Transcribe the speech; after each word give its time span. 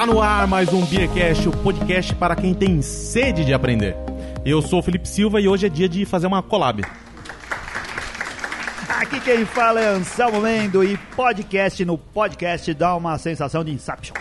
Está 0.00 0.10
no 0.14 0.22
ar 0.22 0.46
mais 0.46 0.72
um 0.72 0.82
Beercast, 0.86 1.46
o 1.46 1.52
podcast 1.52 2.14
para 2.14 2.34
quem 2.34 2.54
tem 2.54 2.80
sede 2.80 3.44
de 3.44 3.52
aprender. 3.52 3.94
Eu 4.46 4.62
sou 4.62 4.78
o 4.78 4.82
Felipe 4.82 5.06
Silva 5.06 5.42
e 5.42 5.46
hoje 5.46 5.66
é 5.66 5.68
dia 5.68 5.86
de 5.86 6.06
fazer 6.06 6.26
uma 6.26 6.42
collab. 6.42 6.82
Aqui 8.88 9.20
quem 9.20 9.44
fala 9.44 9.78
é 9.78 9.88
Anselmo 9.88 10.40
Mendo 10.40 10.82
e 10.82 10.96
podcast 11.14 11.84
no 11.84 11.98
podcast 11.98 12.72
dá 12.72 12.96
uma 12.96 13.18
sensação 13.18 13.62
de 13.62 13.72
Inception. 13.72 14.14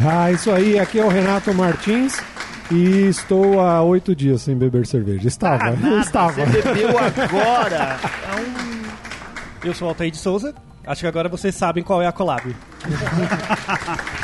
Ah, 0.00 0.30
isso 0.30 0.48
aí, 0.48 0.78
aqui 0.78 1.00
é 1.00 1.04
o 1.04 1.08
Renato 1.08 1.52
Martins 1.52 2.22
e 2.70 3.08
estou 3.08 3.60
há 3.60 3.82
oito 3.82 4.14
dias 4.14 4.42
sem 4.42 4.54
beber 4.54 4.86
cerveja. 4.86 5.26
Estava, 5.26 5.70
Ah, 5.70 5.70
nada, 5.72 5.98
estava. 6.06 6.46
Você 6.46 6.62
bebeu 6.62 6.90
agora. 6.96 7.98
É 8.32 8.40
um... 8.40 9.66
Eu 9.66 9.74
sou 9.74 9.88
o 9.88 9.90
Altair 9.90 10.12
de 10.12 10.18
Souza. 10.18 10.54
Acho 10.86 11.00
que 11.00 11.06
agora 11.06 11.28
vocês 11.28 11.54
sabem 11.54 11.82
qual 11.82 12.00
é 12.00 12.06
a 12.06 12.12
collab. 12.12 12.54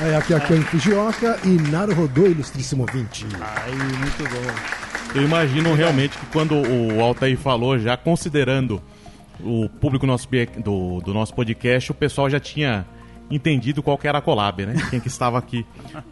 É, 0.02 0.16
aqui 0.16 0.34
é 0.34 0.41
Ken 0.41 0.61
Fujioka 0.62 1.38
e 1.45 1.71
Naruhodô 1.71 2.27
Ilustríssimo 2.27 2.85
20. 2.87 3.25
Aí, 3.41 3.73
muito 3.73 4.25
bom. 4.25 5.15
Eu 5.15 5.23
imagino 5.23 5.75
realmente 5.75 6.19
que 6.19 6.27
quando 6.27 6.55
o 6.57 7.01
Altair 7.01 7.38
falou, 7.38 7.79
já 7.79 7.97
considerando 7.97 8.83
o 9.41 9.69
público 9.69 10.05
nosso, 10.05 10.29
do, 10.59 11.01
do 11.01 11.15
nosso 11.15 11.33
podcast, 11.35 11.93
o 11.93 11.95
pessoal 11.95 12.29
já 12.29 12.41
tinha 12.41 12.85
entendido 13.30 13.83
qual 13.83 13.97
que 13.97 14.09
era 14.09 14.19
a 14.19 14.21
collab, 14.21 14.66
né? 14.66 14.74
Quem 14.91 14.99
que 14.99 15.09
estava 15.09 15.38
aqui 15.38 15.65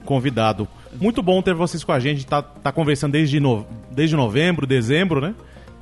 convidado. 0.05 0.69
Muito 1.01 1.23
bom 1.23 1.43
ter 1.43 1.55
vocês 1.55 1.83
com 1.83 1.93
a 1.93 1.99
gente, 1.99 2.25
tá, 2.27 2.43
tá 2.43 2.71
conversando 2.71 3.13
desde, 3.13 3.41
no, 3.41 3.67
desde 3.91 4.15
novembro, 4.15 4.67
dezembro, 4.67 5.21
né? 5.21 5.35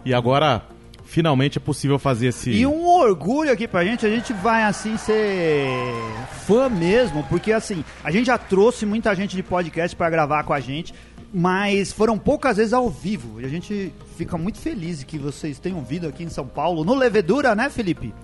E 0.05 0.14
agora, 0.14 0.62
finalmente, 1.08 1.56
é 1.56 1.60
possível 1.60 1.98
fazer 1.98 2.28
esse... 2.28 2.50
E 2.50 2.66
um 2.66 2.86
orgulho 2.86 3.50
aqui 3.50 3.66
pra 3.66 3.83
gente, 3.83 4.05
a 4.05 4.10
gente 4.10 4.33
vai 4.34 4.62
assim 4.62 4.96
ser 4.98 5.66
fã 6.46 6.69
mesmo, 6.69 7.24
porque 7.24 7.50
assim, 7.50 7.83
a 8.05 8.10
gente 8.10 8.27
já 8.27 8.36
trouxe 8.36 8.84
muita 8.84 9.14
gente 9.14 9.34
de 9.34 9.42
podcast 9.42 9.96
pra 9.96 10.10
gravar 10.10 10.44
com 10.44 10.52
a 10.52 10.60
gente, 10.60 10.94
mas 11.33 11.92
foram 11.92 12.18
poucas 12.18 12.58
vezes 12.58 12.74
ao 12.74 12.91
vivo. 12.91 13.41
E 13.41 13.46
a 13.46 13.48
gente 13.48 13.92
fica 14.16 14.36
muito 14.36 14.58
feliz 14.58 15.02
que 15.02 15.18
vocês 15.18 15.58
tenham 15.58 15.83
vindo 15.83 16.06
aqui 16.06 16.22
em 16.22 16.28
São 16.28 16.46
Paulo, 16.46 16.84
no 16.84 16.94
Levedura, 16.94 17.55
né, 17.55 17.70
Felipe? 17.70 18.14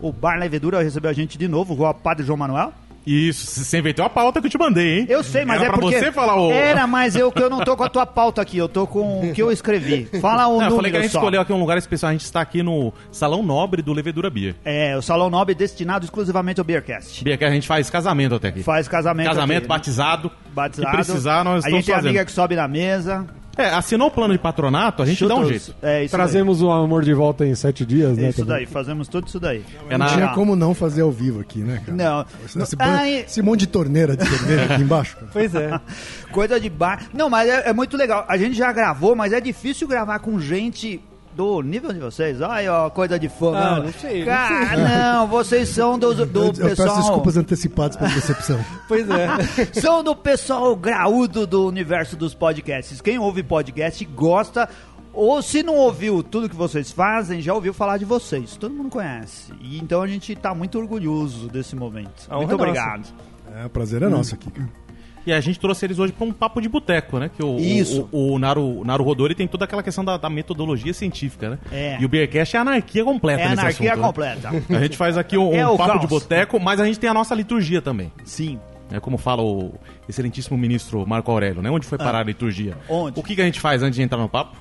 O 0.00 0.12
Bar 0.12 0.36
Levedura 0.38 0.82
recebeu 0.82 1.10
a 1.10 1.14
gente 1.14 1.38
de 1.38 1.46
novo, 1.46 1.72
Rua 1.72 1.94
Padre 1.94 2.26
João 2.26 2.36
Manuel. 2.36 2.72
Isso, 3.06 3.46
você 3.64 3.78
inventou 3.78 4.04
a 4.04 4.08
pauta 4.08 4.40
que 4.40 4.46
eu 4.46 4.50
te 4.50 4.58
mandei, 4.58 5.00
hein? 5.00 5.06
Eu 5.08 5.22
sei, 5.22 5.44
mas 5.44 5.56
Era 5.56 5.66
é 5.66 5.68
pra 5.70 5.78
porque... 5.78 5.98
você 5.98 6.10
falar 6.10 6.36
o... 6.40 6.50
Era, 6.50 6.86
mas 6.86 7.14
eu 7.14 7.30
que 7.30 7.42
eu 7.42 7.50
não 7.50 7.60
tô 7.64 7.76
com 7.76 7.84
a 7.84 7.88
tua 7.88 8.06
pauta 8.06 8.40
aqui, 8.40 8.56
eu 8.56 8.68
tô 8.68 8.86
com 8.86 9.28
o 9.28 9.32
que 9.34 9.42
eu 9.42 9.52
escrevi. 9.52 10.06
Fala 10.20 10.46
o 10.46 10.52
Não, 10.52 10.64
eu 10.64 10.70
número 10.70 10.76
falei 10.76 10.90
que 10.90 10.96
a 10.96 11.02
gente 11.02 11.12
só. 11.12 11.18
escolheu 11.18 11.40
aqui 11.40 11.52
um 11.52 11.60
lugar 11.60 11.76
especial. 11.76 12.08
A 12.08 12.12
gente 12.12 12.22
está 12.24 12.40
aqui 12.40 12.62
no 12.62 12.92
Salão 13.12 13.42
Nobre 13.42 13.82
do 13.82 13.92
Levedura 13.92 14.30
Beer. 14.30 14.54
É, 14.64 14.96
o 14.96 15.02
Salão 15.02 15.28
Nobre 15.28 15.54
destinado 15.54 16.04
exclusivamente 16.04 16.60
ao 16.60 16.64
Beercast. 16.64 17.22
Beer 17.22 17.36
que 17.36 17.44
a 17.44 17.50
gente 17.50 17.66
faz 17.66 17.90
casamento 17.90 18.36
até 18.36 18.48
aqui. 18.48 18.62
Faz 18.62 18.88
casamento 18.88 19.26
Casamento, 19.26 19.58
aqui, 19.58 19.64
né? 19.64 19.68
batizado. 19.68 20.30
batizado. 20.54 20.90
Se 20.90 20.94
precisar, 21.04 21.44
nós 21.44 21.64
A 21.64 21.68
gente 21.68 21.80
estamos 21.80 21.84
tem 21.86 21.94
fazendo. 21.94 22.08
amiga 22.10 22.24
que 22.24 22.32
sobe 22.32 22.56
na 22.56 22.66
mesa. 22.68 23.26
É, 23.56 23.68
assinou 23.70 24.08
o 24.08 24.10
plano 24.10 24.32
de 24.34 24.38
patronato, 24.38 25.02
a 25.02 25.06
gente 25.06 25.26
dá 25.26 25.34
um 25.34 25.38
Chuta 25.38 25.48
jeito. 25.50 25.62
os- 25.68 25.74
É, 25.82 26.04
isso 26.04 26.14
Trazemos 26.16 26.60
o 26.62 26.70
amor 26.70 27.04
de 27.04 27.14
volta 27.14 27.46
em 27.46 27.54
sete 27.54 27.84
dias, 27.86 28.14
daí. 28.16 28.24
né? 28.24 28.30
Isso 28.30 28.40
também. 28.44 28.56
daí, 28.56 28.66
fazemos 28.66 29.08
tudo 29.08 29.26
isso 29.28 29.38
daí. 29.38 29.64
É 29.88 29.96
Não 29.96 30.06
na- 30.06 30.12
tinha 30.12 30.28
como 30.28 30.56
não 30.56 30.74
fazer 30.74 31.02
ao 31.02 31.12
vivo 31.12 31.40
aqui, 31.40 31.60
né, 31.60 31.80
cara? 31.84 31.96
Não. 31.96 32.26
Esse, 32.62 32.76
Ai, 32.78 33.14
esse 33.26 33.40
monte 33.42 33.60
de 33.60 33.66
torneira 33.68 34.16
de 34.16 34.26
cerveja 34.28 34.74
aqui 34.74 34.82
embaixo, 34.82 35.16
cara. 35.16 35.28
Pois 35.32 35.54
é. 35.54 35.80
coisa 36.32 36.58
de 36.58 36.68
bar. 36.68 37.06
Não, 37.14 37.30
mas 37.30 37.48
é, 37.48 37.68
é 37.68 37.72
muito 37.72 37.96
legal. 37.96 38.24
A 38.28 38.36
gente 38.36 38.54
já 38.56 38.72
gravou, 38.72 39.14
mas 39.14 39.32
é 39.32 39.40
difícil 39.40 39.86
gravar 39.86 40.18
com 40.18 40.38
gente 40.40 41.00
do 41.34 41.62
nível 41.62 41.92
de 41.92 41.98
vocês. 41.98 42.40
Olha, 42.40 42.72
ó, 42.72 42.90
coisa 42.90 43.18
de 43.18 43.28
fã. 43.28 43.56
Ah, 43.56 43.76
não. 43.76 43.84
não 43.84 43.92
sei, 43.92 44.20
não 44.20 44.26
Cara, 44.26 44.76
não, 44.76 45.26
vocês 45.26 45.68
são 45.68 45.98
do, 45.98 46.14
do 46.14 46.38
eu, 46.40 46.46
eu 46.46 46.52
pessoal. 46.52 46.88
peço 46.88 47.00
desculpas 47.00 47.36
antecipadas 47.36 47.96
pela 47.96 48.10
decepção. 48.10 48.64
Pois 48.86 49.08
é. 49.08 49.28
São 49.80 50.04
do 50.04 50.14
pessoal 50.14 50.76
graúdo 50.76 51.46
do 51.46 51.66
universo 51.66 52.16
dos 52.16 52.34
podcasts. 52.34 53.00
Quem 53.00 53.18
ouve 53.18 53.42
podcast 53.42 54.04
gosta. 54.04 54.68
Ou 55.12 55.40
se 55.40 55.62
não 55.62 55.76
ouviu 55.76 56.22
tudo 56.22 56.48
que 56.48 56.56
vocês 56.56 56.90
fazem, 56.90 57.40
já 57.40 57.54
ouviu 57.54 57.72
falar 57.72 57.98
de 57.98 58.04
vocês. 58.04 58.56
Todo 58.56 58.74
mundo 58.74 58.90
conhece. 58.90 59.52
E 59.60 59.78
então 59.78 60.02
a 60.02 60.06
gente 60.06 60.34
tá 60.34 60.52
muito 60.54 60.78
orgulhoso 60.78 61.48
desse 61.48 61.76
momento. 61.76 62.28
Muito 62.28 62.32
é 62.32 62.40
nossa. 62.42 62.54
obrigado. 62.54 63.14
É, 63.54 63.64
o 63.64 63.70
prazer 63.70 64.02
é 64.02 64.08
nosso 64.08 64.34
aqui, 64.34 64.50
cara. 64.50 64.83
E 65.26 65.32
a 65.32 65.40
gente 65.40 65.58
trouxe 65.58 65.86
eles 65.86 65.98
hoje 65.98 66.12
para 66.12 66.26
um 66.26 66.32
papo 66.32 66.60
de 66.60 66.68
boteco, 66.68 67.18
né? 67.18 67.30
Que 67.34 67.42
o, 67.42 67.56
Isso. 67.58 68.08
o, 68.12 68.32
o, 68.32 68.32
o 68.34 68.38
Naru, 68.38 68.84
Naru 68.84 69.04
Rodori 69.04 69.34
tem 69.34 69.46
toda 69.46 69.64
aquela 69.64 69.82
questão 69.82 70.04
da, 70.04 70.16
da 70.16 70.28
metodologia 70.28 70.92
científica, 70.92 71.50
né? 71.50 71.58
É. 71.72 71.98
E 72.00 72.04
o 72.04 72.08
Beercast 72.08 72.56
é 72.56 72.58
anarquia 72.60 73.04
completa 73.04 73.42
É 73.42 73.48
nesse 73.48 73.60
anarquia 73.60 73.92
assunto, 73.92 74.00
né? 74.02 74.06
completa. 74.06 74.48
A 74.76 74.82
gente 74.82 74.96
faz 74.96 75.16
aqui 75.16 75.38
um, 75.38 75.54
É 75.54 75.66
um 75.66 75.76
papo 75.76 75.92
caos. 75.92 76.00
de 76.02 76.06
boteco, 76.06 76.60
mas 76.60 76.78
a 76.80 76.84
gente 76.84 76.98
tem 76.98 77.08
a 77.08 77.14
nossa 77.14 77.34
liturgia 77.34 77.80
também. 77.80 78.12
Sim. 78.24 78.58
É 78.92 79.00
como 79.00 79.16
fala 79.16 79.42
o 79.42 79.72
excelentíssimo 80.08 80.58
ministro 80.58 81.06
Marco 81.06 81.30
Aurélio, 81.30 81.62
né? 81.62 81.70
Onde 81.70 81.86
foi 81.86 81.96
parar 81.96 82.18
a 82.20 82.22
liturgia? 82.22 82.76
Ah. 82.82 82.92
Onde? 82.92 83.18
O 83.18 83.22
que, 83.22 83.34
que 83.34 83.40
a 83.40 83.44
gente 83.46 83.58
faz 83.58 83.82
antes 83.82 83.96
de 83.96 84.02
entrar 84.02 84.18
no 84.18 84.28
papo? 84.28 84.56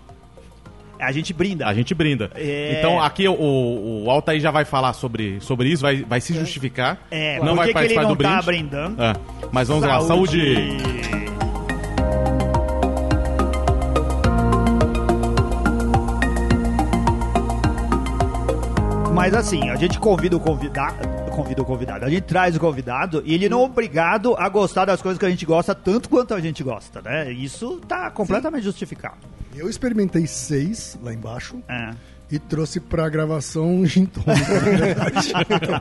A 0.99 1.11
gente 1.11 1.33
brinda. 1.33 1.67
A 1.67 1.73
gente 1.73 1.93
brinda. 1.93 2.31
É. 2.35 2.77
Então 2.79 3.01
aqui 3.01 3.27
o, 3.27 4.03
o 4.05 4.09
Altair 4.09 4.39
já 4.39 4.51
vai 4.51 4.63
falar 4.65 4.93
sobre, 4.93 5.39
sobre 5.41 5.69
isso, 5.69 5.81
vai, 5.81 6.03
vai 6.03 6.21
se 6.21 6.33
justificar. 6.33 6.97
É, 7.11 7.39
não 7.39 7.55
vai 7.55 7.67
que 7.67 7.73
que 7.73 7.79
ele 7.79 7.93
participar 7.95 8.01
não 8.03 8.09
do 8.09 8.15
brinde. 8.15 8.35
tá 8.35 8.41
brindando? 8.41 9.03
É, 9.03 9.13
Mas 9.51 9.67
vamos 9.67 9.83
lá, 9.83 9.99
saúde! 10.01 10.77
Mas 19.13 19.33
assim, 19.33 19.69
a 19.69 19.75
gente 19.75 19.99
convida 19.99 20.35
o 20.35 20.39
convidado. 20.39 21.22
Convida 21.33 21.63
o 21.63 21.66
convidado. 21.66 22.05
A 22.05 22.09
gente 22.09 22.21
traz 22.23 22.55
o 22.55 22.59
convidado 22.59 23.23
e 23.25 23.33
ele 23.33 23.49
não 23.49 23.61
é 23.61 23.66
obrigado 23.66 24.35
a 24.38 24.47
gostar 24.47 24.85
das 24.85 25.01
coisas 25.01 25.17
que 25.17 25.25
a 25.25 25.29
gente 25.29 25.45
gosta 25.47 25.73
tanto 25.73 26.07
quanto 26.07 26.31
a 26.31 26.39
gente 26.39 26.63
gosta, 26.63 27.01
né? 27.01 27.31
Isso 27.31 27.81
tá 27.88 28.11
completamente 28.11 28.63
justificado. 28.63 29.17
Eu 29.55 29.67
experimentei 29.67 30.27
seis 30.27 30.97
lá 31.01 31.11
embaixo 31.11 31.61
É. 31.67 31.91
e 32.33 32.39
trouxe 32.39 32.79
pra 32.79 33.07
gravação 33.09 33.67
um 33.75 33.85
gin 33.85 34.05
tônica, 34.07 34.53
na 34.53 34.59
verdade. 34.59 35.31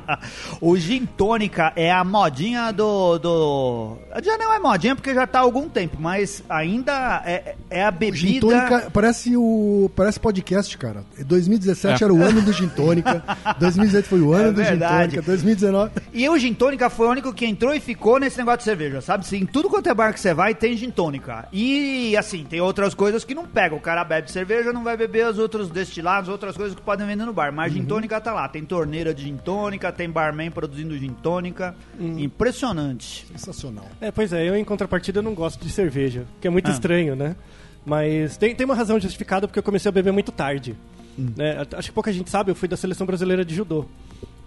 o 0.60 0.76
gin 0.76 1.06
tônica 1.06 1.72
é 1.74 1.90
a 1.90 2.04
modinha 2.04 2.70
do, 2.72 3.18
do. 3.18 3.96
Já 4.22 4.36
não 4.36 4.52
é 4.52 4.58
modinha 4.58 4.94
porque 4.94 5.14
já 5.14 5.26
tá 5.26 5.38
há 5.38 5.42
algum 5.42 5.66
tempo, 5.68 5.96
mas 5.98 6.42
ainda 6.48 7.22
é, 7.24 7.54
é 7.70 7.84
a 7.84 7.88
O 7.88 7.92
bebida. 7.92 8.16
gin 8.18 8.40
tônica 8.40 8.90
parece 8.92 9.34
o 9.36 9.90
parece 9.96 10.20
podcast, 10.20 10.76
cara. 10.76 11.04
2017 11.24 12.02
É. 12.02 12.04
era 12.04 12.12
o 12.12 12.22
ano 12.22 12.42
do 12.42 12.52
gin 12.52 12.68
tônica, 12.68 13.22
2018 13.58 14.06
foi 14.08 14.20
o 14.20 14.32
ano 14.34 14.48
É 14.48 14.52
do 14.52 14.62
gin 14.62 14.68
verdade. 14.70 14.98
tônica, 14.98 15.22
2019 15.22 15.90
E 16.12 16.28
o 16.28 16.38
gin 16.38 16.52
tônica 16.52 16.90
foi 16.90 17.06
o 17.06 17.10
único 17.10 17.32
que 17.32 17.46
entrou 17.46 17.74
e 17.74 17.80
ficou 17.80 18.18
nesse 18.20 18.36
negócio 18.36 18.58
de 18.58 18.64
cerveja, 18.64 19.00
sabe? 19.00 19.26
Sim, 19.26 19.46
tudo 19.46 19.70
quanto 19.70 19.88
é 19.88 19.94
bar 19.94 20.12
que 20.12 20.20
você 20.20 20.34
vai 20.34 20.54
tem 20.54 20.76
gin 20.76 20.90
tônica. 20.90 21.48
E 21.50 22.14
assim, 22.16 22.44
tem 22.44 22.60
outras 22.60 22.92
coisas 22.92 23.24
que 23.24 23.34
não 23.34 23.46
pega. 23.46 23.74
O 23.74 23.80
cara 23.80 24.04
bebe 24.04 24.30
cerveja, 24.30 24.70
não 24.70 24.84
vai 24.84 24.96
beber 24.98 25.26
os 25.28 25.38
outros 25.38 25.70
destilados, 25.70 26.28
outras 26.42 26.56
coisas 26.56 26.74
que 26.74 26.82
podem 26.82 27.06
vender 27.06 27.24
no 27.24 27.32
bar. 27.32 27.52
Mas 27.52 27.72
gin 27.72 27.84
tônica 27.84 28.20
tá 28.20 28.32
lá. 28.32 28.48
Tem 28.48 28.64
torneira 28.64 29.12
de 29.14 29.22
gin 29.24 29.36
tônica, 29.36 29.90
tem 29.92 30.08
barman 30.10 30.50
produzindo 30.50 30.96
gin 30.98 31.12
tônica. 31.22 31.74
Impressionante. 31.98 33.26
sensacional. 33.32 33.86
É, 34.00 34.10
pois 34.10 34.32
é, 34.32 34.48
eu 34.48 34.56
em 34.56 34.64
contrapartida 34.64 35.20
não 35.22 35.34
gosto 35.34 35.64
de 35.64 35.70
cerveja, 35.72 36.24
que 36.40 36.46
é 36.46 36.50
muito 36.50 36.68
Ah. 36.70 36.72
estranho, 36.72 37.14
né? 37.14 37.36
Mas 37.84 38.36
tem, 38.36 38.54
tem 38.54 38.64
uma 38.64 38.74
razão 38.74 38.98
justificada 38.98 39.46
porque 39.46 39.58
eu 39.58 39.62
comecei 39.62 39.88
a 39.88 39.92
beber 39.92 40.12
muito 40.12 40.30
tarde. 40.32 40.76
né? 41.18 41.66
Acho 41.76 41.88
que 41.88 41.94
pouca 41.94 42.10
gente 42.12 42.30
sabe, 42.30 42.50
eu 42.50 42.54
fui 42.54 42.66
da 42.66 42.76
seleção 42.76 43.06
brasileira 43.06 43.44
de 43.44 43.54
judô. 43.54 43.84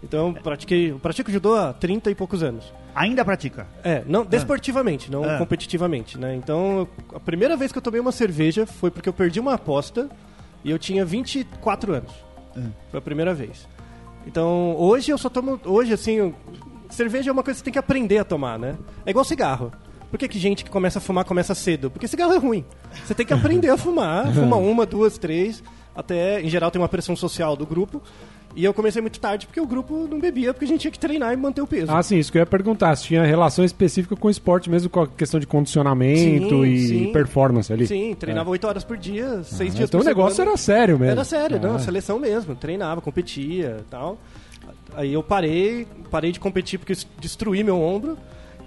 Então, 0.04 0.34
eu 0.36 0.42
pratiquei, 0.42 0.92
eu 0.92 1.00
pratico 1.00 1.32
judô 1.32 1.54
há 1.56 1.72
30 1.74 2.10
e 2.12 2.16
poucos 2.16 2.42
anos. 2.44 2.66
Ainda 2.96 3.24
pratica. 3.26 3.68
É, 3.84 4.04
não 4.08 4.26
desportivamente, 4.26 5.12
não 5.12 5.24
Ah. 5.24 5.38
competitivamente, 5.38 6.18
né? 6.18 6.36
Então, 6.36 6.88
a 7.14 7.20
primeira 7.20 7.56
vez 7.56 7.72
que 7.72 7.78
eu 7.78 7.82
tomei 7.82 8.00
uma 8.02 8.12
cerveja 8.12 8.66
foi 8.66 8.90
porque 8.90 9.08
eu 9.10 9.14
perdi 9.14 9.40
uma 9.40 9.54
aposta 9.54 10.10
e 10.66 10.72
eu 10.72 10.80
tinha 10.80 11.06
24 11.06 11.94
anos. 11.94 12.12
Foi 12.90 12.98
a 12.98 13.02
primeira 13.02 13.34
vez. 13.34 13.68
Então, 14.26 14.76
hoje 14.78 15.12
eu 15.12 15.18
só 15.18 15.30
tomo. 15.30 15.60
Hoje, 15.64 15.94
assim, 15.94 16.34
cerveja 16.90 17.30
é 17.30 17.32
uma 17.32 17.44
coisa 17.44 17.56
que 17.56 17.60
você 17.60 17.66
tem 17.66 17.74
que 17.74 17.80
aprender 17.80 18.18
a 18.18 18.24
tomar, 18.24 18.58
né? 18.58 18.76
É 19.06 19.12
igual 19.12 19.24
cigarro. 19.24 19.72
Por 20.10 20.18
que, 20.18 20.28
que 20.28 20.40
gente 20.40 20.64
que 20.64 20.70
começa 20.72 20.98
a 20.98 21.02
fumar 21.02 21.24
começa 21.24 21.54
cedo? 21.54 21.92
Porque 21.92 22.08
cigarro 22.08 22.34
é 22.34 22.38
ruim. 22.38 22.66
Você 23.06 23.14
tem 23.14 23.26
que 23.26 23.34
aprender 23.36 23.70
a 23.70 23.78
fumar. 23.78 24.34
Fuma 24.34 24.56
uma, 24.56 24.86
duas, 24.86 25.18
três. 25.20 25.64
Até, 25.96 26.42
em 26.42 26.50
geral, 26.50 26.72
tem 26.72 26.82
uma 26.82 26.90
pressão 26.90 27.16
social 27.16 27.56
do 27.56 27.66
grupo. 27.66 28.02
E 28.56 28.64
eu 28.64 28.74
comecei 28.74 29.02
muito 29.02 29.20
tarde 29.20 29.46
porque 29.46 29.60
o 29.60 29.68
grupo 29.68 30.08
não 30.10 30.18
bebia, 30.18 30.54
porque 30.54 30.64
a 30.64 30.68
gente 30.68 30.80
tinha 30.82 30.92
que 30.92 30.98
treinar 30.98 31.34
e 31.34 31.36
manter 31.36 31.62
o 31.62 31.68
peso. 31.68 31.92
Ah, 31.92 32.02
sim, 32.02 32.18
isso 32.18 32.32
que 32.32 32.38
eu 32.38 32.42
ia 32.42 32.46
perguntar. 32.46 32.96
Se 32.96 33.04
tinha 33.04 33.22
relação 33.26 33.66
específica 33.66 34.16
com 34.16 34.28
o 34.30 34.32
esporte 34.32 34.70
mesmo, 34.70 34.90
com 34.90 35.02
a 35.02 35.08
questão 35.08 35.40
de 35.42 35.46
condicionamento 35.46 36.20
Sim, 36.50 36.64
e 36.64 36.88
sim. 36.88 37.12
performance 37.12 37.72
ali. 37.74 37.86
Sim, 37.86 38.16
treinava 38.18 38.50
oito 38.52 38.66
horas 38.66 38.84
por 38.86 38.96
dia, 38.96 39.44
seis 39.44 39.74
Ah, 39.74 39.76
dias 39.78 39.90
então 39.90 40.00
por 40.00 40.06
o 40.06 40.08
negócio 40.08 40.36
semana. 40.36 40.52
era 40.52 40.58
sério 40.58 40.98
mesmo. 40.98 41.12
Era 41.12 41.24
sério, 41.26 41.60
não, 41.60 41.76
Ah. 41.76 41.80
seleção 41.80 42.18
mesmo. 42.18 42.56
Treinava, 42.56 43.02
competia 43.02 43.78
e 43.82 43.84
tal. 43.90 44.18
Aí 44.96 45.12
eu 45.14 45.22
parei, 45.22 45.86
parei 46.10 46.32
de 46.32 46.40
competir 46.40 46.80
porque 46.80 46.94
destruí 47.20 47.62
meu 47.62 47.82
ombro 47.82 48.18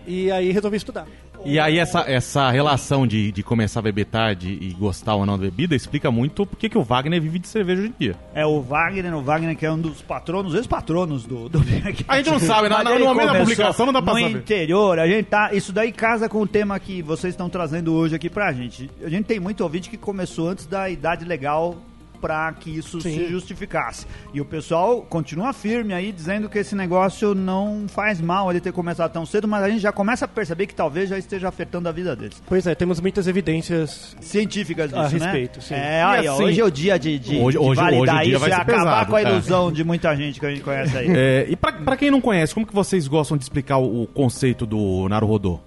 e 0.06 0.30
aí 0.30 0.52
resolvi 0.52 0.76
estudar. 0.76 1.06
E 1.48 1.58
aí 1.58 1.78
essa, 1.78 2.00
essa 2.00 2.50
relação 2.50 3.06
de, 3.06 3.32
de 3.32 3.42
começar 3.42 3.80
a 3.80 3.82
beber 3.82 4.04
tarde 4.06 4.58
e 4.60 4.72
gostar 4.74 5.14
ou 5.14 5.24
não 5.24 5.36
da 5.38 5.44
bebida 5.44 5.74
explica 5.74 6.10
muito 6.10 6.44
porque 6.46 6.68
que 6.68 6.76
o 6.78 6.82
Wagner 6.82 7.20
vive 7.20 7.38
de 7.38 7.48
cerveja 7.48 7.80
hoje 7.82 7.90
em 7.90 7.94
dia. 7.98 8.16
É 8.34 8.44
o 8.44 8.60
Wagner, 8.60 9.14
o 9.16 9.22
Wagner 9.22 9.56
que 9.56 9.64
é 9.64 9.72
um 9.72 9.78
dos 9.80 10.02
patronos, 10.02 10.54
ex-patronos 10.54 11.24
do, 11.24 11.48
do 11.48 11.58
A 12.08 12.16
gente 12.18 12.30
não 12.30 12.38
sabe, 12.38 12.68
na- 12.68 12.76
Mas 12.76 12.84
no 12.84 12.90
ele 12.94 13.04
momento 13.04 13.26
da 13.26 13.32
começou 13.32 13.40
publicação 13.46 13.86
não 13.86 13.92
dá 13.92 14.02
pra 14.02 14.14
no 14.14 14.20
saber. 14.20 14.38
interior, 14.38 14.98
a 14.98 15.06
gente 15.06 15.24
tá. 15.26 15.54
Isso 15.54 15.72
daí 15.72 15.90
casa 15.92 16.28
com 16.28 16.40
o 16.42 16.46
tema 16.46 16.78
que 16.78 17.00
vocês 17.02 17.32
estão 17.32 17.48
trazendo 17.48 17.94
hoje 17.94 18.14
aqui 18.14 18.28
pra 18.28 18.52
gente. 18.52 18.90
A 19.02 19.08
gente 19.08 19.24
tem 19.24 19.40
muito 19.40 19.62
ouvinte 19.62 19.88
que 19.88 19.96
começou 19.96 20.48
antes 20.48 20.66
da 20.66 20.88
idade 20.90 21.24
legal 21.24 21.76
pra 22.20 22.52
que 22.52 22.70
isso 22.70 23.00
Sim. 23.00 23.12
se 23.14 23.26
justificasse. 23.28 24.06
E 24.34 24.40
o 24.40 24.44
pessoal 24.44 25.02
continua 25.02 25.52
firme 25.52 25.92
aí 25.94 26.12
dizendo 26.12 26.48
que 26.48 26.58
esse 26.58 26.74
negócio 26.74 27.34
não 27.34 27.86
faz 27.88 28.20
mal 28.20 28.50
ele 28.50 28.60
ter 28.60 28.72
começado 28.72 29.12
tão 29.12 29.24
cedo, 29.24 29.46
mas 29.48 29.62
a 29.62 29.68
gente 29.68 29.80
já 29.80 29.92
começa 29.92 30.24
a 30.24 30.28
perceber 30.28 30.66
que 30.66 30.74
talvez 30.74 31.08
já 31.08 31.18
esteja 31.18 31.48
afetando 31.48 31.88
a 31.88 31.92
vida 31.92 32.14
deles. 32.16 32.42
Pois 32.46 32.66
é, 32.66 32.74
temos 32.74 33.00
muitas 33.00 33.26
evidências. 33.26 34.16
Científicas 34.20 34.90
disso, 34.90 35.00
A 35.00 35.04
né? 35.04 35.08
respeito, 35.08 35.60
sim. 35.62 35.74
É, 35.74 36.02
aí, 36.02 36.26
assim, 36.28 36.42
hoje 36.42 36.60
é 36.60 36.64
o 36.64 36.70
dia 36.70 36.98
de, 36.98 37.18
de, 37.18 37.36
hoje- 37.36 37.58
de 37.58 37.64
hoje- 37.64 37.80
validar 37.80 38.20
hoje 38.20 38.30
isso 38.30 38.38
vai 38.40 38.48
e 38.50 38.52
acabar 38.52 38.78
pesado, 38.78 39.10
com 39.10 39.16
a 39.16 39.22
cara. 39.22 39.30
ilusão 39.34 39.72
de 39.72 39.84
muita 39.84 40.14
gente 40.16 40.40
que 40.40 40.46
a 40.46 40.50
gente 40.50 40.62
conhece 40.62 40.96
aí. 40.96 41.06
É, 41.10 41.46
e 41.48 41.56
pra, 41.56 41.72
pra 41.72 41.96
quem 41.96 42.10
não 42.10 42.20
conhece, 42.20 42.52
como 42.54 42.66
que 42.66 42.74
vocês 42.74 43.06
gostam 43.08 43.36
de 43.36 43.44
explicar 43.44 43.78
o, 43.78 44.02
o 44.02 44.06
conceito 44.06 44.66
do 44.66 45.08
Naruhodô? 45.08 45.60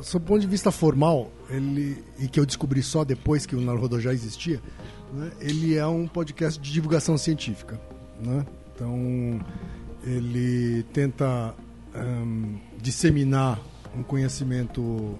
Sob 0.00 0.24
o 0.24 0.26
ponto 0.28 0.40
de 0.40 0.46
vista 0.48 0.72
formal, 0.72 1.30
ele 1.48 2.02
e 2.18 2.26
que 2.26 2.40
eu 2.40 2.44
descobri 2.46 2.82
só 2.82 3.04
depois 3.04 3.46
que 3.46 3.54
o 3.54 3.60
Naruhodo 3.60 4.00
já 4.00 4.12
existia, 4.12 4.60
né, 5.12 5.30
ele 5.40 5.76
é 5.76 5.86
um 5.86 6.08
podcast 6.08 6.60
de 6.60 6.72
divulgação 6.72 7.18
científica. 7.18 7.78
Né? 8.20 8.44
Então, 8.74 9.40
ele 10.04 10.84
tenta 10.92 11.54
ahn, 11.94 12.56
disseminar 12.80 13.60
um 13.96 14.02
conhecimento 14.02 15.18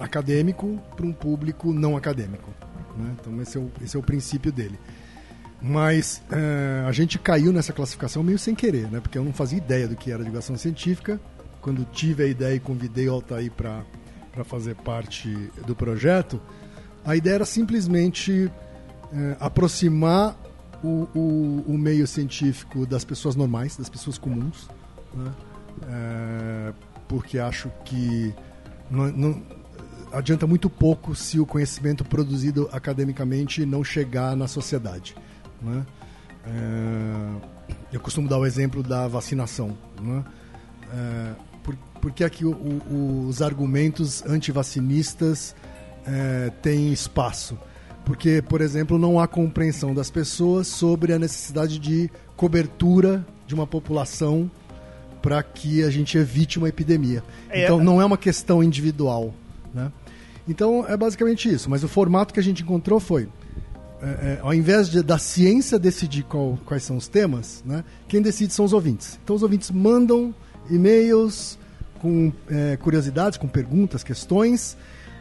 acadêmico 0.00 0.80
para 0.96 1.06
um 1.06 1.12
público 1.12 1.72
não 1.72 1.96
acadêmico. 1.96 2.50
né? 2.96 3.14
Então, 3.20 3.40
esse 3.42 3.56
é, 3.56 3.60
o, 3.60 3.70
esse 3.82 3.96
é 3.96 3.98
o 3.98 4.02
princípio 4.02 4.50
dele. 4.50 4.78
Mas 5.60 6.22
eh, 6.30 6.84
a 6.86 6.92
gente 6.92 7.18
caiu 7.18 7.52
nessa 7.52 7.72
classificação 7.72 8.22
meio 8.22 8.38
sem 8.38 8.54
querer, 8.54 8.90
né? 8.90 9.00
porque 9.00 9.16
eu 9.16 9.24
não 9.24 9.32
fazia 9.32 9.56
ideia 9.56 9.88
do 9.88 9.96
que 9.96 10.10
era 10.10 10.22
divulgação 10.22 10.56
científica. 10.56 11.18
Quando 11.62 11.84
tive 11.84 12.24
a 12.24 12.26
ideia 12.26 12.54
e 12.54 12.60
convidei 12.60 13.08
o 13.08 13.14
Altair 13.14 13.50
para 13.50 14.44
fazer 14.44 14.76
parte 14.76 15.34
do 15.66 15.74
projeto, 15.74 16.40
a 17.04 17.16
ideia 17.16 17.36
era 17.36 17.44
simplesmente 17.46 18.50
eh, 19.12 19.36
aproximar 19.40 20.36
o, 20.82 21.08
o, 21.14 21.64
o 21.68 21.78
meio 21.78 22.06
científico 22.06 22.86
das 22.86 23.04
pessoas 23.04 23.34
normais, 23.36 23.76
das 23.76 23.88
pessoas 23.88 24.18
comuns, 24.18 24.68
né? 25.14 25.32
Eh, 25.88 26.72
porque 27.08 27.38
acho 27.38 27.70
que 27.84 28.34
não, 28.90 29.06
não- 29.12 29.42
adianta 30.12 30.46
muito 30.46 30.68
pouco 30.70 31.14
se 31.14 31.38
o 31.38 31.46
conhecimento 31.46 32.04
produzido 32.04 32.68
academicamente 32.72 33.64
não 33.66 33.82
chegar 33.84 34.34
na 34.36 34.48
sociedade. 34.48 35.14
né? 35.62 35.84
É, 36.44 37.56
eu 37.92 38.00
costumo 38.00 38.28
dar 38.28 38.38
o 38.38 38.46
exemplo 38.46 38.82
da 38.82 39.08
vacinação. 39.08 39.76
né? 40.00 40.24
É, 40.92 41.32
por, 41.62 41.76
porque 42.00 42.22
aqui 42.24 42.44
o- 42.44 42.52
o- 42.52 43.26
os 43.28 43.42
argumentos 43.42 44.24
antivacinistas 44.26 45.54
é, 46.06 46.50
têm 46.62 46.92
espaço? 46.92 47.58
Porque, 48.06 48.40
por 48.40 48.60
exemplo, 48.60 48.98
não 48.98 49.20
há 49.20 49.26
compreensão 49.26 49.92
das 49.92 50.10
pessoas 50.10 50.68
sobre 50.68 51.12
a 51.12 51.18
necessidade 51.18 51.78
de 51.78 52.08
cobertura 52.36 53.26
de 53.46 53.54
uma 53.54 53.66
população 53.66 54.48
para 55.20 55.42
que 55.42 55.82
a 55.82 55.90
gente 55.90 56.16
evite 56.16 56.56
uma 56.56 56.68
epidemia. 56.68 57.22
É. 57.50 57.64
Então, 57.64 57.82
não 57.82 58.00
é 58.00 58.04
uma 58.04 58.16
questão 58.16 58.62
individual. 58.62 59.34
Né? 59.74 59.90
Então, 60.48 60.86
é 60.88 60.96
basicamente 60.96 61.52
isso. 61.52 61.68
Mas 61.68 61.82
o 61.82 61.88
formato 61.88 62.32
que 62.32 62.38
a 62.38 62.42
gente 62.42 62.62
encontrou 62.62 63.00
foi 63.00 63.28
é, 64.00 64.06
é, 64.06 64.38
ao 64.42 64.54
invés 64.54 64.88
de, 64.88 65.02
da 65.02 65.18
ciência 65.18 65.78
decidir 65.78 66.22
qual- 66.22 66.58
quais 66.64 66.84
são 66.84 66.96
os 66.96 67.08
temas, 67.08 67.64
né, 67.66 67.82
quem 68.06 68.20
decide 68.22 68.52
são 68.52 68.64
os 68.64 68.72
ouvintes. 68.72 69.18
Então 69.24 69.34
os 69.34 69.42
ouvintes 69.42 69.70
mandam 69.70 70.34
e-mails 70.70 71.58
com 72.00 72.30
é, 72.48 72.76
curiosidades, 72.76 73.38
com 73.38 73.48
perguntas, 73.48 74.04
questões. 74.04 74.76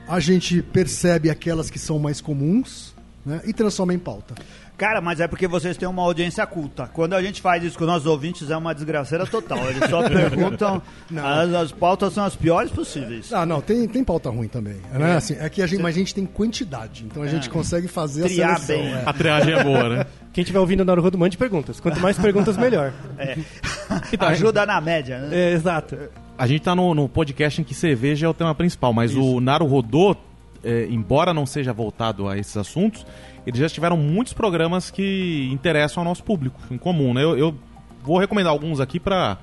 A 0.08 0.20
gente 0.20 0.62
percebe 0.62 1.30
aquelas 1.30 1.70
que 1.70 1.80
são 1.80 1.98
mais 2.00 2.22
comuns 2.22 2.94
né, 3.26 3.42
e 3.46 3.54
transforma 3.54 3.94
em 3.94 4.00
pauta. 4.00 4.36
Cara, 4.78 5.00
mas 5.00 5.22
é 5.22 5.28
porque 5.28 5.48
vocês 5.48 5.78
têm 5.78 5.88
uma 5.88 6.02
audiência 6.02 6.46
culta. 6.46 6.90
Quando 6.92 7.14
a 7.14 7.22
gente 7.22 7.42
faz 7.42 7.64
isso 7.64 7.78
com 7.78 7.86
nossos 7.86 8.06
ouvintes, 8.06 8.50
é 8.50 8.58
uma 8.58 8.76
desgraceira 8.76 9.26
total. 9.26 9.70
Eles 9.70 9.90
só 9.90 10.04
perguntam. 10.08 10.82
As, 11.16 11.54
as 11.54 11.72
pautas 11.72 12.14
são 12.14 12.26
as 12.26 12.36
piores 12.36 12.72
possíveis. 12.72 13.32
Ah, 13.32 13.46
não, 13.46 13.62
tem, 13.62 13.88
tem 13.88 14.04
pauta 14.04 14.30
ruim 14.30 14.50
também. 14.50 14.76
Né? 14.92 15.16
Assim, 15.16 15.38
é 15.40 15.50
que 15.50 15.62
a 15.62 15.68
gente, 15.68 15.82
mas 15.82 15.96
a 15.96 16.00
gente 16.00 16.14
tem 16.14 16.26
quantidade, 16.26 17.06
então 17.06 17.24
a 17.24 17.28
gente 17.28 17.50
consegue 17.50 17.88
fazer 17.88 18.24
Triar 18.24 18.56
a 18.56 18.58
seleção. 18.58 18.86
bem. 18.86 18.94
é. 18.96 19.04
A 19.06 19.14
triagem 19.14 19.54
é 19.54 19.64
boa, 19.64 19.90
né? 19.90 20.06
Quem 20.34 20.42
estiver 20.42 20.60
ouvindo 20.60 20.82
o 20.82 20.86
Naruhodo, 20.86 21.18
mande 21.18 21.38
perguntas. 21.38 21.80
Quanto 21.80 22.02
mais 22.02 22.20
perguntas, 22.20 22.58
melhor. 22.58 22.92
É. 23.18 23.38
Ajuda 24.20 24.66
na 24.66 24.82
média, 24.82 25.20
né? 25.20 25.30
É, 25.32 25.54
exato. 25.54 25.98
A 26.38 26.48
gente 26.48 26.62
tá 26.62 26.76
no, 26.76 26.94
no 26.94 27.08
podcast 27.08 27.62
em 27.62 27.64
que 27.64 27.74
cerveja 27.74 28.26
é 28.26 28.30
o 28.30 28.34
tema 28.34 28.54
principal, 28.54 28.92
mas 28.92 29.16
o 29.16 29.40
Naruhodô, 29.40 30.16
é, 30.64 30.86
embora 30.90 31.34
não 31.34 31.46
seja 31.46 31.72
voltado 31.72 32.28
a 32.28 32.38
esses 32.38 32.58
assuntos, 32.58 33.06
eles 33.48 33.60
já 33.60 33.70
tiveram 33.70 33.96
muitos 33.96 34.34
programas 34.34 34.92
que 34.92 35.50
interessam 35.52 36.02
ao 36.02 36.06
nosso 36.10 36.24
público 36.24 36.60
em 36.70 36.78
comum, 36.78 37.14
né? 37.14 37.24
Eu, 37.24 37.38
eu 37.38 37.56
vou 38.04 38.18
recomendar 38.18 38.52
alguns 38.52 38.82
aqui 38.82 39.00
para 39.00 39.38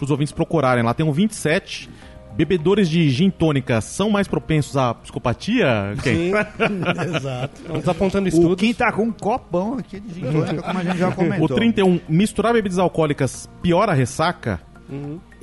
os 0.00 0.10
ouvintes 0.10 0.32
procurarem. 0.32 0.84
Lá 0.84 0.92
tem 0.92 1.06
um 1.06 1.12
27. 1.12 1.88
Bebedores 2.34 2.86
de 2.90 3.08
gin 3.08 3.30
tônica 3.30 3.80
são 3.80 4.10
mais 4.10 4.28
propensos 4.28 4.76
à 4.76 4.92
psicopatia? 4.92 5.94
Quem? 6.02 6.32
Sim. 6.32 6.32
Exato. 7.16 7.62
Estamos 7.62 7.88
apontando 7.88 8.26
O 8.26 8.28
estudos. 8.28 8.56
Kim 8.56 8.74
tá 8.74 8.92
com 8.92 9.04
um 9.04 9.12
copão 9.12 9.78
aqui 9.78 9.98
de 9.98 10.20
gin 10.20 10.32
tônica, 10.32 10.62
como 10.62 10.78
a 10.78 10.84
gente 10.84 10.98
já 10.98 11.10
comentou. 11.12 11.46
O 11.46 11.54
31, 11.54 11.98
misturar 12.06 12.52
bebidas 12.52 12.78
alcoólicas 12.78 13.48
piora 13.62 13.92
a 13.92 13.94
ressaca? 13.94 14.60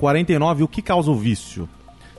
49, 0.04 0.64
o 0.64 0.68
que 0.68 0.82
causa 0.82 1.10
o 1.10 1.14
vício? 1.14 1.66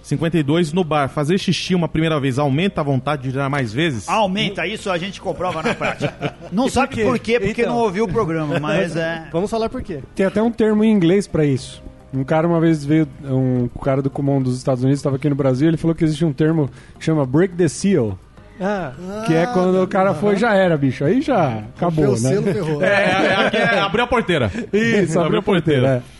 52, 0.01 0.73
no 0.73 0.83
bar, 0.83 1.07
fazer 1.07 1.37
xixi 1.37 1.75
uma 1.75 1.87
primeira 1.87 2.19
vez 2.19 2.39
aumenta 2.39 2.81
a 2.81 2.83
vontade 2.83 3.23
de 3.23 3.31
dar 3.31 3.47
mais 3.47 3.71
vezes? 3.71 4.09
Aumenta, 4.09 4.65
isso 4.65 4.89
a 4.89 4.97
gente 4.97 5.21
comprova 5.21 5.61
na 5.61 5.75
prática. 5.75 6.33
Não 6.51 6.67
sabe 6.67 6.95
quê? 6.95 7.03
por 7.03 7.19
quê, 7.19 7.39
porque 7.39 7.61
Então. 7.61 7.73
não 7.75 7.81
ouviu 7.81 8.05
o 8.05 8.07
programa, 8.07 8.57
mas 8.61 8.95
é. 8.95 9.27
Vamos 9.31 9.51
falar 9.51 9.69
por 9.69 9.83
quê. 9.83 9.99
Tem 10.15 10.25
até 10.25 10.41
um 10.41 10.49
termo 10.51 10.83
em 10.83 10.91
inglês 10.91 11.27
pra 11.27 11.45
isso. 11.45 11.83
Um 12.11 12.23
cara 12.23 12.47
uma 12.47 12.59
vez 12.59 12.83
veio, 12.83 13.07
um 13.23 13.67
cara 13.83 14.01
do 14.01 14.09
comum 14.09 14.41
dos 14.41 14.57
Estados 14.57 14.83
Unidos 14.83 14.99
estava 14.99 15.17
aqui 15.17 15.29
no 15.29 15.35
Brasil, 15.35 15.67
ele 15.67 15.77
falou 15.77 15.93
que 15.95 16.03
existe 16.03 16.25
um 16.25 16.33
termo 16.33 16.69
que 16.97 17.05
chama 17.05 17.23
break 17.25 17.55
the 17.55 17.67
seal, 17.67 18.17
Ah, 18.59 18.93
que 19.27 19.33
é 19.33 19.45
quando 19.47 19.81
o 19.83 19.87
cara 19.87 20.13
foi 20.15 20.37
já 20.37 20.55
era, 20.55 20.75
bicho. 20.77 21.03
Aí 21.05 21.21
já 21.21 21.63
acabou, 21.75 22.11
né? 22.11 22.15
selo, 22.17 22.43
ferrou. 22.43 22.81
É, 22.83 22.87
é, 22.87 23.49
é, 23.53 23.75
é, 23.75 23.79
abriu 23.79 24.03
a 24.03 24.07
porteira. 24.07 24.51
Isso, 24.73 25.19
abriu 25.19 25.39
a 25.39 25.43
porteira. 25.43 26.03
é. 26.11 26.15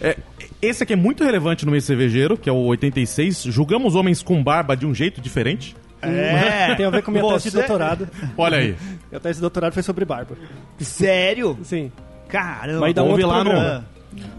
É, 0.00 0.16
esse 0.60 0.82
aqui 0.82 0.92
é 0.92 0.96
muito 0.96 1.24
relevante 1.24 1.64
no 1.64 1.70
meio 1.70 1.82
cervejeiro, 1.82 2.36
que 2.36 2.48
é 2.48 2.52
o 2.52 2.56
86. 2.66 3.44
Julgamos 3.44 3.94
homens 3.94 4.22
com 4.22 4.42
barba 4.42 4.76
de 4.76 4.86
um 4.86 4.94
jeito 4.94 5.20
diferente. 5.20 5.74
É. 6.02 6.74
tem 6.76 6.86
a 6.86 6.90
ver 6.90 7.02
com 7.02 7.10
minha 7.10 7.24
tese 7.24 7.44
de 7.44 7.50
Você- 7.50 7.58
doutorado. 7.58 8.08
Olha 8.36 8.58
aí. 8.58 8.76
Minha 9.10 9.20
tese 9.20 9.36
de 9.36 9.40
doutorado 9.40 9.72
foi 9.72 9.82
sobre 9.82 10.04
barba. 10.04 10.36
Sério? 10.78 11.58
Sim. 11.62 11.90
Caramba. 12.28 12.80
Mas 12.80 12.94
dá 12.94 13.02
um 13.02 13.16
lá 13.16 13.42
no, 13.42 13.50
programa. 13.50 13.86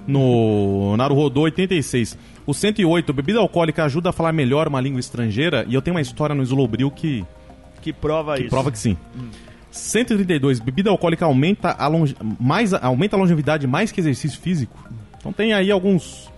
no 0.07 0.95
Naruhodô 0.95 1.41
86. 1.41 2.17
O 2.45 2.53
108, 2.53 3.11
bebida 3.11 3.39
alcoólica 3.39 3.83
ajuda 3.83 4.09
a 4.09 4.13
falar 4.13 4.31
melhor 4.31 4.67
uma 4.67 4.79
língua 4.79 4.99
estrangeira. 4.99 5.65
E 5.67 5.73
eu 5.73 5.81
tenho 5.81 5.95
uma 5.95 6.01
história 6.01 6.35
no 6.35 6.43
Slowbril 6.43 6.91
que 6.91 7.25
Que 7.81 7.91
prova 7.91 8.35
Que 8.35 8.41
isso. 8.41 8.49
prova 8.49 8.71
que 8.71 8.77
sim. 8.79 8.95
132. 9.71 10.59
Bebida 10.59 10.89
alcoólica 10.89 11.25
aumenta 11.25 11.71
a, 11.71 11.87
longe... 11.87 12.15
mais... 12.39 12.73
aumenta 12.73 13.15
a 13.15 13.19
longevidade 13.19 13.67
mais 13.67 13.91
que 13.91 13.99
exercício 13.99 14.39
físico. 14.39 14.77
Então 15.19 15.31
tem 15.33 15.53
aí 15.53 15.69
alguns, 15.71 16.29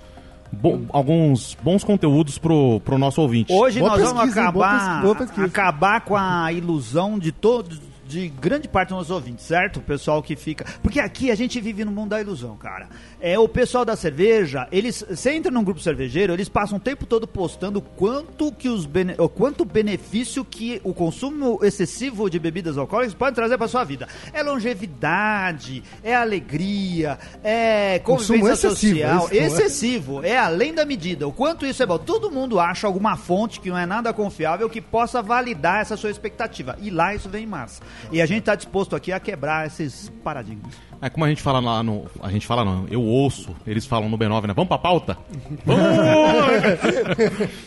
bo- 0.51 0.81
alguns 0.89 1.55
bons 1.63 1.83
conteúdos 1.83 2.38
pro, 2.38 2.79
pro 2.81 2.97
nosso 2.97 3.21
ouvinte. 3.21 3.53
Hoje 3.53 3.79
Boa 3.79 3.91
nós 3.91 4.01
vamos 4.01 4.21
pesquisa, 4.23 4.41
hein? 4.45 4.51
Boa 4.51 4.65
acabar, 4.67 4.93
pes- 4.93 5.01
boa 5.03 5.15
pesquisa. 5.15 5.45
acabar 5.47 6.01
com 6.01 6.15
a 6.17 6.51
ilusão 6.51 7.17
de 7.19 7.31
todos, 7.31 7.79
de 8.12 8.27
grande 8.27 8.68
parte 8.68 8.89
dos 8.89 8.98
nossos 8.98 9.12
ouvintes, 9.12 9.46
certo? 9.46 9.77
O 9.77 9.82
pessoal 9.82 10.22
que 10.22 10.36
fica. 10.36 10.65
Porque 10.84 11.00
aqui 11.00 11.32
a 11.32 11.36
gente 11.36 11.60
vive 11.62 11.86
no 11.86 11.91
mundo 11.91 12.10
da 12.10 12.22
ilusão, 12.22 12.58
cara. 12.58 12.89
É 13.20 13.39
o 13.39 13.48
pessoal 13.48 13.86
da 13.86 13.96
cerveja, 13.96 14.68
eles. 14.72 15.03
Você 15.10 15.32
entra 15.32 15.51
num 15.51 15.63
grupo 15.63 15.80
cervejeiro, 15.80 16.34
eles 16.34 16.50
passam 16.50 16.77
o 16.77 16.82
tempo 16.82 17.06
todo 17.06 17.25
postando 17.27 17.82
quanto 17.82 18.51
que 18.51 18.68
os 18.68 18.86
bene, 18.86 19.15
quanto 19.36 19.63
benefício 19.63 20.44
que 20.44 20.82
o 20.84 20.94
consumo 20.94 21.60
excessivo 21.63 22.30
de 22.30 22.38
bebidas 22.38 22.77
alcoólicas 22.77 23.13
pode 23.13 23.36
trazer 23.36 23.58
para 23.58 23.68
sua 23.68 23.84
vida. 23.84 24.08
É 24.34 24.44
longevidade, 24.44 25.84
é 26.03 26.13
alegria, 26.13 27.18
é 27.44 28.00
Consumo 28.00 28.39
convivência 28.39 28.68
excessivo, 28.68 29.00
social, 29.00 29.30
é 29.32 29.36
não 29.36 29.41
é? 29.41 29.48
excessivo, 29.48 30.25
é 30.25 30.38
além 30.38 30.74
da 30.74 30.84
medida. 30.86 31.27
O 31.27 31.32
quanto 31.32 31.65
isso 31.65 31.82
é 31.82 31.86
bom. 31.86 31.98
Todo 31.98 32.30
mundo 32.30 32.60
acha 32.60 32.88
alguma 32.88 33.15
fonte 33.15 33.60
que 33.60 33.70
não 33.70 33.77
é 33.77 33.86
nada 33.86 34.12
confiável 34.12 34.70
que 34.70 34.82
possa 34.82 35.22
validar 35.22 35.82
essa 35.82 35.96
sua 35.96 36.10
expectativa. 36.10 36.77
E 36.82 36.89
lá 36.89 37.15
isso 37.15 37.30
vem 37.30 37.44
em 37.44 37.48
massa. 37.48 37.82
E 38.12 38.22
a 38.22 38.25
gente 38.25 38.39
está 38.39 38.55
disposto 38.55 38.96
aqui 38.96 39.12
a 39.12 39.20
quebrar 39.20 39.67
esses 39.67 40.12
paradigmas. 40.24 40.74
É 41.01 41.10
como 41.10 41.25
a 41.25 41.29
gente 41.29 41.41
fala 41.41 41.60
lá 41.60 41.81
no. 41.81 42.05
A 42.22 42.29
gente 42.29 42.46
fala 42.46 42.63
não, 42.63 42.86
eu 42.89 43.01
ouço, 43.01 43.55
eles 43.65 43.86
falam 43.86 44.08
no 44.08 44.17
B9, 44.17 44.48
né? 44.48 44.53
Vamos 44.53 44.67
pra 44.67 44.77
pauta? 44.77 45.17
Vamos! 45.65 45.81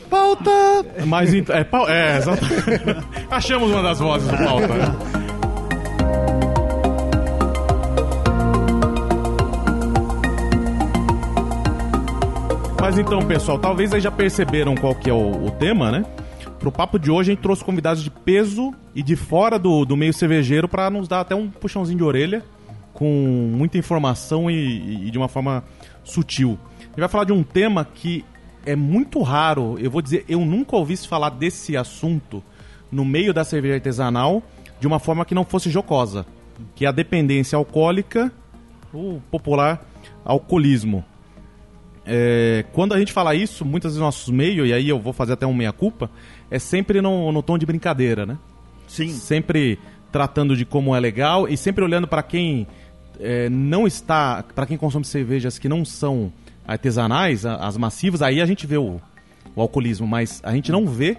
pauta! 0.09 0.51
Mas 1.07 1.35
então. 1.35 1.57
É, 1.57 1.65
pau, 1.65 1.89
é 1.89 2.17
exatamente. 2.19 3.07
Achamos 3.31 3.71
uma 3.71 3.83
das 3.83 3.99
vozes 3.99 4.29
do 4.29 4.37
pauta, 4.37 4.69
né? 4.69 5.25
Mas 12.81 12.99
então, 12.99 13.19
pessoal, 13.21 13.59
talvez 13.59 13.93
aí 13.95 14.01
já 14.01 14.11
perceberam 14.11 14.75
qual 14.75 14.95
que 14.95 15.09
é 15.09 15.13
o, 15.13 15.47
o 15.47 15.51
tema, 15.51 15.91
né? 15.91 16.05
Pro 16.65 16.73
papo 16.73 16.99
de 16.99 17.11
hoje, 17.11 17.31
a 17.31 17.35
gente 17.35 17.43
trouxe 17.43 17.63
convidados 17.63 18.03
de 18.03 18.11
peso 18.11 18.73
e 18.95 19.03
de 19.03 19.17
fora 19.17 19.59
do, 19.59 19.85
do 19.85 19.99
meio 19.99 20.15
cervejeiro 20.15 20.67
para 20.67 20.89
nos 20.89 21.07
dar 21.07 21.21
até 21.21 21.35
um 21.35 21.51
puxãozinho 21.51 21.99
de 21.99 22.03
orelha 22.03 22.43
com 22.95 23.51
muita 23.55 23.77
informação 23.77 24.51
e, 24.51 25.09
e 25.09 25.11
de 25.11 25.19
uma 25.19 25.29
forma 25.29 25.63
sutil. 26.03 26.59
A 26.81 26.85
gente 26.85 27.01
vai 27.01 27.09
falar 27.11 27.25
de 27.25 27.35
um 27.35 27.43
tema 27.43 27.85
que 27.85 28.25
é 28.65 28.75
muito 28.75 29.21
raro, 29.21 29.79
eu 29.79 29.91
vou 29.91 30.01
dizer, 30.01 30.25
eu 30.27 30.41
nunca 30.41 30.75
ouvi 30.75 30.97
se 30.97 31.07
falar 31.07 31.29
desse 31.29 31.77
assunto 31.77 32.43
no 32.91 33.05
meio 33.05 33.35
da 33.35 33.45
cerveja 33.45 33.75
artesanal 33.75 34.43
de 34.81 34.87
uma 34.87 34.99
forma 34.99 35.27
que 35.27 35.35
não 35.35 35.45
fosse 35.45 35.69
jocosa, 35.69 36.25
que 36.75 36.87
é 36.87 36.89
a 36.89 36.93
dependência 36.93 37.59
alcoólica, 37.59 38.33
o 38.91 39.21
popular 39.31 39.85
alcoolismo. 40.25 41.05
É, 42.07 42.65
quando 42.73 42.93
a 42.93 42.99
gente 42.99 43.13
fala 43.13 43.35
isso, 43.35 43.65
muitas 43.65 43.93
vezes 43.93 44.01
nossos 44.01 44.29
meios, 44.29 44.69
e 44.69 44.73
aí 44.73 44.89
eu 44.89 44.99
vou 44.99 45.13
fazer 45.13 45.33
até 45.33 45.47
um 45.47 45.55
meia-culpa, 45.55 46.11
é 46.51 46.59
sempre 46.59 47.01
no, 47.01 47.33
no 47.33 47.43
tom 47.43 47.57
de 47.57 47.65
brincadeira, 47.65 48.27
né? 48.27 48.39
Sim. 48.87 49.09
Sempre 49.09 49.79
tratando 50.13 50.57
de 50.57 50.65
como 50.65 50.95
é 50.95 51.01
legal 51.01 51.49
e 51.49 51.57
sempre 51.57 51.83
olhando 51.83 52.07
para 52.07 52.23
quem 52.23 52.67
é, 53.19 53.49
não 53.49 53.87
está, 53.87 54.45
para 54.55 54.67
quem 54.67 54.77
consome 54.77 55.05
cervejas 55.05 55.59
que 55.59 55.69
não 55.69 55.85
são 55.85 56.33
artesanais, 56.67 57.45
as 57.45 57.77
massivas, 57.77 58.23
aí 58.23 58.41
a 58.41 58.47
gente 58.47 58.67
vê 58.67 58.77
o, 58.77 59.01
o 59.55 59.61
alcoolismo, 59.61 60.07
mas 60.07 60.41
a 60.45 60.53
gente 60.53 60.71
não 60.71 60.87
vê 60.87 61.19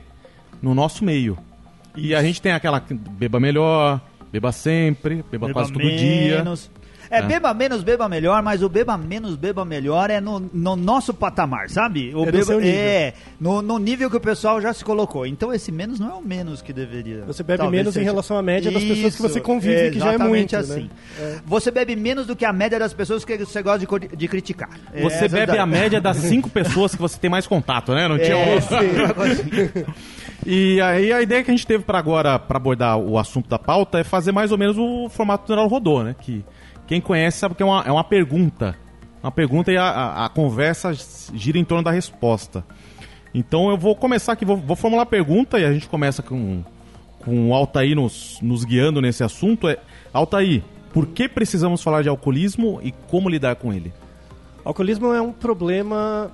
no 0.62 0.74
nosso 0.74 1.04
meio. 1.04 1.38
E 1.96 2.14
a 2.14 2.22
gente 2.22 2.42
tem 2.42 2.52
aquela 2.52 2.80
que 2.80 2.94
beba 2.94 3.40
melhor, 3.40 4.02
beba 4.32 4.52
sempre, 4.52 5.24
beba, 5.32 5.52
quase 5.52 5.72
todo 5.72 5.82
dia. 5.82 6.44
É, 7.10 7.20
É. 7.20 7.22
beba 7.22 7.54
menos, 7.54 7.84
beba 7.84 8.08
melhor, 8.10 8.42
mas 8.42 8.62
o 8.64 8.70
beba 8.70 8.98
menos, 8.98 9.36
beba 9.36 9.64
melhor 9.66 10.10
é 10.10 10.20
no, 10.22 10.40
no 10.54 10.76
nosso 10.76 11.14
patamar, 11.14 11.70
sabe? 11.70 12.12
O 12.16 12.24
É 12.24 12.26
no 12.26 12.32
beba, 12.32 12.44
seu 12.46 12.60
nível. 12.60 12.80
É, 12.80 13.14
no, 13.40 13.62
no 13.62 13.78
nível 13.80 14.10
que 14.10 14.18
o 14.18 14.20
pessoal 14.20 14.60
já 14.62 14.74
se 14.74 14.84
colocou. 14.84 15.26
Então 15.26 15.54
esse 15.54 15.72
menos 15.72 16.00
não 16.00 16.10
é 16.10 16.14
o 16.14 16.22
menos 16.22 16.62
que 16.62 16.72
deveria. 16.74 17.24
Você 17.28 17.44
bebe 17.44 17.58
Talvez 17.60 17.80
menos 17.82 17.96
em 17.96 18.00
seja. 18.00 18.06
relação 18.12 18.38
à 18.38 18.42
média 18.42 18.72
das 18.72 18.84
pessoas 18.84 19.16
que 19.16 19.22
você 19.22 19.42
convive, 19.42 19.92
que 19.92 20.00
já 20.00 20.06
é 20.12 20.16
exatamente 20.16 20.30
muito, 20.30 20.52
né? 20.54 20.60
assim. 20.60 20.90
Você 21.46 21.72
bebe 21.72 21.96
menos 21.96 22.26
do 22.28 22.36
que 22.36 22.46
a 22.46 22.54
média 22.54 22.78
das 22.80 22.94
pessoas 22.94 23.24
que 23.26 23.38
você 23.38 23.62
gosta 23.62 23.80
de, 23.80 24.16
de 24.16 24.28
criticar. 24.28 24.70
Você 25.02 25.26
É, 25.26 25.28
bebe 25.28 25.44
exato. 25.52 25.60
a 25.62 25.66
média 25.66 26.02
das 26.02 26.18
cinco 26.18 26.50
pessoas 26.50 26.94
que 26.96 27.02
você 27.02 27.18
tem 27.20 27.30
mais 27.30 27.46
contato, 27.48 27.94
né? 27.94 28.08
Não 28.08 28.18
tinha 28.20 28.36
É, 28.36 28.56
um- 28.56 28.62
sim. 28.62 29.86
E 30.46 30.80
aí 30.82 31.12
a 31.12 31.22
ideia 31.22 31.44
que 31.44 31.50
a 31.50 31.54
gente 31.56 31.66
teve 31.66 31.84
para 31.84 31.98
agora, 31.98 32.38
para 32.38 32.58
abordar 32.58 32.98
o 32.98 33.18
assunto 33.18 33.50
da 33.50 33.58
pauta, 33.58 34.00
é 34.00 34.04
fazer 34.04 34.32
mais 34.32 34.52
ou 34.52 34.58
menos 34.58 34.78
o 34.78 35.10
formato 35.10 35.46
do 35.48 35.50
Neural 35.50 35.68
Rodô, 35.68 36.04
né? 36.04 36.16
Que 36.20 36.44
quem 36.88 37.02
conhece 37.02 37.38
sabe 37.40 37.56
que 37.56 37.64
é 37.64 37.66
uma, 37.66 37.84
é 37.84 37.92
uma 37.92 38.04
pergunta. 38.04 38.76
Uma 39.24 39.32
pergunta 39.32 39.72
e 39.72 39.78
a, 39.78 39.84
a- 39.84 40.26
a 40.26 40.30
conversa 40.30 40.92
gira 41.34 41.58
em 41.58 41.66
torno 41.66 41.84
da 41.84 41.92
resposta. 41.92 42.64
Então 43.34 43.70
eu 43.70 43.78
vou 43.78 43.96
começar 43.96 44.34
aqui, 44.34 44.46
vou, 44.46 44.56
vou 44.58 44.76
formular 44.76 45.04
a 45.04 45.06
pergunta 45.06 45.60
e 45.60 45.66
a 45.66 45.74
gente 45.74 45.88
começa 45.90 46.22
com, 46.24 46.64
com 47.20 47.50
o 47.50 47.54
Altair 47.54 47.96
nos, 47.96 48.40
nos 48.42 48.64
guiando 48.64 49.02
nesse 49.02 49.24
assunto. 49.24 49.68
É, 49.68 49.78
Altair, 50.14 50.64
por 50.94 51.08
que 51.08 51.28
precisamos 51.28 51.82
falar 51.82 52.02
de 52.04 52.08
alcoolismo 52.10 52.80
e 52.84 52.92
como 53.10 53.28
lidar 53.28 53.56
com 53.58 53.74
ele? 53.74 53.92
Alcoolismo 54.64 55.14
é 55.14 55.22
um 55.22 55.32
problema 55.34 56.32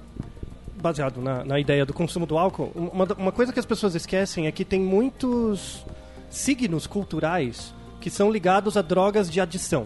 baseado 0.82 1.22
na, 1.22 1.44
na 1.44 1.60
ideia 1.60 1.86
do 1.86 1.94
consumo 1.94 2.26
do 2.26 2.38
álcool. 2.38 2.72
Uma, 2.76 3.06
uma 3.18 3.32
coisa 3.32 3.52
que 3.54 3.60
as 3.60 3.66
pessoas 3.66 3.96
esquecem 3.96 4.48
é 4.48 4.52
que 4.52 4.64
tem 4.66 4.80
muitos 4.80 5.86
signos 6.30 6.88
culturais 6.88 7.74
que 8.00 8.10
são 8.10 8.32
ligados 8.32 8.78
a 8.78 8.82
drogas 8.82 9.30
de 9.30 9.40
adição, 9.42 9.86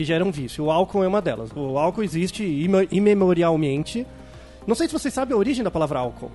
que 0.00 0.04
geram 0.06 0.32
vício. 0.32 0.64
O 0.64 0.70
álcool 0.70 1.04
é 1.04 1.08
uma 1.08 1.20
delas. 1.20 1.50
O 1.54 1.76
álcool 1.76 2.02
existe 2.02 2.42
ime- 2.42 2.88
imemorialmente. 2.90 4.06
Não 4.66 4.74
sei 4.74 4.86
se 4.86 4.94
vocês 4.94 5.12
sabem 5.12 5.34
a 5.34 5.38
origem 5.38 5.62
da 5.62 5.70
palavra 5.70 5.98
álcool. 5.98 6.30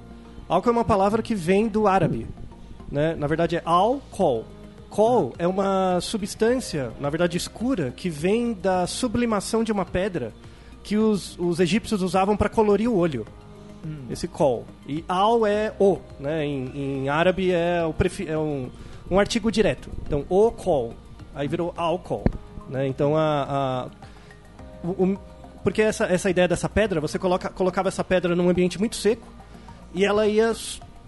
Álcool 0.47 0.69
é 0.69 0.71
uma 0.71 0.85
palavra 0.85 1.23
que 1.23 1.33
vem 1.33 1.67
do 1.67 1.87
árabe. 1.87 2.27
Né? 2.91 3.15
Na 3.15 3.25
verdade 3.25 3.55
é 3.55 3.63
álcool. 3.65 4.45
Col 4.87 5.33
é 5.39 5.47
uma 5.47 5.99
substância, 5.99 6.91
na 6.99 7.09
verdade 7.09 7.37
escura, 7.37 7.91
que 7.91 8.07
vem 8.07 8.53
da 8.53 8.85
sublimação 8.85 9.63
de 9.63 9.71
uma 9.71 9.83
pedra 9.83 10.31
que 10.83 10.95
os, 10.95 11.35
os 11.39 11.59
egípcios 11.59 12.03
usavam 12.03 12.37
para 12.37 12.49
colorir 12.49 12.87
o 12.87 12.95
olho. 12.95 13.25
Esse 14.11 14.27
col. 14.27 14.63
E 14.87 15.03
al 15.07 15.47
é 15.47 15.73
o, 15.79 15.97
né? 16.19 16.45
Em, 16.45 16.71
em 16.75 17.09
árabe 17.09 17.51
é, 17.51 17.83
o 17.83 17.95
é 18.27 18.37
um, 18.37 18.69
um 19.09 19.19
artigo 19.19 19.51
direto. 19.51 19.89
Então, 20.05 20.23
o 20.29 20.51
col. 20.51 20.93
Aí 21.33 21.47
virou 21.47 21.73
álcool. 21.75 22.23
Né? 22.69 22.87
Então, 22.87 23.15
a, 23.15 23.21
a- 23.23 23.87
o- 24.87 25.03
o- 25.13 25.19
porque 25.63 25.81
essa, 25.81 26.05
essa 26.05 26.29
ideia 26.29 26.47
dessa 26.47 26.69
pedra, 26.69 26.99
você 27.01 27.17
coloca, 27.17 27.49
colocava 27.49 27.87
essa 27.89 28.03
pedra 28.03 28.35
num 28.35 28.49
ambiente 28.49 28.77
muito 28.79 28.95
seco 28.95 29.27
e 29.93 30.05
ela 30.05 30.27
ia 30.27 30.53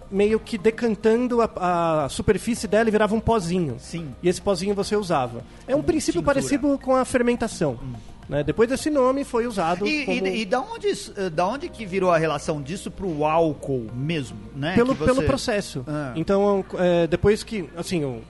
meio 0.10 0.40
que 0.40 0.58
decantando 0.58 1.42
a, 1.42 2.06
a 2.06 2.10
superfície 2.10 2.68
dela 2.68 2.88
e 2.88 2.92
virava 2.92 3.14
um 3.14 3.20
pozinho. 3.20 3.76
Sim. 3.80 4.16
E 4.24 4.30
esse 4.30 4.42
pozinho 4.42 4.74
você 4.74 4.96
usava. 4.96 5.42
É 5.68 5.76
um 5.76 5.84
princípio 5.84 6.22
tintura. 6.22 6.34
parecido 6.36 6.80
com 6.82 6.96
a 6.96 7.04
fermentação. 7.06 7.78
Né? 8.30 8.44
Depois 8.44 8.68
desse 8.70 8.90
nome 8.90 9.24
foi 9.24 9.46
usado 9.48 9.86
E, 9.88 10.06
como... 10.06 10.28
e, 10.28 10.42
e 10.42 10.46
da, 10.46 10.60
onde, 10.62 10.88
eh, 11.16 11.30
da 11.30 11.48
onde 11.48 11.70
que 11.70 11.86
virou 11.86 12.12
a 12.12 12.18
relação 12.18 12.62
disso 12.62 12.90
pro 12.92 13.24
álcool 13.26 13.88
mesmo, 13.94 14.38
né? 14.56 14.76
pelo, 14.76 14.94
você- 14.96 15.06
pelo 15.06 15.24
processo. 15.24 15.84
Ah. 15.88 16.12
Então, 16.16 16.64
é, 16.78 17.08
depois 17.08 17.44
que, 17.44 17.70
assim, 17.78 18.04
o- 18.04 18.08
o- 18.10 18.24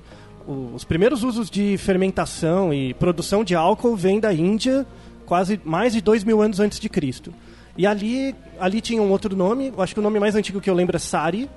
os 0.48 0.84
primeiros 0.84 1.24
usos 1.24 1.50
de 1.50 1.78
fermentação 1.78 2.74
e 2.74 2.94
produção 2.94 3.44
de 3.44 3.54
álcool 3.54 3.96
vêm 3.96 4.20
da 4.20 4.34
Índia, 4.34 4.86
quase 5.26 5.60
mais 5.64 5.94
de 5.94 6.02
dois 6.02 6.24
mil 6.24 6.42
anos 6.42 6.60
antes 6.60 6.80
de 6.80 6.88
Cristo. 6.88 7.34
E 7.78 7.86
ali, 7.86 8.34
ali 8.60 8.82
tinha 8.82 9.02
um 9.02 9.12
outro 9.12 9.36
nome, 9.36 9.74
acho 9.78 9.94
que 9.94 10.00
o 10.00 10.04
nome 10.04 10.20
mais 10.20 10.36
antigo 10.36 10.62
que 10.62 10.70
eu 10.70 10.74
lembro 10.74 10.96
é 10.96 11.00
Sari, 11.00 11.50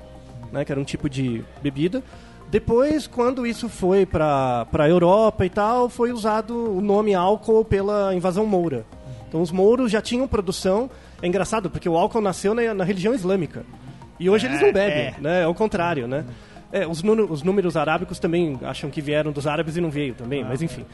né, 0.52 0.64
que 0.64 0.72
era 0.72 0.80
um 0.80 0.84
tipo 0.84 1.08
de 1.08 1.42
bebida. 1.62 2.02
Depois, 2.50 3.06
quando 3.06 3.46
isso 3.46 3.68
foi 3.68 4.04
para 4.04 4.66
a 4.72 4.88
Europa 4.88 5.46
e 5.46 5.50
tal, 5.50 5.88
foi 5.88 6.10
usado 6.12 6.76
o 6.76 6.80
nome 6.80 7.14
álcool 7.14 7.64
pela 7.64 8.12
invasão 8.12 8.44
moura. 8.44 8.84
Então, 9.28 9.40
os 9.40 9.52
mouros 9.52 9.92
já 9.92 10.02
tinham 10.02 10.26
produção. 10.26 10.90
É 11.22 11.28
engraçado, 11.28 11.70
porque 11.70 11.88
o 11.88 11.96
álcool 11.96 12.20
nasceu 12.20 12.52
na, 12.52 12.74
na 12.74 12.82
religião 12.82 13.14
islâmica. 13.14 13.64
E 14.18 14.28
hoje 14.28 14.46
eles 14.46 14.60
não 14.60 14.72
bebem, 14.72 15.02
é. 15.06 15.14
né? 15.20 15.42
É 15.44 15.46
o 15.46 15.54
contrário, 15.54 16.08
né? 16.08 16.24
É, 16.72 16.86
os, 16.86 17.02
os 17.30 17.42
números 17.42 17.76
arábicos 17.76 18.18
também 18.20 18.58
acham 18.62 18.90
que 18.90 19.00
vieram 19.00 19.32
dos 19.32 19.46
árabes 19.46 19.76
e 19.76 19.80
não 19.80 19.90
veio 19.90 20.14
também, 20.14 20.44
mas 20.44 20.62
enfim. 20.62 20.84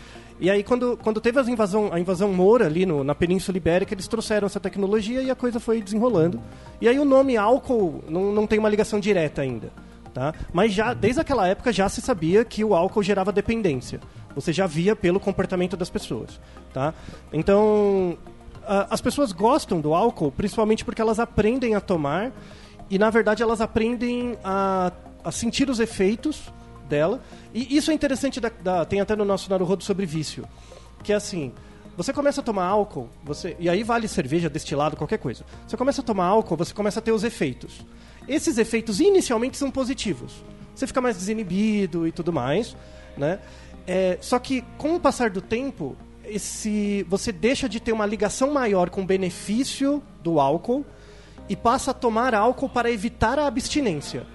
E 0.40 0.50
aí, 0.50 0.62
quando, 0.62 0.99
quando 1.02 1.21
teve 1.21 1.38
as 1.38 1.49
invasão, 1.49 1.90
a 1.92 2.00
invasão 2.00 2.33
moura 2.33 2.64
ali 2.66 2.87
no- 2.87 3.04
na 3.04 3.14
Península 3.14 3.56
Ibérica, 3.59 3.92
eles 3.92 4.09
trouxeram 4.09 4.47
essa 4.47 4.59
tecnologia 4.59 5.21
e 5.23 5.30
a 5.30 5.35
coisa 5.35 5.61
foi 5.61 5.83
desenrolando. 5.83 6.40
E 6.80 6.88
aí 6.88 6.99
o 6.99 7.04
nome 7.04 7.37
álcool 7.37 8.02
não, 8.09 8.33
não 8.33 8.47
tem 8.47 8.59
uma 8.59 8.68
ligação 8.71 8.99
direta 8.99 9.42
ainda. 9.42 9.71
Tá? 10.14 10.33
Mas 10.50 10.73
já, 10.73 10.95
desde 10.95 11.21
aquela 11.21 11.47
época 11.47 11.71
já 11.71 11.87
se 11.90 12.00
sabia 12.00 12.42
que 12.42 12.64
o 12.64 12.75
álcool 12.75 13.02
gerava 13.02 13.30
dependência. 13.30 14.00
Você 14.35 14.50
já 14.54 14.66
via 14.66 14.97
pelo 14.97 15.21
comportamento 15.21 15.76
das 15.76 15.90
pessoas. 15.90 16.40
Tá? 16.73 16.95
Então, 17.30 18.16
a- 18.66 18.87
as 18.90 19.00
pessoas 19.02 19.30
gostam 19.33 19.78
do 19.78 19.95
álcool 19.95 20.33
principalmente 20.33 20.87
porque 20.87 21.02
elas 21.02 21.21
aprendem 21.21 21.75
a 21.75 21.80
tomar 21.83 22.33
e, 22.88 22.99
na 22.99 23.11
verdade, 23.11 23.42
elas 23.42 23.61
aprendem 23.61 24.37
a, 24.42 24.90
a 25.26 25.33
sentir 25.33 25.68
os 25.68 25.80
efeitos 25.80 26.52
dela. 26.88 27.21
E 27.52 27.76
isso 27.76 27.90
é 27.90 27.95
interessante, 27.95 28.40
da, 28.40 28.49
da- 28.49 28.85
tem 28.85 29.00
até 29.00 29.16
no 29.16 29.25
nosso 29.25 29.50
Naruhodo 29.50 29.83
sobre 29.83 30.06
vício. 30.06 30.47
Que 31.02 31.12
é 31.12 31.16
assim, 31.16 31.52
você 31.97 32.12
começa 32.12 32.40
a 32.40 32.45
tomar 32.45 32.64
álcool, 32.66 33.09
você, 33.25 33.56
e 33.59 33.68
aí 33.68 33.83
vale 33.83 34.06
cerveja, 34.06 34.49
destilado, 34.49 34.97
qualquer 34.97 35.18
coisa. 35.18 35.45
Você 35.66 35.76
começa 35.76 36.00
a 36.00 36.04
tomar 36.04 36.26
álcool, 36.26 36.56
você 36.56 36.73
começa 36.73 37.00
a 37.00 37.02
ter 37.02 37.12
os 37.12 37.25
efeitos. 37.25 37.85
Esses 38.28 38.56
efeitos 38.59 39.00
inicialmente 39.00 39.56
são 39.56 39.71
positivos. 39.71 40.33
Você 40.75 40.87
fica 40.87 41.00
mais 41.00 41.16
desinibido 41.16 42.06
e 42.06 42.12
tudo 42.12 42.33
mais, 42.33 42.76
né? 43.16 43.40
É, 43.87 44.18
só 44.21 44.38
que 44.38 44.62
com 44.78 44.95
o 44.97 45.00
passar 45.00 45.30
do 45.30 45.40
tempo, 45.40 45.97
esse, 46.25 47.04
você 47.09 47.33
deixa 47.33 47.68
de 47.68 47.80
ter 47.80 47.92
uma 47.92 48.04
ligação 48.04 48.52
maior 48.52 48.90
com 48.90 49.02
o 49.02 49.06
benefício 49.06 50.02
do 50.23 50.38
álcool 50.40 50.85
e 51.49 51.54
passa 51.56 51.92
a 51.92 51.95
tomar 51.95 52.35
álcool 52.35 52.68
para 52.68 52.90
evitar 52.90 53.38
a 53.38 53.47
abstinência. 53.47 54.26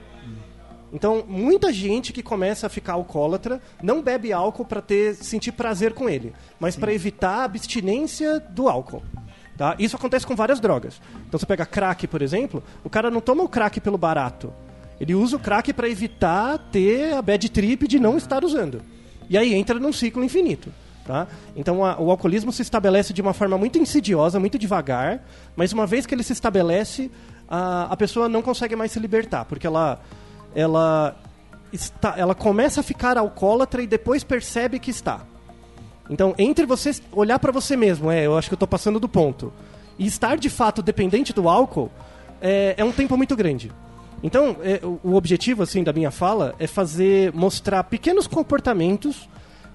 Então, 0.94 1.24
muita 1.28 1.72
gente 1.72 2.12
que 2.12 2.22
começa 2.22 2.68
a 2.68 2.70
ficar 2.70 2.94
alcoólatra 2.94 3.62
não 3.82 4.02
bebe 4.02 4.34
álcool 4.34 4.66
para 4.66 4.82
ter 4.82 5.16
sentir 5.16 5.54
prazer 5.54 5.94
com 5.94 6.10
ele, 6.10 6.34
mas 6.60 6.76
para 6.76 6.94
evitar 6.94 7.40
a 7.40 7.44
abstinência 7.46 8.40
do 8.40 8.68
álcool. 8.68 9.02
Tá? 9.58 9.76
Isso 9.80 9.96
acontece 9.96 10.26
com 10.28 10.36
várias 10.36 10.60
drogas. 10.60 11.02
Então, 11.28 11.40
você 11.40 11.46
pega 11.46 11.66
crack, 11.66 12.08
por 12.08 12.22
exemplo, 12.22 12.62
o 12.84 12.90
cara 12.90 13.10
não 13.10 13.22
toma 13.22 13.44
o 13.44 13.48
crack 13.50 13.80
pelo 13.80 13.98
barato. 13.98 14.54
Ele 15.00 15.16
usa 15.16 15.38
o 15.38 15.40
crack 15.40 15.72
para 15.74 15.88
evitar 15.90 16.58
ter 16.72 17.14
a 17.14 17.22
bad 17.22 17.48
trip 17.50 17.88
de 17.88 18.00
não 18.00 18.18
estar 18.18 18.44
usando. 18.44 18.82
E 19.30 19.38
aí 19.38 19.54
entra 19.54 19.80
num 19.80 19.94
ciclo 19.94 20.24
infinito. 20.24 20.72
Tá? 21.06 21.28
Então 21.56 21.84
a- 21.84 22.00
o 22.00 22.12
alcoolismo 22.12 22.52
se 22.52 22.62
estabelece 22.62 23.12
de 23.12 23.22
uma 23.22 23.34
forma 23.34 23.58
muito 23.58 23.80
insidiosa, 23.80 24.40
muito 24.40 24.60
devagar, 24.60 25.26
mas 25.56 25.74
uma 25.74 25.88
vez 25.88 26.06
que 26.06 26.14
ele 26.14 26.22
se 26.22 26.32
estabelece, 26.32 27.10
a, 27.50 27.86
a 27.92 27.98
pessoa 27.98 28.30
não 28.30 28.42
consegue 28.44 28.76
mais 28.76 28.92
se 28.92 29.00
libertar, 29.00 29.46
porque 29.46 29.66
ela, 29.66 30.00
ela, 30.56 31.16
está, 31.72 32.16
ela 32.18 32.36
começa 32.36 32.82
a 32.82 32.84
ficar 32.84 33.18
alcoólatra 33.18 33.82
e 33.82 33.88
depois 33.88 34.24
percebe 34.24 34.80
que 34.80 34.92
está. 34.92 35.22
Então, 36.10 36.36
entre 36.38 36.66
você 36.66 36.92
olhar 37.12 37.40
pra 37.40 37.52
você 37.52 37.78
mesmo, 37.78 38.12
é, 38.12 38.26
eu 38.26 38.38
acho 38.38 38.50
que 38.50 38.54
eu 38.54 38.60
tô 38.60 38.68
passando 38.68 39.00
do 39.00 39.08
ponto, 39.08 39.54
e 39.98 40.06
estar 40.06 40.38
de 40.38 40.50
fato 40.50 40.82
dependente 40.82 41.32
do 41.32 41.48
álcool, 41.48 41.92
é, 42.42 42.76
é 42.78 42.84
um 42.84 42.92
tempo 42.92 43.16
muito 43.16 43.36
grande. 43.36 43.72
Então, 44.24 44.58
é, 44.62 44.80
o 44.84 45.16
objetivo 45.16 45.64
assim 45.64 45.84
da 45.84 45.94
minha 45.94 46.12
fala 46.12 46.54
é 46.60 46.68
fazer 46.68 47.34
mostrar 47.34 47.84
pequenos 47.86 48.28
comportamentos 48.28 49.28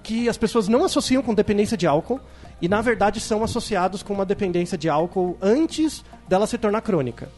que 0.03 0.29
as 0.29 0.37
pessoas 0.37 0.69
não 0.69 0.85
associam 0.85 1.21
com 1.21 1.33
dependência 1.33 1.75
de 1.75 1.85
álcool 1.85 2.19
e 2.61 2.69
na 2.69 2.81
verdade 2.81 3.19
são 3.19 3.43
associados 3.43 4.01
com 4.01 4.13
uma 4.13 4.25
dependência 4.25 4.77
de 4.77 4.87
álcool 4.87 5.37
antes 5.41 6.03
dela 6.29 6.47
se 6.47 6.57
tornar 6.57 6.81
crônica. 6.81 7.29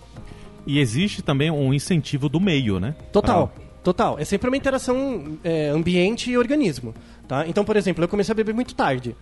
E 0.69 0.77
existe 0.77 1.23
também 1.23 1.49
um 1.49 1.73
incentivo 1.73 2.29
do 2.29 2.39
meio, 2.39 2.79
né? 2.79 2.93
Total, 3.11 3.51
total. 3.83 4.19
É 4.19 4.23
sempre 4.23 4.47
uma 4.47 4.55
interação 4.55 5.39
é, 5.43 5.69
ambiente 5.69 6.29
e 6.29 6.37
organismo. 6.37 6.93
Tá? 7.27 7.47
Então, 7.47 7.65
por 7.65 7.75
exemplo, 7.75 8.03
eu 8.03 8.07
comecei 8.07 8.31
a 8.31 8.35
beber 8.35 8.53
muito 8.53 8.75
tarde. 8.75 9.15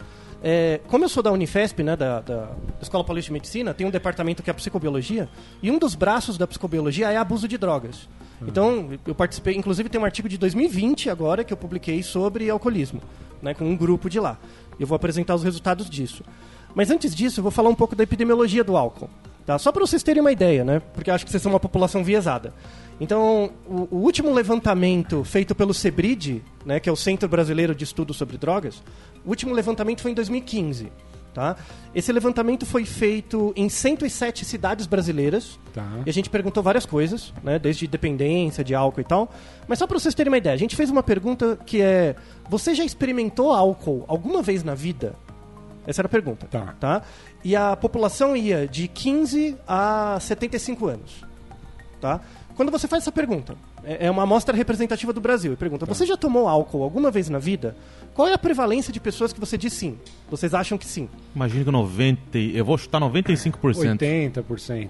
É, 0.44 0.82
como 0.90 1.06
eu 1.06 1.10
sou 1.10 1.24
da 1.24 1.32
Unifesp, 1.32 1.82
né, 1.84 1.96
da, 1.96 2.20
da 2.20 2.50
Escola 2.82 3.02
Paulista 3.02 3.30
de 3.30 3.34
Medicina, 3.34 3.74
tem 3.74 3.88
um 3.88 3.90
departamento 3.90 4.44
que 4.44 4.50
é 4.50 4.52
a 4.52 4.54
psicobiologia, 4.54 5.30
e 5.64 5.72
um 5.72 5.80
dos 5.80 5.96
braços 5.96 6.38
da 6.38 6.46
psicobiologia 6.46 7.10
é 7.14 7.16
abuso 7.16 7.48
de 7.48 7.58
drogas. 7.58 8.10
Então, 8.46 8.90
eu 9.08 9.16
participei, 9.16 9.56
inclusive 9.56 9.88
tem 9.88 10.02
um 10.02 10.06
artigo 10.06 10.28
de 10.28 10.38
2020 10.38 11.10
agora 11.10 11.46
que 11.46 11.54
eu 11.54 11.58
publiquei 11.58 12.04
sobre 12.04 12.50
alcoolismo, 12.50 13.02
né, 13.42 13.54
com 13.54 13.64
um 13.64 13.78
grupo 13.78 14.10
de 14.10 14.20
lá. 14.20 14.38
Eu 14.78 14.86
vou 14.86 14.98
apresentar 14.98 15.34
os 15.34 15.44
resultados 15.44 15.90
disso. 15.90 16.26
Mas 16.76 16.92
antes 16.92 17.16
disso, 17.16 17.40
eu 17.40 17.44
vou 17.44 17.54
falar 17.54 17.70
um 17.70 17.76
pouco 17.76 17.96
da 17.96 18.04
epidemiologia 18.04 18.66
do 18.66 18.76
álcool. 18.76 19.10
Tá? 19.48 19.58
Só 19.58 19.72
para 19.72 19.80
vocês 19.80 20.04
terem 20.04 20.20
uma 20.20 20.32
ideia, 20.34 20.66
né? 20.66 20.82
Porque 20.94 21.10
eu 21.10 21.16
acho 21.16 21.24
que 21.24 21.32
vocês 21.32 21.42
são 21.42 21.54
uma 21.54 21.60
população 21.60 22.04
viesada. 22.04 22.54
Então, 23.00 23.50
o, 23.66 23.88
o 23.96 24.00
último 24.00 24.34
levantamento 24.34 25.24
feito 25.24 25.56
pelo 25.56 25.74
CEBRID, 25.74 26.44
né, 26.66 26.82
que 26.82 26.90
é 26.90 26.92
o 26.92 26.98
Centro 26.98 27.30
Brasileiro 27.30 27.74
de 27.74 27.86
Estudos 27.86 28.18
sobre 28.18 28.38
Drogas, 28.38 28.84
o 29.26 29.30
último 29.30 29.54
levantamento 29.54 30.02
foi 30.02 30.12
em 30.12 30.14
2015. 30.14 30.92
Tá? 31.34 31.56
Esse 31.96 32.12
levantamento 32.12 32.66
foi 32.66 32.84
feito 32.84 33.54
em 33.56 33.70
107 33.70 34.44
cidades 34.44 34.86
brasileiras. 34.86 35.58
Tá. 35.74 35.88
E 36.06 36.10
a 36.10 36.14
gente 36.14 36.30
perguntou 36.30 36.62
várias 36.62 36.86
coisas, 36.86 37.34
né? 37.42 37.58
desde 37.58 37.88
dependência, 37.88 38.66
de 38.66 38.76
álcool 38.76 39.00
e 39.00 39.06
tal. 39.06 39.32
Mas 39.66 39.80
só 39.80 39.88
para 39.88 39.98
vocês 39.98 40.14
terem 40.14 40.30
uma 40.30 40.40
ideia, 40.40 40.56
a 40.56 40.60
gente 40.60 40.76
fez 40.76 40.90
uma 40.90 41.04
pergunta 41.04 41.58
que 41.66 41.82
é: 41.82 42.18
Você 42.50 42.76
já 42.76 42.84
experimentou 42.84 43.54
álcool 43.54 44.04
alguma 44.10 44.42
vez 44.42 44.62
na 44.62 44.76
vida? 44.76 45.16
Essa 45.88 46.02
era 46.02 46.08
a 46.08 46.10
pergunta. 46.10 46.46
Tá. 46.52 46.76
tá? 46.78 47.02
E 47.48 47.56
a 47.56 47.78
população 47.78 48.36
ia 48.36 48.68
de 48.68 48.90
15 48.90 49.56
a 49.66 50.18
75 50.20 50.86
anos. 50.86 51.24
Tá? 52.02 52.20
Quando 52.58 52.70
você 52.70 52.90
faz 52.90 53.04
essa 53.04 53.12
pergunta, 53.12 53.56
é 53.86 54.08
é 54.08 54.12
uma 54.12 54.24
amostra 54.24 54.54
representativa 54.54 55.14
do 55.14 55.22
Brasil, 55.22 55.54
e 55.54 55.56
pergunta: 55.56 55.86
Você 55.86 56.06
já 56.06 56.18
tomou 56.18 56.46
álcool 56.50 56.84
alguma 56.84 57.10
vez 57.10 57.30
na 57.30 57.40
vida? 57.40 57.74
Qual 58.14 58.28
é 58.28 58.34
a 58.34 58.38
prevalência 58.38 58.92
de 58.92 59.00
pessoas 59.00 59.32
que 59.32 59.40
você 59.40 59.58
diz 59.58 59.72
sim? 59.72 59.98
Vocês 60.30 60.54
acham 60.54 60.78
que 60.78 60.86
sim? 60.86 61.08
Imagino 61.34 61.64
que 61.64 61.72
90. 61.72 62.38
e- 62.38 62.58
Eu 62.58 62.66
vou 62.66 62.78
chutar 62.78 63.00
95%. 63.00 63.98
80%. 63.98 64.90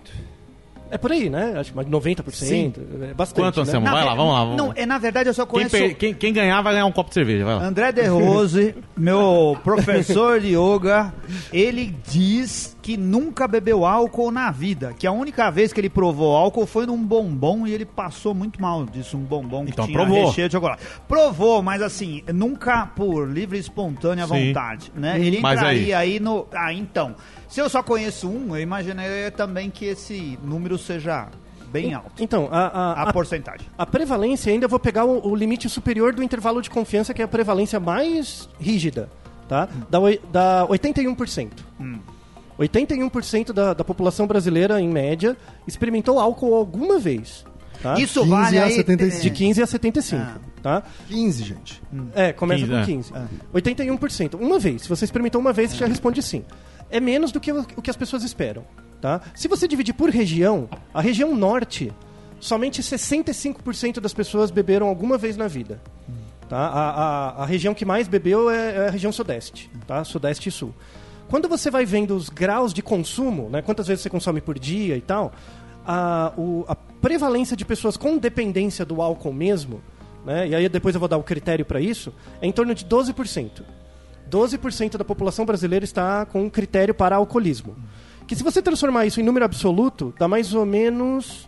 É 0.91 0.98
por 0.98 1.12
aí, 1.12 1.29
né? 1.29 1.53
Acho 1.58 1.72
que 1.72 1.75
mais 1.75 1.88
de 1.88 1.94
90%. 1.94 2.32
Sim. 2.34 2.74
É 3.10 3.13
bastante. 3.13 3.44
Quanto, 3.44 3.58
né? 3.58 3.62
Anselmo? 3.63 3.86
Na 3.86 3.91
Vai 3.94 4.06
lá, 4.06 4.15
vamos 4.15 4.34
lá. 4.34 4.39
Vamos. 4.46 4.58
Não, 4.58 4.74
é, 4.75 4.86
na 4.86 4.98
verdade 4.98 5.29
eu 5.29 5.34
só 5.34 5.46
Quem, 5.46 5.51
conheço 5.53 5.72
per- 5.77 5.96
quem- 5.96 6.13
quem 6.13 6.34
ganhar 6.34 6.62
vai 6.62 6.74
ganhar 6.74 6.86
um 6.86 6.91
copo 6.91 7.10
de 7.10 7.13
cerveja, 7.15 7.46
vai 7.46 7.56
lá. 7.56 7.63
André 7.63 7.91
De 7.91 8.03
Rose, 8.08 8.75
meu 8.98 9.58
professor 9.63 10.39
de 10.39 10.56
yoga, 10.56 11.13
ele 11.51 11.96
diz 12.10 12.75
que 12.82 12.96
nunca 12.96 13.48
bebeu 13.48 13.86
álcool 13.86 14.32
na 14.32 14.50
vida, 14.50 14.94
que 14.98 15.06
a 15.06 15.12
única 15.12 15.50
vez 15.51 15.74
que 15.74 15.79
ele 15.82 15.89
provou 15.89 16.36
álcool 16.36 16.65
foi 16.65 16.86
num 16.86 16.98
bombom 17.03 17.67
e 17.67 17.74
ele 17.74 17.86
passou 17.86 18.34
muito 18.34 18.62
mal 18.62 18.86
disso, 18.86 19.17
um 19.17 19.22
bombom 19.24 19.65
que 19.65 19.72
Então 19.72 19.86
tinha 19.86 19.98
provou. 19.98 20.27
recheio 20.27 20.48
de 20.48 20.53
chocolate. 20.53 20.84
Provou, 21.08 21.62
mas 21.62 21.82
assim, 21.82 22.24
nunca 22.34 22.86
por 22.86 23.27
livre 23.29 23.58
e 23.58 23.60
espontânea 23.60 24.25
Sim. 24.25 24.48
vontade, 24.48 24.91
né? 24.96 25.20
Ele 25.20 25.39
Mas 25.41 25.60
entraria 25.60 25.98
aí 25.98 26.20
no... 26.20 26.48
Ah, 26.53 26.72
então, 26.72 27.13
se 27.48 27.60
eu 27.60 27.70
só 27.70 27.81
conheço 27.83 28.29
um, 28.29 28.55
eu 28.55 28.62
imaginei 28.62 29.31
também 29.31 29.70
que 29.70 29.86
esse 29.86 30.38
número 30.44 30.77
seja 30.77 31.27
bem 31.72 31.94
alto, 31.94 32.12
Então, 32.24 32.48
a, 32.51 32.60
a, 32.68 32.94
a 32.94 33.10
a, 33.10 33.14
porcentagem. 33.14 33.68
a 33.77 33.86
prevalência, 33.86 34.51
ainda 34.51 34.68
vou 34.68 34.79
pegar 34.79 35.05
o, 35.05 35.27
o 35.27 35.36
limite 35.36 35.68
superior 35.70 36.14
do 36.14 36.24
intervalo 36.24 36.62
de 36.62 36.70
confiança, 36.70 37.14
que 37.14 37.22
é 37.22 37.25
a 37.25 37.27
prevalência 37.27 37.79
mais 37.79 38.48
rígida, 38.60 39.10
tá? 39.50 39.68
Da, 39.90 40.00
oi- 40.00 40.20
da 40.31 40.66
81%. 40.70 41.50
81% 42.60 43.53
da, 43.53 43.74
da 43.74 43.83
população 43.83 44.25
brasileira, 44.25 44.81
em 44.81 44.88
média, 44.90 45.38
experimentou 45.68 46.20
álcool 46.20 46.55
alguma 46.55 46.98
vez. 47.00 47.46
Tá? 47.83 47.94
Isso 48.00 48.22
15 48.22 48.29
vale 48.31 48.57
a 48.60 48.64
aí... 48.66 48.72
75. 48.72 49.22
De 49.22 49.29
15 49.29 49.62
a 49.62 49.68
75, 49.68 50.22
Ah. 50.24 50.38
tá? 50.64 50.83
15, 51.07 51.44
gente. 51.44 51.81
É, 52.16 52.33
começa 52.33 52.66
15, 52.66 53.12
com 53.12 53.18
é. 53.20 53.25
15. 53.64 53.90
81%. 53.92 54.33
Uma 54.42 54.57
vez. 54.57 54.81
Se 54.81 54.90
você 54.90 55.05
experimentou 55.05 55.40
uma 55.40 55.53
vez, 55.53 55.72
você 55.72 55.77
já 55.77 55.86
responde 55.86 56.24
sim. 56.24 56.44
É 56.89 57.00
menos 57.00 57.31
do 57.31 57.39
que 57.39 57.51
o, 57.51 57.63
que 57.65 57.89
as 57.89 57.97
pessoas 57.97 58.23
esperam. 58.23 58.63
Tá? 59.01 59.21
Se 59.35 59.47
você 59.47 59.67
dividir 59.67 59.93
por 59.93 60.09
região, 60.09 60.67
a 60.93 61.01
região 61.01 61.35
norte, 61.35 61.91
somente 62.39 62.81
65% 62.81 64.00
das 64.00 64.13
pessoas 64.13 64.50
beberam 64.51 64.87
alguma 64.87 65.17
vez 65.17 65.37
na 65.37 65.47
vida. 65.47 65.79
Tá? 66.50 66.57
A, 66.57 66.89
a, 66.89 67.43
a 67.43 67.45
região 67.45 67.73
que 67.73 67.85
mais 67.85 68.07
bebeu 68.07 68.50
é, 68.50 68.75
é 68.75 68.87
a 68.87 68.89
região 68.91 69.11
sudeste, 69.11 69.69
tá? 69.85 70.03
Sudeste 70.03 70.47
e 70.50 70.51
sul. 70.51 70.73
Quando 71.29 71.50
você 71.50 71.69
vai 71.69 71.85
vendo 71.85 72.15
os 72.15 72.29
graus 72.29 72.73
de 72.73 72.81
consumo, 72.81 73.50
né, 73.50 73.61
quantas 73.61 73.85
vezes 73.85 74.01
você 74.01 74.09
consome 74.09 74.39
por 74.39 74.57
dia 74.57 74.95
e 74.95 75.01
tal, 75.01 75.33
a, 75.85 76.31
o- 76.37 76.63
a 76.69 76.73
prevalência 76.75 77.55
de 77.57 77.65
pessoas 77.65 77.97
com 77.97 78.17
dependência 78.17 78.85
do 78.85 79.01
álcool 79.01 79.33
mesmo, 79.33 79.81
né, 80.25 80.47
e 80.47 80.55
aí 80.55 80.69
depois 80.69 80.95
eu 80.95 81.00
vou 81.00 81.09
dar 81.09 81.17
o 81.17 81.23
critério 81.23 81.65
para 81.65 81.81
isso, 81.81 82.13
é 82.41 82.47
em 82.47 82.51
torno 82.53 82.73
de 82.73 82.85
12%. 82.85 83.61
12% 84.29 84.98
da 84.98 85.05
população 85.05 85.46
brasileira 85.46 85.85
está 85.85 86.25
com 86.25 86.44
um 86.44 86.50
critério 86.50 86.94
para 86.94 87.16
alcoolismo. 87.16 87.75
Que 88.27 88.35
se 88.35 88.44
você 88.44 88.61
transformar 88.61 89.05
isso 89.05 89.20
em 89.20 89.24
número 89.24 89.46
absoluto, 89.46 90.13
dá 90.20 90.27
mais 90.27 90.53
ou 90.53 90.66
menos 90.66 91.48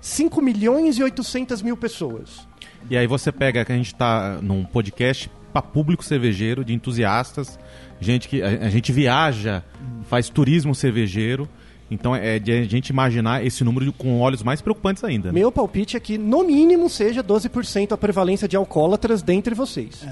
5 0.00 0.40
milhões 0.40 0.98
e 0.98 1.02
800 1.02 1.62
mil 1.62 1.76
pessoas. 1.76 2.46
E 2.88 2.96
aí 2.96 3.06
você 3.06 3.30
pega 3.30 3.64
que 3.64 3.72
a 3.72 3.76
gente 3.76 3.94
tá 3.94 4.38
num 4.42 4.64
podcast 4.64 5.30
para 5.52 5.62
público 5.62 6.04
cervejeiro, 6.04 6.64
de 6.64 6.74
entusiastas, 6.74 7.58
gente 8.00 8.28
que 8.28 8.42
a, 8.42 8.48
a 8.48 8.68
gente 8.68 8.90
viaja, 8.92 9.62
faz 10.08 10.28
turismo 10.28 10.74
cervejeiro. 10.74 11.48
Então 11.90 12.16
é 12.16 12.38
de 12.38 12.50
a 12.50 12.64
gente 12.64 12.88
imaginar 12.88 13.44
esse 13.44 13.62
número 13.62 13.92
com 13.92 14.20
olhos 14.20 14.42
mais 14.42 14.60
preocupantes 14.60 15.04
ainda. 15.04 15.28
né? 15.28 15.34
Meu 15.34 15.52
palpite 15.52 15.96
é 15.96 16.00
que, 16.00 16.18
no 16.18 16.42
mínimo, 16.42 16.88
seja 16.88 17.22
12% 17.22 17.92
a 17.92 17.96
prevalência 17.96 18.48
de 18.48 18.56
alcoólatras 18.56 19.22
dentre 19.22 19.54
vocês. 19.54 20.04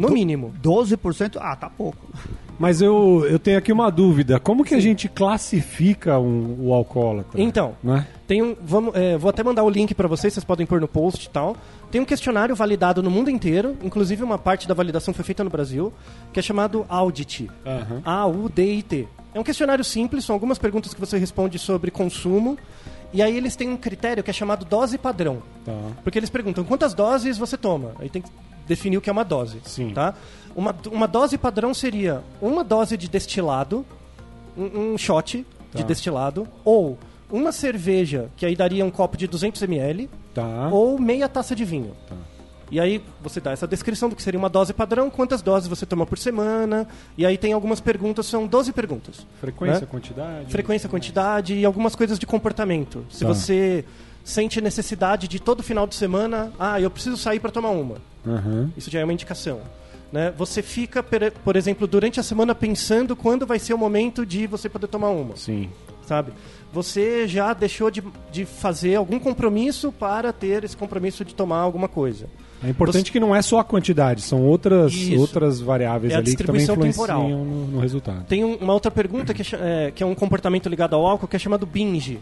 No 0.00 0.10
mínimo. 0.10 0.52
12%? 0.62 1.36
Ah, 1.40 1.54
tá 1.56 1.68
pouco. 1.68 1.98
Mas 2.58 2.82
eu, 2.82 3.26
eu 3.26 3.38
tenho 3.38 3.56
aqui 3.56 3.72
uma 3.72 3.90
dúvida. 3.90 4.38
Como 4.38 4.64
que 4.64 4.74
a 4.74 4.80
gente 4.80 5.08
classifica 5.08 6.18
um, 6.18 6.56
o 6.68 6.74
alcoólatra? 6.74 7.40
Então, 7.40 7.74
Né? 7.82 8.06
Tem 8.26 8.42
um, 8.42 8.54
vamos, 8.62 8.94
é, 8.94 9.16
vou 9.16 9.30
até 9.30 9.42
mandar 9.42 9.64
o 9.64 9.70
link 9.70 9.94
para 9.94 10.06
vocês, 10.06 10.34
vocês 10.34 10.44
podem 10.44 10.66
pôr 10.66 10.80
no 10.80 10.86
post 10.86 11.26
e 11.26 11.30
tal. 11.30 11.56
Tem 11.90 12.00
um 12.00 12.04
questionário 12.04 12.54
validado 12.54 13.02
no 13.02 13.10
mundo 13.10 13.30
inteiro, 13.30 13.76
inclusive 13.82 14.22
uma 14.22 14.38
parte 14.38 14.68
da 14.68 14.74
validação 14.74 15.12
foi 15.14 15.24
feita 15.24 15.42
no 15.42 15.50
Brasil, 15.50 15.92
que 16.32 16.38
é 16.38 16.42
chamado 16.42 16.84
Audit. 16.88 17.50
Aham. 17.66 18.02
A-U-D-I-T. 18.04 19.08
É 19.34 19.40
um 19.40 19.42
questionário 19.42 19.82
simples, 19.82 20.24
são 20.24 20.34
algumas 20.34 20.58
perguntas 20.58 20.92
que 20.92 21.00
você 21.00 21.16
responde 21.18 21.58
sobre 21.58 21.90
consumo. 21.90 22.58
E 23.12 23.22
aí 23.22 23.36
eles 23.36 23.56
têm 23.56 23.68
um 23.70 23.76
critério 23.76 24.22
que 24.22 24.30
é 24.30 24.34
chamado 24.34 24.64
dose 24.64 24.96
padrão. 24.98 25.42
Tá. 25.64 25.72
Porque 26.04 26.18
eles 26.18 26.30
perguntam 26.30 26.62
quantas 26.62 26.94
doses 26.94 27.38
você 27.38 27.56
toma. 27.56 27.92
Aí 27.98 28.08
tem 28.08 28.22
que 28.22 28.30
definir 28.70 28.96
o 28.96 29.00
que 29.00 29.10
é 29.10 29.12
uma 29.12 29.24
dose. 29.24 29.58
Sim. 29.64 29.90
Tá? 29.92 30.14
Uma, 30.54 30.74
uma 30.90 31.06
dose 31.08 31.36
padrão 31.36 31.74
seria 31.74 32.22
uma 32.40 32.62
dose 32.64 32.96
de 32.96 33.08
destilado, 33.08 33.84
um, 34.56 34.92
um 34.94 34.98
shot 34.98 35.44
de 35.74 35.82
Tá. 35.82 35.86
destilado, 35.88 36.48
ou 36.64 36.96
uma 37.30 37.52
cerveja, 37.52 38.28
que 38.36 38.46
aí 38.46 38.56
daria 38.56 38.84
um 38.84 38.90
copo 38.90 39.16
de 39.16 39.26
200 39.26 39.62
ml, 39.62 40.08
Tá. 40.34 40.68
ou 40.72 40.98
meia 40.98 41.28
taça 41.28 41.54
de 41.54 41.64
vinho. 41.64 41.94
Tá. 42.08 42.14
E 42.72 42.78
aí 42.78 43.02
você 43.20 43.40
dá 43.40 43.50
essa 43.50 43.66
descrição 43.66 44.08
do 44.08 44.14
que 44.14 44.22
seria 44.22 44.38
uma 44.38 44.48
dose 44.48 44.72
padrão, 44.72 45.10
quantas 45.10 45.42
doses 45.42 45.68
você 45.68 45.84
toma 45.84 46.06
por 46.06 46.16
semana, 46.18 46.86
e 47.18 47.26
aí 47.26 47.36
tem 47.36 47.52
algumas 47.52 47.80
perguntas, 47.80 48.26
são 48.26 48.46
12 48.46 48.72
perguntas. 48.72 49.26
Frequência, 49.40 49.80
né? 49.80 49.86
quantidade? 49.90 50.50
Frequência, 50.52 50.88
quantidade 50.88 51.54
e 51.54 51.64
algumas 51.64 51.96
coisas 51.96 52.16
de 52.18 52.26
comportamento. 52.26 53.04
Se 53.10 53.20
Tá. 53.24 53.26
você 53.28 53.84
sente 54.22 54.60
necessidade 54.60 55.26
de 55.26 55.40
todo 55.40 55.62
final 55.62 55.86
de 55.86 55.94
semana, 55.96 56.52
ah, 56.58 56.80
eu 56.80 56.90
preciso 56.90 57.16
sair 57.16 57.40
para 57.40 57.50
tomar 57.50 57.70
uma. 57.70 57.96
Aham. 58.26 58.70
Isso 58.76 58.90
já 58.90 59.00
é 59.00 59.04
uma 59.04 59.12
indicação. 59.12 59.60
Né? 60.12 60.32
Você 60.36 60.60
fica, 60.62 61.02
por 61.02 61.54
exemplo, 61.56 61.86
durante 61.86 62.18
a 62.18 62.22
semana 62.22 62.54
pensando 62.54 63.14
quando 63.14 63.46
vai 63.46 63.58
ser 63.58 63.74
o 63.74 63.78
momento 63.78 64.26
de 64.26 64.46
você 64.46 64.68
poder 64.68 64.88
tomar 64.88 65.10
uma, 65.10 65.36
Sim. 65.36 65.70
sabe? 66.04 66.32
Você 66.72 67.28
já 67.28 67.52
deixou 67.52 67.90
de, 67.90 68.02
de 68.32 68.44
fazer 68.44 68.96
algum 68.96 69.18
compromisso 69.20 69.92
para 69.92 70.32
ter 70.32 70.64
esse 70.64 70.76
compromisso 70.76 71.24
de 71.24 71.32
tomar 71.34 71.58
alguma 71.58 71.86
coisa. 71.88 72.26
É 72.62 72.68
importante 72.68 73.10
que 73.10 73.18
não 73.18 73.34
é 73.34 73.40
só 73.40 73.60
a 73.60 73.64
quantidade, 73.64 74.20
são 74.20 74.42
outras, 74.42 74.92
Isso. 74.92 75.18
outras 75.18 75.60
variáveis 75.60 76.12
É 76.12 76.16
ali 76.16 76.36
que 76.36 76.44
também 76.44 76.62
influenciam 76.62 77.28
no, 77.44 77.66
no 77.68 77.80
resultado. 77.80 78.24
Tem 78.26 78.44
um- 78.44 78.56
uma 78.56 78.74
outra 78.74 78.90
pergunta 78.90 79.32
que 79.32 79.42
é, 79.42 79.86
é, 79.86 79.90
que 79.92 80.02
é 80.02 80.06
um 80.06 80.14
comportamento 80.14 80.68
ligado 80.68 80.94
ao 80.94 81.06
álcool 81.06 81.26
que 81.28 81.36
é 81.36 81.38
chamado 81.38 81.64
binge. 81.64 82.18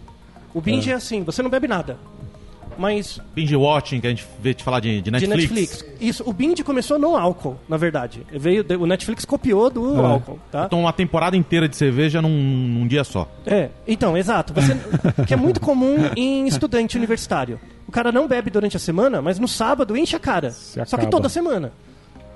O 0.55 0.61
binge 0.61 0.91
é, 0.91 0.95
assim, 0.95 1.23
você 1.25 1.43
não 1.43 1.51
bebe 1.51 1.67
nada. 1.67 1.99
Mas 2.79 3.21
Binge 3.35 3.57
watching, 3.57 4.01
que 4.01 4.07
a 4.07 4.11
gente 4.11 4.27
vê 4.41 4.55
te 4.55 4.63
falar 4.63 4.81
de, 4.81 5.01
de 5.01 5.03
de 5.03 5.11
Netflix. 5.11 5.51
Netflix. 5.51 5.85
Isso, 6.01 6.23
o 6.25 6.33
binge 6.33 6.63
começou 6.63 6.99
no 6.99 7.17
álcool, 7.17 7.57
na 7.69 7.77
verdade. 7.77 8.25
Veio, 8.33 8.65
o 8.81 8.87
Netflix 8.87 9.25
copiou 9.25 9.69
do 9.69 10.01
É. 10.01 10.05
álcool, 10.07 10.39
tá? 10.51 10.65
Então 10.67 10.81
uma 10.81 10.93
temporada 10.93 11.37
inteira 11.37 11.69
de 11.69 11.77
cerveja 11.77 12.23
num, 12.23 12.31
num 12.31 12.87
dia 12.87 13.03
só. 13.03 13.29
É, 13.45 13.69
então, 13.87 14.17
exato. 14.17 14.55
Você, 14.55 14.77
que 15.27 15.35
é 15.35 15.37
muito 15.37 15.61
comum 15.61 15.97
em 16.17 16.47
estudante 16.47 16.97
universitário. 16.97 17.59
O 17.87 17.91
cara 17.93 18.13
não 18.13 18.29
bebe 18.29 18.51
durante 18.51 18.77
a 18.77 18.81
semana, 18.81 19.21
mas 19.21 19.39
no 19.39 19.49
sábado 19.49 19.97
enche 19.97 20.15
a 20.15 20.21
cara. 20.21 20.51
Se 20.51 20.81
Só 20.87 20.97
que 20.97 21.07
toda 21.07 21.29
semana. 21.29 21.73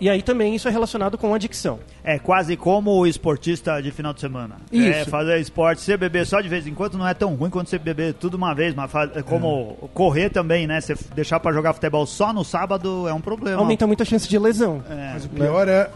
E 0.03 0.11
aí 0.11 0.21
também 0.21 0.53
isso 0.53 0.67
é 0.67 0.71
relacionado 0.73 1.17
com 1.17 1.33
adicção. 1.33 1.79
É 2.03 2.19
quase 2.19 2.57
como 2.57 2.91
o 2.91 3.07
esportista 3.07 3.81
de 3.81 3.93
final 3.93 4.13
de 4.13 4.21
semana. 4.21 4.57
Isso. 4.73 4.89
É, 4.89 5.05
fazer 5.05 5.39
esporte, 5.39 5.81
você 5.81 5.97
beber 5.97 6.27
só 6.27 6.41
de 6.41 6.49
vez 6.49 6.67
em 6.67 6.75
quando 6.75 6.99
não 6.99 7.07
é 7.07 7.15
tão 7.15 7.37
ruim 7.37 7.49
quanto 7.51 7.71
você 7.71 7.79
beber 7.79 8.13
tudo 8.15 8.35
uma 8.35 8.53
vez, 8.53 8.75
mas 8.75 8.91
faz- 8.91 9.17
é 9.17 9.23
como 9.23 9.75
correr 9.95 10.29
também, 10.29 10.67
né? 10.67 10.81
Você 10.81 10.97
deixar 11.15 11.39
pra 11.39 11.53
jogar 11.53 11.73
futebol 11.73 12.05
só 12.05 12.33
no 12.33 12.43
sábado 12.45 13.07
é 13.07 13.15
um 13.15 13.21
problema. 13.21 13.59
Aumenta 13.61 13.87
muito 13.87 14.03
a 14.03 14.05
chance 14.05 14.29
de 14.29 14.37
lesão. 14.41 14.83
É. 14.91 15.11
Mas 15.15 15.25
o 15.25 15.29
pior 15.29 15.69
é 15.69 15.89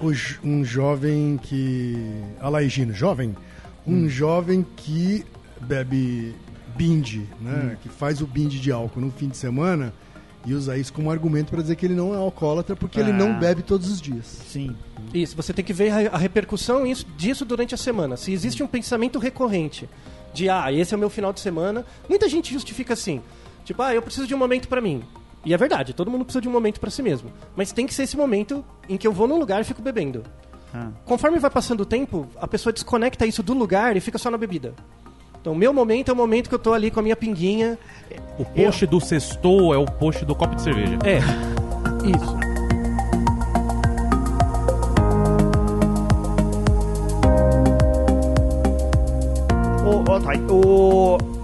um 0.45 0.64
jovem 0.64 1.37
que. 1.42 1.97
Olha 2.40 2.49
lá, 2.49 2.62
Higino, 2.62 2.95
jovem? 2.95 3.35
Um 3.85 4.09
jovem 4.09 4.64
que 4.77 5.25
bebe 5.61 6.33
binge, 6.77 7.27
né? 7.40 7.77
Que 7.83 7.88
faz 7.88 8.21
o 8.21 8.27
binge 8.27 8.61
de 8.61 8.71
álcool 8.71 9.01
no 9.01 9.11
fim 9.11 9.29
de 9.29 9.37
semana 9.37 9.92
e 10.46 10.54
usa 10.54 10.78
isso 10.78 10.92
como 10.92 11.11
argumento 11.11 11.50
para 11.50 11.61
dizer 11.61 11.74
que 11.76 11.85
ele 11.85 11.94
não 11.94 12.14
é 12.14 12.16
alcoólatra 12.16 12.74
porque 12.76 12.98
ele 13.00 13.11
Ah. 13.11 13.14
não 13.14 13.38
bebe 13.38 13.62
todos 13.62 13.90
os 13.90 14.00
dias. 14.00 14.24
Sim. 14.46 14.74
Isso, 15.12 15.37
você 15.37 15.52
tem 15.52 15.64
que 15.64 15.72
ver 15.72 15.90
a, 16.12 16.16
repercussão 16.16 16.87
isso- 16.87 17.04
disso 17.16 17.44
durante 17.44 17.74
a 17.74 17.78
semana. 17.78 18.16
Se 18.16 18.32
existe 18.32 18.62
um 18.62 18.66
pensamento 18.66 19.18
recorrente 19.18 19.88
de, 20.32 20.48
ah, 20.48 20.72
esse 20.72 20.94
é 20.94 20.96
o 20.96 21.00
meu 21.00 21.11
final 21.11 21.32
de 21.32 21.40
semana, 21.40 21.85
muita 22.09 22.28
gente 22.28 22.52
justifica 22.52 22.92
assim, 22.94 23.20
tipo, 23.64 23.82
ah, 23.82 23.92
eu 23.94 24.00
preciso 24.02 24.26
de 24.26 24.35
um 24.35 24.38
momento 24.38 24.68
pra 24.68 24.80
mim. 24.80 25.02
E 25.44 25.52
é 25.54 25.56
verdade, 25.56 25.92
todo 25.92 26.11
mundo 26.11 26.24
precisa 26.24 26.40
de 26.40 26.48
um 26.48 26.52
momento 26.52 26.80
pra 26.80 26.90
si 26.90 27.02
mesmo. 27.02 27.30
Mas 27.54 27.72
tem 27.72 27.87
que 27.87 27.94
ser 27.94 28.02
esse 28.04 28.16
momento 28.16 28.64
em 28.88 28.96
que 28.96 29.06
eu 29.06 29.12
vou 29.12 29.26
num 29.28 29.38
lugar 29.38 29.61
e 29.61 29.64
fico 29.64 29.80
bebendo. 29.82 30.22
Ah. 30.74 30.90
Conforme 31.04 31.38
vai 31.38 31.50
passando 31.50 31.80
o 31.82 31.87
tempo, 31.87 32.28
a 32.40 32.46
pessoa 32.48 32.72
desconecta 32.72 33.24
isso 33.26 33.42
do 33.42 33.54
lugar 33.54 33.96
e 33.96 34.00
fica 34.00 34.18
só 34.18 34.30
na 34.30 34.37
bebida. 34.37 34.74
Então, 35.46 35.54
meu 35.54 35.72
momento 35.72 36.09
é 36.09 36.12
o 36.12 36.16
momento 36.16 36.48
que 36.48 36.56
eu 36.56 36.59
tô 36.59 36.72
ali 36.72 36.90
com 36.90 36.98
a 36.98 37.02
minha 37.04 37.14
pinguinha. 37.14 37.78
O 38.37 38.44
post 38.44 38.85
do 38.85 39.00
sextou 39.00 39.72
é 39.72 39.78
o 39.78 39.85
post 39.85 40.24
do 40.24 40.35
copo 40.35 40.56
de 40.56 40.62
cerveja. 40.62 40.98
É, 41.04 41.18
isso. 42.04 42.37
Ô, 49.87 50.18
Thay, 50.18 50.40
o... 50.50 51.36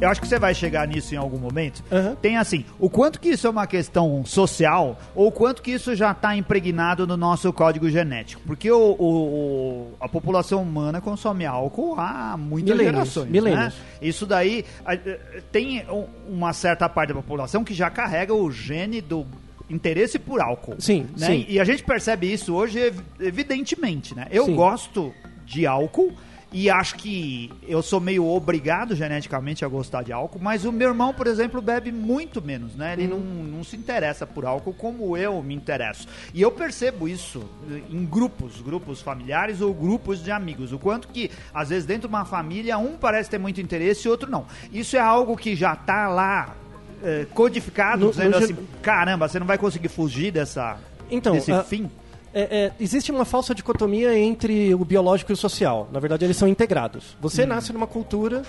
Eu 0.00 0.08
acho 0.08 0.20
que 0.20 0.26
você 0.26 0.38
vai 0.38 0.54
chegar 0.54 0.88
nisso 0.88 1.14
em 1.14 1.18
algum 1.18 1.38
momento. 1.38 1.82
Aham. 1.92 2.16
Tem 2.22 2.36
assim, 2.36 2.64
o 2.78 2.88
quanto 2.88 3.20
que 3.20 3.28
isso 3.28 3.46
é 3.46 3.50
uma 3.50 3.66
questão 3.66 4.24
social 4.24 4.98
ou 5.14 5.28
o 5.28 5.32
quanto 5.32 5.60
que 5.60 5.70
isso 5.72 5.94
já 5.94 6.12
está 6.12 6.34
impregnado 6.36 7.06
no 7.06 7.16
nosso 7.16 7.52
código 7.52 7.88
genético. 7.90 8.40
Porque 8.46 8.70
o, 8.70 8.96
o- 8.98 9.92
a 10.00 10.08
população 10.08 10.62
humana 10.62 11.00
consome 11.00 11.44
álcool 11.44 11.96
há 11.98 12.36
muitas 12.38 12.70
Milênios, 12.76 12.92
gerações. 12.94 13.30
milênios. 13.30 13.74
Né? 13.74 13.80
Isso 14.00 14.24
daí 14.26 14.64
eh, 14.86 15.18
tem 15.52 15.84
um- 15.90 16.06
uma 16.28 16.52
certa 16.52 16.88
parte 16.88 17.08
da 17.10 17.14
população 17.16 17.62
que 17.62 17.74
já 17.74 17.90
carrega 17.90 18.32
o 18.34 18.50
gene 18.50 19.00
do 19.00 19.26
interesse 19.68 20.18
por 20.18 20.40
álcool. 20.40 20.76
Sim, 20.78 21.06
né? 21.16 21.26
sim. 21.26 21.46
E 21.48 21.60
a 21.60 21.64
gente 21.64 21.84
percebe 21.84 22.32
isso 22.32 22.54
hoje 22.54 22.78
ev- 22.78 23.00
evidentemente, 23.20 24.14
né? 24.16 24.26
Eu 24.30 24.46
Sim. 24.46 24.54
gosto 24.56 25.12
de 25.44 25.66
álcool 25.66 26.12
e 26.52 26.68
acho 26.68 26.96
que 26.96 27.50
eu 27.68 27.80
sou 27.82 28.00
meio 28.00 28.26
obrigado 28.26 28.96
geneticamente 28.96 29.64
a 29.64 29.68
gostar 29.68 30.02
de 30.02 30.12
álcool, 30.12 30.40
mas 30.40 30.64
o 30.64 30.72
meu 30.72 30.88
irmão, 30.88 31.14
por 31.14 31.26
exemplo, 31.26 31.62
bebe 31.62 31.92
muito 31.92 32.42
menos, 32.42 32.74
né? 32.74 32.94
Ele 32.94 33.06
não, 33.06 33.18
não 33.20 33.62
se 33.64 33.76
interessa 33.76 34.26
por 34.26 34.44
álcool 34.44 34.72
como 34.72 35.16
eu 35.16 35.40
me 35.42 35.54
interesso. 35.54 36.08
E 36.34 36.42
eu 36.42 36.50
percebo 36.50 37.06
isso 37.08 37.44
em 37.88 38.04
grupos, 38.04 38.60
grupos 38.60 39.00
familiares 39.00 39.60
ou 39.60 39.72
grupos 39.72 40.22
de 40.22 40.30
amigos. 40.32 40.72
O 40.72 40.78
quanto 40.78 41.08
que, 41.08 41.30
às 41.54 41.68
vezes, 41.68 41.84
dentro 41.86 42.08
de 42.08 42.14
uma 42.14 42.24
família, 42.24 42.76
um 42.78 42.96
parece 42.96 43.30
ter 43.30 43.38
muito 43.38 43.60
interesse 43.60 44.08
e 44.08 44.10
outro 44.10 44.30
não. 44.30 44.46
Isso 44.72 44.96
é 44.96 45.00
algo 45.00 45.36
que 45.36 45.54
já 45.54 45.76
tá 45.76 46.08
lá 46.08 46.56
eh, 47.02 47.26
codificado, 47.32 48.06
No- 48.06 48.10
dizendo 48.10 48.30
no 48.38 48.44
assim, 48.44 48.56
caramba, 48.82 49.28
você 49.28 49.38
não 49.38 49.46
vai 49.46 49.56
conseguir 49.56 49.88
fugir 49.88 50.30
dessa, 50.32 50.78
Então, 51.10 51.32
desse 51.32 51.52
ah, 51.52 51.62
fim. 51.64 51.90
É, 52.32 52.42
é, 52.42 52.72
existe 52.78 53.10
uma 53.10 53.24
falsa 53.24 53.54
dicotomia 53.54 54.16
entre 54.16 54.74
o 54.74 54.84
biológico 54.84 55.32
e 55.32 55.34
o 55.34 55.36
social. 55.36 55.88
Na 55.92 55.98
verdade, 55.98 56.24
eles 56.24 56.36
são 56.36 56.46
integrados. 56.48 57.16
Você 57.20 57.44
nasce 57.44 57.72
numa 57.72 57.86
cultura 57.86 58.42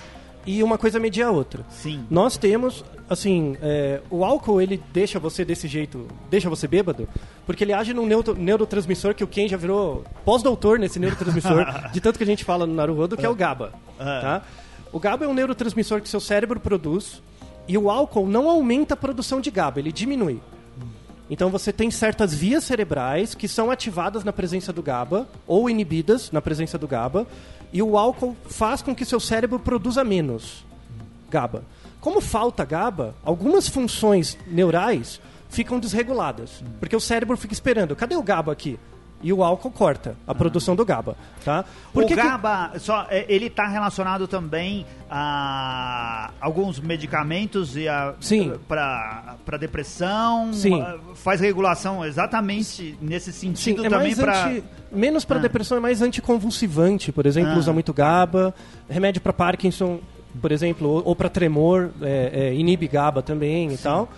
e 0.46 0.62
uma 0.64 0.78
coisa 0.78 1.00
media 1.00 1.28
a 1.28 1.32
outra. 1.32 1.66
Sim. 1.70 2.06
Nós 2.10 2.38
temos, 2.38 2.84
assim, 3.10 3.58
é, 3.62 4.02
o 4.10 4.24
álcool 4.26 4.62
ele 4.62 4.82
deixa 4.94 5.20
você 5.20 5.44
desse 5.46 5.68
jeito, 5.68 6.08
deixa 6.30 6.50
você 6.50 6.68
bêbado, 6.68 7.08
porque 7.46 7.64
ele 7.64 7.74
age 7.74 7.94
num 7.94 8.06
neuro- 8.06 8.36
neurotransmissor 8.36 9.14
que 9.16 9.24
o 9.24 9.28
Ken 9.28 9.48
já 9.48 9.58
virou 9.58 10.04
pós-doutor 10.26 10.78
nesse 10.80 11.00
neurotransmissor, 11.00 11.66
de 11.94 12.02
tanto 12.02 12.18
que 12.18 12.24
a 12.24 12.28
gente 12.28 12.44
fala 12.44 12.66
no 12.68 12.74
Naruhodo, 12.74 13.18
que 13.18 13.26
é 13.26 13.30
o 13.30 13.36
GABA. 13.36 13.72
Tá? 13.98 14.42
O 14.92 15.00
GABA 15.00 15.26
é 15.26 15.28
um 15.28 15.34
neurotransmissor 15.34 16.02
que 16.02 16.10
seu 16.10 16.20
cérebro 16.20 16.60
produz 16.60 17.22
e 17.68 17.78
o 17.78 17.90
álcool 17.90 18.28
não 18.28 18.50
aumenta 18.50 18.94
a 18.96 18.98
produção 18.98 19.40
de 19.40 19.50
GABA, 19.52 19.80
ele 19.80 19.92
diminui. 19.92 20.40
Então 21.32 21.50
você 21.50 21.72
tem 21.72 21.90
certas 21.90 22.34
vias 22.34 22.66
cerebrais 22.66 23.34
que 23.34 23.48
são 23.48 23.72
ativadas 23.72 24.26
na 24.26 24.34
presença 24.34 24.74
do 24.74 24.84
GABA 24.84 25.26
ou 25.48 25.70
inibidas 25.70 26.30
na 26.30 26.42
presença 26.42 26.78
do 26.78 26.90
GABA, 26.90 27.26
e 27.72 27.82
o 27.82 27.98
álcool 27.98 28.36
faz 28.50 28.82
com 28.82 28.94
que 28.94 29.06
seu 29.06 29.18
cérebro 29.18 29.58
produza 29.58 30.04
menos 30.04 30.66
GABA. 31.30 31.64
Como 32.02 32.20
falta 32.20 32.66
GABA, 32.66 33.16
algumas 33.24 33.70
funções 33.70 34.38
neurais 34.46 35.22
ficam 35.50 35.80
desreguladas, 35.80 36.62
porque 36.82 36.98
o 36.98 37.00
cérebro 37.00 37.38
fica 37.38 37.54
esperando, 37.54 37.96
cadê 37.96 38.18
o 38.18 38.24
GABA 38.24 38.52
aqui? 38.52 38.78
E 39.24 39.32
o 39.32 39.44
álcool 39.44 39.72
corta 39.72 40.16
a 40.26 40.34
produção 40.34 40.76
do 40.76 40.84
GABA, 40.84 41.16
tá? 41.46 41.64
Por 41.94 42.04
o 42.04 42.08
que 42.08 42.16
que- 42.16 42.22
GABA, 42.22 42.72
só, 42.80 43.06
é, 43.10 43.26
ele 43.30 43.46
está 43.48 43.68
relacionado 43.68 44.28
também 44.28 44.86
a 45.10 46.32
alguns 46.40 46.80
medicamentos 46.80 47.76
e 47.78 47.88
a 47.88 48.14
Sim. 48.20 48.54
para 48.68 49.58
depressão, 49.60 50.52
Sim. 50.54 50.82
ah, 50.82 50.98
faz 51.16 51.40
regulação 51.40 52.04
exatamente 52.06 52.98
nesse 53.02 53.32
Sim, 53.32 53.54
sentido 53.56 53.86
é 53.86 53.90
também 53.90 54.16
para 54.16 54.46
anti, 54.48 54.64
menos 54.92 55.24
para 55.26 55.38
Ah. 55.38 55.42
depressão, 55.42 55.78
é 55.78 55.82
mais 55.82 56.02
anticonvulsivante, 56.02 57.12
por 57.12 57.26
exemplo, 57.26 57.54
Ah. 57.54 57.58
usa 57.58 57.72
muito 57.74 57.94
GABA, 57.94 58.54
remédio 58.90 59.22
para 59.22 59.34
Parkinson, 59.34 60.00
por 60.42 60.52
exemplo, 60.52 60.88
ou, 60.90 61.02
ou 61.06 61.16
para 61.16 61.30
tremor, 61.30 61.92
é, 62.02 62.32
é, 62.50 62.54
inibe 62.54 62.88
GABA 62.88 63.22
também 63.22 63.72
e 63.74 63.78
tal. 63.78 64.10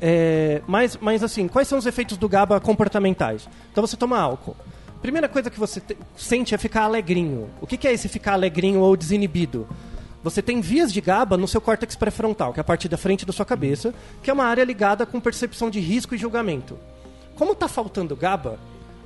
É, 0.00 0.62
mas, 0.66 0.96
mas 1.00 1.22
assim, 1.22 1.46
quais 1.46 1.68
são 1.68 1.78
os 1.78 1.86
efeitos 1.86 2.16
do 2.16 2.28
GABA 2.28 2.58
comportamentais? 2.60 3.48
Então 3.70 3.86
você 3.86 3.96
toma 3.96 4.18
álcool. 4.18 4.56
Primeira 5.02 5.28
coisa 5.28 5.50
que 5.50 5.58
você 5.58 5.80
te- 5.80 5.96
sente 6.16 6.54
é 6.54 6.58
ficar 6.58 6.82
alegrinho. 6.84 7.48
O 7.60 7.66
que, 7.66 7.76
que 7.76 7.86
é 7.88 7.92
esse 7.92 8.08
ficar 8.08 8.32
alegrinho 8.34 8.80
ou 8.80 8.96
desinibido? 8.96 9.66
Você 10.22 10.42
tem 10.42 10.60
vias 10.60 10.92
de 10.92 11.00
GABA 11.00 11.36
no 11.36 11.48
seu 11.48 11.60
córtex 11.60 11.96
pré-frontal, 11.96 12.52
que 12.52 12.60
é 12.60 12.62
a 12.62 12.64
parte 12.64 12.88
da 12.88 12.98
frente 12.98 13.24
da 13.24 13.32
sua 13.32 13.46
cabeça, 13.46 13.94
que 14.22 14.30
é 14.30 14.32
uma 14.32 14.44
área 14.44 14.64
ligada 14.64 15.06
com 15.06 15.18
percepção 15.18 15.70
de 15.70 15.80
risco 15.80 16.14
e 16.14 16.18
julgamento. 16.18 16.78
Como 17.34 17.52
está 17.52 17.66
faltando 17.68 18.14
GABA, 18.14 18.58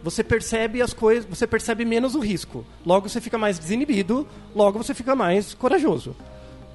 você 0.02 0.24
percebe 0.24 0.82
as 0.82 0.92
coisas, 0.92 1.24
você 1.24 1.46
percebe 1.46 1.84
menos 1.84 2.16
o 2.16 2.20
risco. 2.20 2.64
Logo 2.84 3.08
você 3.08 3.20
fica 3.20 3.38
mais 3.38 3.58
desinibido, 3.58 4.26
logo 4.54 4.76
você 4.76 4.92
fica 4.92 5.14
mais 5.14 5.54
corajoso. 5.54 6.16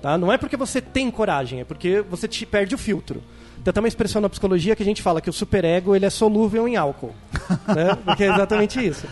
Tá? 0.01 0.17
Não 0.17 0.31
é 0.31 0.37
porque 0.37 0.55
você 0.55 0.79
tem 0.79 1.11
coragem, 1.11 1.59
é 1.59 1.63
porque 1.65 1.99
você 2.01 2.25
te 2.27 2.45
perde 2.45 2.73
o 2.73 2.77
filtro. 2.77 3.21
Tem 3.63 3.71
até 3.71 3.79
uma 3.79 3.87
expressão 3.87 4.21
na 4.21 4.29
psicologia 4.29 4.75
que 4.75 4.81
a 4.83 4.85
gente 4.85 5.01
fala 5.01 5.19
que 5.21 5.29
o 5.29 5.33
superego 5.33 5.95
ele 5.95 6.05
é 6.05 6.09
solúvel 6.09 6.67
em 6.67 6.75
álcool. 6.77 7.13
né? 7.67 7.95
Porque 8.05 8.23
é 8.23 8.33
exatamente 8.33 8.85
isso. 8.85 9.05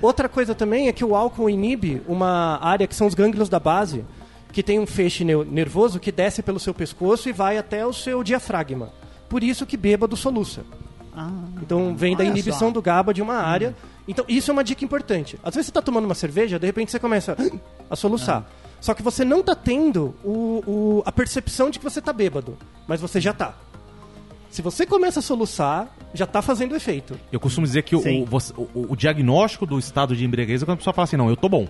Outra 0.00 0.28
coisa 0.28 0.54
também 0.54 0.88
é 0.88 0.92
que 0.92 1.04
o 1.04 1.14
álcool 1.14 1.48
inibe 1.50 2.02
uma 2.08 2.58
área 2.62 2.86
que 2.86 2.94
são 2.94 3.06
os 3.06 3.14
gânglios 3.14 3.48
da 3.48 3.60
base, 3.60 4.04
que 4.52 4.62
tem 4.62 4.78
um 4.78 4.86
feixe 4.86 5.24
nervoso 5.24 6.00
que 6.00 6.10
desce 6.12 6.42
pelo 6.42 6.58
seu 6.58 6.72
pescoço 6.74 7.28
e 7.28 7.32
vai 7.32 7.58
até 7.58 7.86
o 7.86 7.92
seu 7.92 8.22
diafragma. 8.24 8.90
Por 9.28 9.42
isso 9.42 9.64
que 9.66 9.76
bêbado 9.76 10.16
soluça. 10.16 10.62
Então 11.62 11.94
vem 11.94 12.16
da 12.16 12.24
inibição 12.24 12.68
só. 12.68 12.70
do 12.70 12.80
GABA 12.82 13.12
de 13.12 13.20
uma 13.22 13.34
área. 13.36 13.74
Então 14.08 14.24
isso 14.28 14.50
é 14.50 14.52
uma 14.52 14.64
dica 14.64 14.84
importante. 14.84 15.38
Às 15.42 15.54
vezes 15.54 15.66
você 15.66 15.70
está 15.70 15.82
tomando 15.82 16.06
uma 16.06 16.14
cerveja, 16.14 16.58
de 16.58 16.66
repente 16.66 16.90
você 16.90 16.98
começa 16.98 17.36
a 17.90 17.94
soluçar. 17.96 18.46
Só 18.80 18.94
que 18.94 19.02
você 19.02 19.24
não 19.24 19.40
está 19.40 19.54
tendo 19.54 20.14
o, 20.24 20.62
o- 20.66 21.02
a 21.06 21.12
percepção 21.12 21.70
de 21.70 21.78
que 21.78 21.84
você 21.84 21.98
está 22.00 22.12
bêbado, 22.12 22.56
mas 22.86 23.00
você 23.00 23.20
já 23.20 23.30
está. 23.30 23.54
Se 24.52 24.60
você 24.60 24.84
começa 24.84 25.20
a 25.20 25.22
soluçar, 25.22 25.88
já 26.12 26.24
está 26.26 26.42
fazendo 26.42 26.76
efeito. 26.76 27.18
Eu 27.32 27.40
costumo 27.40 27.66
dizer 27.66 27.82
que 27.84 27.96
o, 27.96 28.00
o, 28.00 28.38
o- 28.74 28.92
o 28.92 28.94
diagnóstico 28.96 29.64
do 29.64 29.78
estado 29.78 30.14
de 30.14 30.26
embriaguez 30.26 30.60
é 30.62 30.66
quando 30.66 30.74
a 30.74 30.76
pessoa 30.76 30.92
fala 30.92 31.04
assim, 31.04 31.16
não, 31.16 31.30
eu 31.30 31.36
tô 31.36 31.48
bom. 31.48 31.66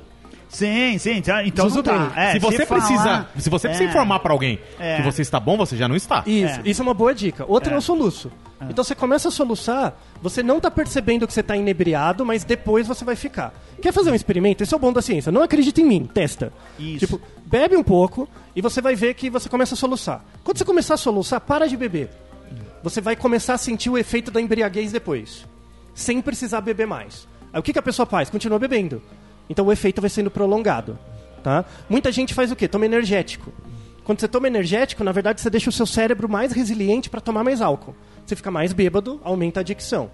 Sim, 0.48 0.98
sim. 0.98 1.12
Então 1.18 1.40
então 1.46 1.68
não 1.70 1.82
tá. 1.82 2.12
É, 2.14 2.32
se 2.32 2.38
você 2.40 2.66
falar- 2.66 2.80
precisa, 2.80 3.26
se 3.38 3.48
você 3.48 3.68
precisa 3.68 3.88
É. 3.88 3.88
informar 3.88 4.18
pra 4.18 4.32
alguém 4.32 4.58
É. 4.80 4.96
que 4.96 5.02
você 5.02 5.22
está 5.22 5.38
bom, 5.40 5.56
você 5.56 5.76
já 5.76 5.86
não 5.88 5.94
está. 5.94 6.24
Isso, 6.26 6.60
É. 6.60 6.62
isso 6.68 6.82
é 6.82 6.84
uma 6.84 6.92
boa 6.92 7.14
dica. 7.14 7.44
Outra 7.48 7.72
é, 7.72 7.76
É. 7.76 7.78
o 7.78 7.80
soluço. 7.80 8.30
Então 8.68 8.82
você 8.84 8.94
começa 8.96 9.28
a 9.28 9.30
soluçar, 9.30 9.94
você 10.20 10.42
não 10.42 10.58
tá 10.60 10.70
percebendo 10.70 11.26
que 11.26 11.32
você 11.32 11.42
tá 11.42 11.56
inebriado, 11.56 12.26
mas 12.26 12.42
depois 12.44 12.86
você 12.86 13.04
vai 13.04 13.14
ficar. 13.16 13.54
Quer 13.80 13.92
fazer 13.92 14.10
um 14.10 14.14
experimento? 14.14 14.62
Esse 14.62 14.74
é 14.74 14.76
o 14.76 14.80
bom 14.80 14.92
da 14.92 15.00
ciência. 15.00 15.30
Não 15.32 15.42
acredita 15.42 15.80
em 15.80 15.84
mim, 15.84 16.04
testa. 16.12 16.52
Isso. 16.78 16.98
Tipo, 17.06 17.20
bebe 17.46 17.76
um 17.76 17.82
pouco 17.82 18.28
e 18.54 18.60
você 18.60 18.80
vai 18.82 18.94
ver 18.96 19.14
que 19.14 19.30
você 19.30 19.48
começa 19.48 19.74
a 19.74 19.78
soluçar. 19.78 20.22
Quando 20.44 20.58
você 20.58 20.64
começar 20.64 20.94
a 20.94 20.98
soluçar, 20.98 21.40
para 21.40 21.66
de 21.68 21.76
beber. 21.76 22.10
Você 22.82 23.00
vai 23.00 23.14
começar 23.16 23.54
a 23.54 23.58
sentir 23.58 23.90
o 23.90 23.96
efeito 23.98 24.30
da 24.30 24.40
embriaguez 24.40 24.90
depois, 24.92 25.46
sem 25.94 26.20
precisar 26.20 26.60
beber 26.60 26.86
mais. 26.86 27.26
Aí 27.52 27.60
o 27.60 27.62
que, 27.62 27.72
que 27.72 27.78
a 27.78 27.82
pessoa 27.82 28.06
faz? 28.06 28.28
Continua 28.30 28.58
bebendo. 28.58 29.00
Então 29.48 29.64
o 29.66 29.72
efeito 29.72 30.00
vai 30.00 30.10
sendo 30.10 30.30
prolongado. 30.30 30.98
Tá? 31.42 31.64
Muita 31.88 32.10
gente 32.12 32.34
faz 32.34 32.50
o 32.52 32.56
quê? 32.56 32.68
Toma 32.68 32.86
energético. 32.86 33.52
Quando 34.04 34.20
você 34.20 34.28
toma 34.28 34.46
energético, 34.46 35.04
na 35.04 35.12
verdade 35.12 35.40
você 35.40 35.50
deixa 35.50 35.70
o 35.70 35.72
seu 35.72 35.86
cérebro 35.86 36.28
mais 36.28 36.52
resiliente 36.52 37.08
para 37.10 37.20
tomar 37.20 37.44
mais 37.44 37.60
álcool. 37.60 37.94
Você 38.26 38.34
fica 38.36 38.50
mais 38.50 38.72
bêbado, 38.72 39.20
aumenta 39.24 39.60
a 39.60 39.62
adicção. 39.62 40.10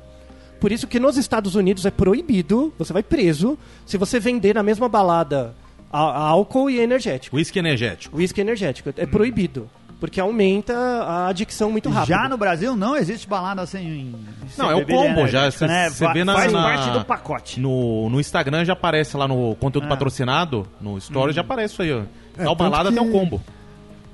Por 0.60 0.72
isso 0.72 0.86
que 0.86 0.98
nos 0.98 1.16
Estados 1.16 1.54
Unidos 1.54 1.86
é 1.86 1.90
proibido, 1.90 2.72
você 2.78 2.92
vai 2.92 3.02
preso, 3.02 3.56
se 3.86 3.96
você 3.96 4.18
vender 4.18 4.54
na 4.54 4.62
mesma 4.62 4.88
balada 4.88 5.54
á- 5.92 5.98
álcool 6.28 6.68
e 6.68 6.80
energético. 6.80 7.36
Whisky 7.36 7.58
energético. 7.60 8.16
Whisky 8.16 8.40
energético. 8.40 8.92
É 8.96 9.06
proibido. 9.06 9.70
Porque 10.00 10.20
aumenta 10.20 10.74
a 10.76 11.26
adicção 11.26 11.72
muito 11.72 11.88
rápido. 11.88 12.08
Já 12.10 12.28
no 12.28 12.36
Brasil 12.36 12.76
não 12.76 12.94
existe 12.96 13.26
balada 13.28 13.66
sem. 13.66 14.14
sem 14.48 14.64
Não, 14.64 14.70
é 14.70 14.76
o 14.76 14.86
combo, 14.86 15.26
já 15.26 15.50
você 15.50 15.66
né? 15.66 15.90
você 15.90 16.04
Fa- 16.04 16.12
vê 16.12 16.22
na, 16.22 16.34
Faz 16.34 16.52
na- 16.52 16.62
parte 16.62 16.90
do 16.90 17.04
pacote. 17.04 17.58
No, 17.58 18.08
no 18.08 18.20
Instagram 18.20 18.64
já 18.64 18.74
aparece 18.74 19.16
lá 19.16 19.26
no 19.26 19.56
conteúdo 19.56 19.86
Ah. 19.86 19.88
patrocinado, 19.88 20.68
no 20.80 20.96
Story 20.98 21.32
já 21.32 21.40
aparece 21.40 21.72
isso 21.74 21.82
aí, 21.82 21.92
ó. 21.92 22.02
É, 22.38 22.44
Tal 22.44 22.54
tanto 22.54 22.70
balada 22.70 22.90
que- 22.90 22.96
tem 22.98 23.04
um 23.08 23.10
combo. 23.10 23.42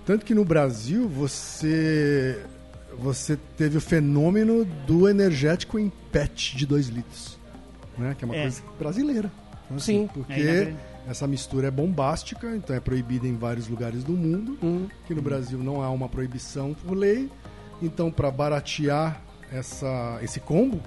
Tanto 0.06 0.24
que 0.24 0.34
no 0.34 0.44
Brasil 0.44 1.06
você 1.06 2.40
você 2.98 3.36
teve 3.56 3.76
o 3.76 3.80
fenômeno 3.80 4.64
do 4.86 5.08
energético 5.08 5.78
em 5.78 5.90
PET 6.12 6.56
de 6.56 6.64
2 6.64 6.86
litros, 6.88 7.36
né? 7.98 8.14
Que 8.16 8.24
é 8.24 8.26
uma 8.26 8.36
É. 8.36 8.42
coisa 8.42 8.62
brasileira. 8.78 9.30
Então, 9.66 9.78
Sim. 9.80 10.08
Porque 10.14 10.32
É. 10.32 10.72
essa 11.08 11.26
mistura 11.26 11.68
é 11.68 11.70
bombástica, 11.70 12.54
então 12.56 12.74
é 12.74 12.80
proibida 12.80 13.26
em 13.26 13.36
vários 13.36 13.68
lugares 13.68 14.02
do 14.02 14.12
mundo. 14.12 14.58
Hum. 14.62 14.88
Que 15.06 15.14
no 15.14 15.22
Brasil 15.22 15.58
não 15.58 15.82
há 15.82 15.90
uma 15.90 16.08
proibição 16.08 16.74
por 16.74 16.96
lei. 16.96 17.30
Então, 17.82 18.10
para 18.10 18.30
baratear 18.30 19.20
essa, 19.52 20.18
esse 20.22 20.40
combo, 20.40 20.80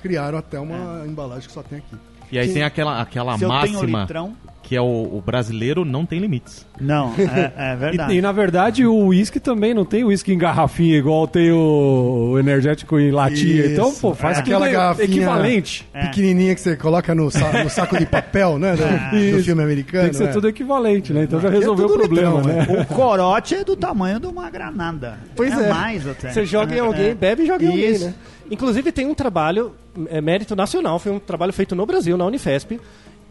criaram 0.00 0.38
até 0.38 0.60
uma 0.60 1.06
embalagem 1.06 1.48
que 1.48 1.52
só 1.52 1.62
tem 1.62 1.78
aqui. 1.78 1.96
E 2.30 2.38
aí 2.38 2.52
tem 2.52 2.62
aquela, 2.62 3.00
aquela 3.00 3.36
máxima 3.38 4.00
litrão. 4.02 4.34
que 4.62 4.76
é 4.76 4.80
o, 4.82 4.84
o 4.84 5.22
brasileiro 5.24 5.82
não 5.84 6.04
tem 6.04 6.18
limites. 6.18 6.66
Não, 6.78 7.12
é, 7.16 7.52
é 7.56 7.72
E, 7.72 7.76
verdade. 7.76 8.14
e, 8.14 8.20
na 8.20 8.32
verdade 8.32 8.86
o 8.86 9.06
uísque 9.06 9.40
também 9.40 9.72
não 9.72 9.84
tem 9.84 10.04
uísque 10.04 10.30
em 10.32 10.36
garrafinha 10.38 10.96
igual 10.98 11.26
tem 11.26 11.50
o, 11.50 12.32
o 12.34 12.38
energético 12.38 13.00
em 13.00 13.10
latinha. 13.10 13.62
Isso. 13.64 13.72
Então, 13.72 13.94
pô, 13.94 14.14
faz 14.14 14.36
É. 14.36 14.40
Aquela 14.40 14.68
garrafinha- 14.68 15.06
equivalente. 15.08 15.88
É. 15.94 16.02
Pequenininha 16.06 16.54
que 16.54 16.60
você 16.60 16.76
coloca 16.76 17.14
no, 17.14 17.30
sa- 17.30 17.64
no 17.64 17.70
saco 17.70 17.98
de 17.98 18.04
papel, 18.06 18.58
né? 18.58 18.76
Do, 18.76 19.10
do 19.10 19.16
Isso. 19.16 19.44
filme 19.44 19.62
americano. 19.62 20.02
Tem 20.04 20.10
que 20.10 20.16
ser 20.18 20.24
né? 20.26 20.32
tudo 20.32 20.48
equivalente, 20.48 21.12
né? 21.14 21.22
Então 21.24 21.40
já 21.40 21.48
é 21.48 21.52
resolveu 21.52 21.86
o 21.86 21.92
problema, 21.98 22.40
litrão, 22.40 22.54
né? 22.54 22.66
O 22.82 22.94
corote 22.94 23.54
é 23.54 23.64
do 23.64 23.74
tamanho 23.74 24.20
de 24.20 24.26
uma 24.26 24.50
granada. 24.50 25.18
Pois 25.34 25.58
é. 25.58 25.70
mais 25.72 26.06
até. 26.06 26.30
Você 26.30 26.44
joga 26.44 26.76
em 26.76 26.80
alguém, 26.80 27.06
É. 27.08 27.14
bebe 27.14 27.44
e 27.44 27.46
joga 27.46 27.64
em 27.64 27.68
alguém, 27.68 27.98
né? 27.98 28.14
Inclusive 28.50 28.92
tem 28.92 29.06
um 29.06 29.14
trabalho, 29.14 29.74
é, 30.08 30.20
mérito 30.20 30.56
nacional, 30.56 30.98
foi 30.98 31.12
um 31.12 31.18
trabalho 31.18 31.52
feito 31.52 31.74
no 31.74 31.84
Brasil, 31.84 32.16
na 32.16 32.24
Unifesp, 32.24 32.80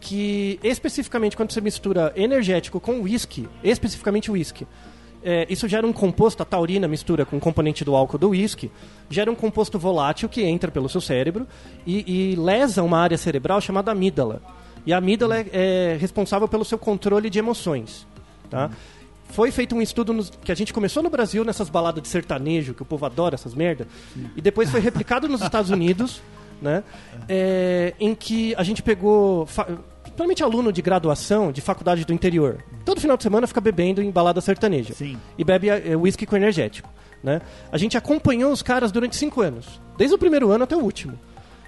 que 0.00 0.60
especificamente 0.62 1.36
quando 1.36 1.52
você 1.52 1.60
mistura 1.60 2.12
energético 2.14 2.78
com 2.78 3.00
whisky, 3.02 3.48
especificamente 3.64 4.30
whisky, 4.30 4.66
é, 5.22 5.46
isso 5.50 5.66
gera 5.66 5.86
um 5.86 5.92
composto, 5.92 6.42
a 6.42 6.46
taurina 6.46 6.86
mistura 6.86 7.26
com 7.26 7.36
o 7.36 7.40
componente 7.40 7.84
do 7.84 7.96
álcool 7.96 8.18
do 8.18 8.30
whisky, 8.30 8.70
gera 9.10 9.30
um 9.30 9.34
composto 9.34 9.78
volátil 9.78 10.28
que 10.28 10.42
entra 10.42 10.70
pelo 10.70 10.88
seu 10.88 11.00
cérebro 11.00 11.46
e, 11.84 12.32
e 12.32 12.36
lesa 12.36 12.82
uma 12.82 12.98
área 12.98 13.18
cerebral 13.18 13.60
chamada 13.60 13.90
amígdala. 13.90 14.40
E 14.86 14.92
a 14.92 14.98
amígdala 14.98 15.38
é, 15.38 15.46
é 15.52 15.98
responsável 16.00 16.46
pelo 16.46 16.64
seu 16.64 16.78
controle 16.78 17.28
de 17.28 17.38
emoções. 17.38 18.06
Tá? 18.48 18.70
Foi 19.30 19.50
feito 19.50 19.74
um 19.74 19.82
estudo 19.82 20.12
nos- 20.12 20.30
que 20.42 20.50
a 20.50 20.54
gente 20.54 20.72
começou 20.72 21.02
no 21.02 21.10
Brasil, 21.10 21.44
nessas 21.44 21.68
baladas 21.68 22.02
de 22.02 22.08
sertanejo, 22.08 22.74
que 22.74 22.82
o 22.82 22.84
povo 22.84 23.04
adora 23.06 23.34
essas 23.34 23.54
merda, 23.54 23.86
e 24.36 24.40
depois 24.40 24.70
foi 24.70 24.80
replicado 24.80 25.28
nos 25.28 25.42
Estados 25.42 25.70
Unidos, 25.70 26.20
né? 26.60 26.82
é, 27.28 27.94
em 28.00 28.14
que 28.14 28.54
a 28.56 28.62
gente 28.64 28.82
pegou, 28.82 29.46
principalmente 30.02 30.42
aluno 30.42 30.72
de 30.72 30.82
graduação, 30.82 31.52
de 31.52 31.60
faculdade 31.60 32.04
do 32.04 32.12
interior, 32.12 32.64
todo 32.84 33.00
final 33.00 33.16
de 33.16 33.22
semana 33.22 33.46
fica 33.46 33.60
bebendo 33.60 34.02
em 34.02 34.10
balada 34.10 34.40
sertaneja. 34.40 34.94
Sim. 34.94 35.16
E 35.36 35.44
bebe 35.44 35.68
é, 35.68 35.94
whisky 35.96 36.26
com 36.26 36.34
energético. 36.36 36.88
Né? 37.22 37.40
A 37.70 37.76
gente 37.78 37.96
acompanhou 37.96 38.50
os 38.52 38.62
caras 38.62 38.90
durante 38.90 39.14
cinco 39.16 39.40
anos, 39.40 39.80
desde 39.96 40.14
o 40.14 40.18
primeiro 40.18 40.50
ano 40.50 40.64
até 40.64 40.74
o 40.76 40.80
último. 40.80 41.18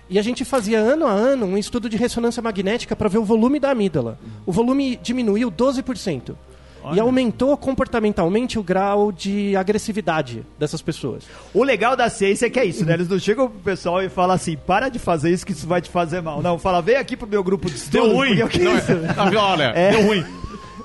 E 0.08 0.18
a 0.18 0.22
gente 0.22 0.44
fazia 0.44 0.78
ano 0.80 1.06
a 1.06 1.12
ano 1.12 1.46
um 1.46 1.56
estudo 1.56 1.88
de 1.88 1.96
ressonância 1.96 2.42
magnética 2.42 2.96
para 2.96 3.08
ver 3.08 3.18
o 3.18 3.24
volume 3.24 3.60
da 3.60 3.70
amígdala. 3.70 4.18
O 4.44 4.50
volume 4.50 4.96
diminuiu 4.96 5.52
12%. 5.52 6.34
E 6.82 6.86
Olha. 6.86 7.02
aumentou 7.02 7.56
comportamentalmente 7.56 8.58
o 8.58 8.62
grau 8.62 9.12
de 9.12 9.54
agressividade 9.56 10.44
dessas 10.58 10.80
pessoas. 10.80 11.24
O 11.52 11.62
legal 11.62 11.94
da 11.96 12.08
ciência 12.08 12.46
é 12.46 12.50
que 12.50 12.58
é 12.58 12.64
isso, 12.64 12.84
né? 12.84 12.94
Eles 12.94 13.08
não 13.08 13.18
chegam 13.18 13.48
pro 13.50 13.60
pessoal 13.60 14.02
e 14.02 14.08
falam 14.08 14.34
assim, 14.34 14.56
para 14.56 14.88
de 14.88 14.98
fazer 14.98 15.30
isso 15.30 15.44
que 15.44 15.52
isso 15.52 15.66
vai 15.66 15.80
te 15.80 15.90
fazer 15.90 16.20
mal. 16.22 16.40
Não, 16.42 16.58
fala, 16.58 16.80
vem 16.80 16.96
aqui 16.96 17.16
pro 17.16 17.26
meu 17.28 17.42
grupo 17.44 17.68
de 17.68 17.76
estudo. 17.76 17.92
Deu 17.92 18.12
ruim! 18.14 18.28
porque 18.38 18.42
eu 18.42 18.48
quis- 18.48 18.62
Não, 18.64 18.76
é- 18.76 19.12
tá 19.12 19.24
vendo? 19.24 19.38
Olha, 19.38 19.64
É. 19.74 19.90
deu 19.90 20.02
ruim. 20.06 20.24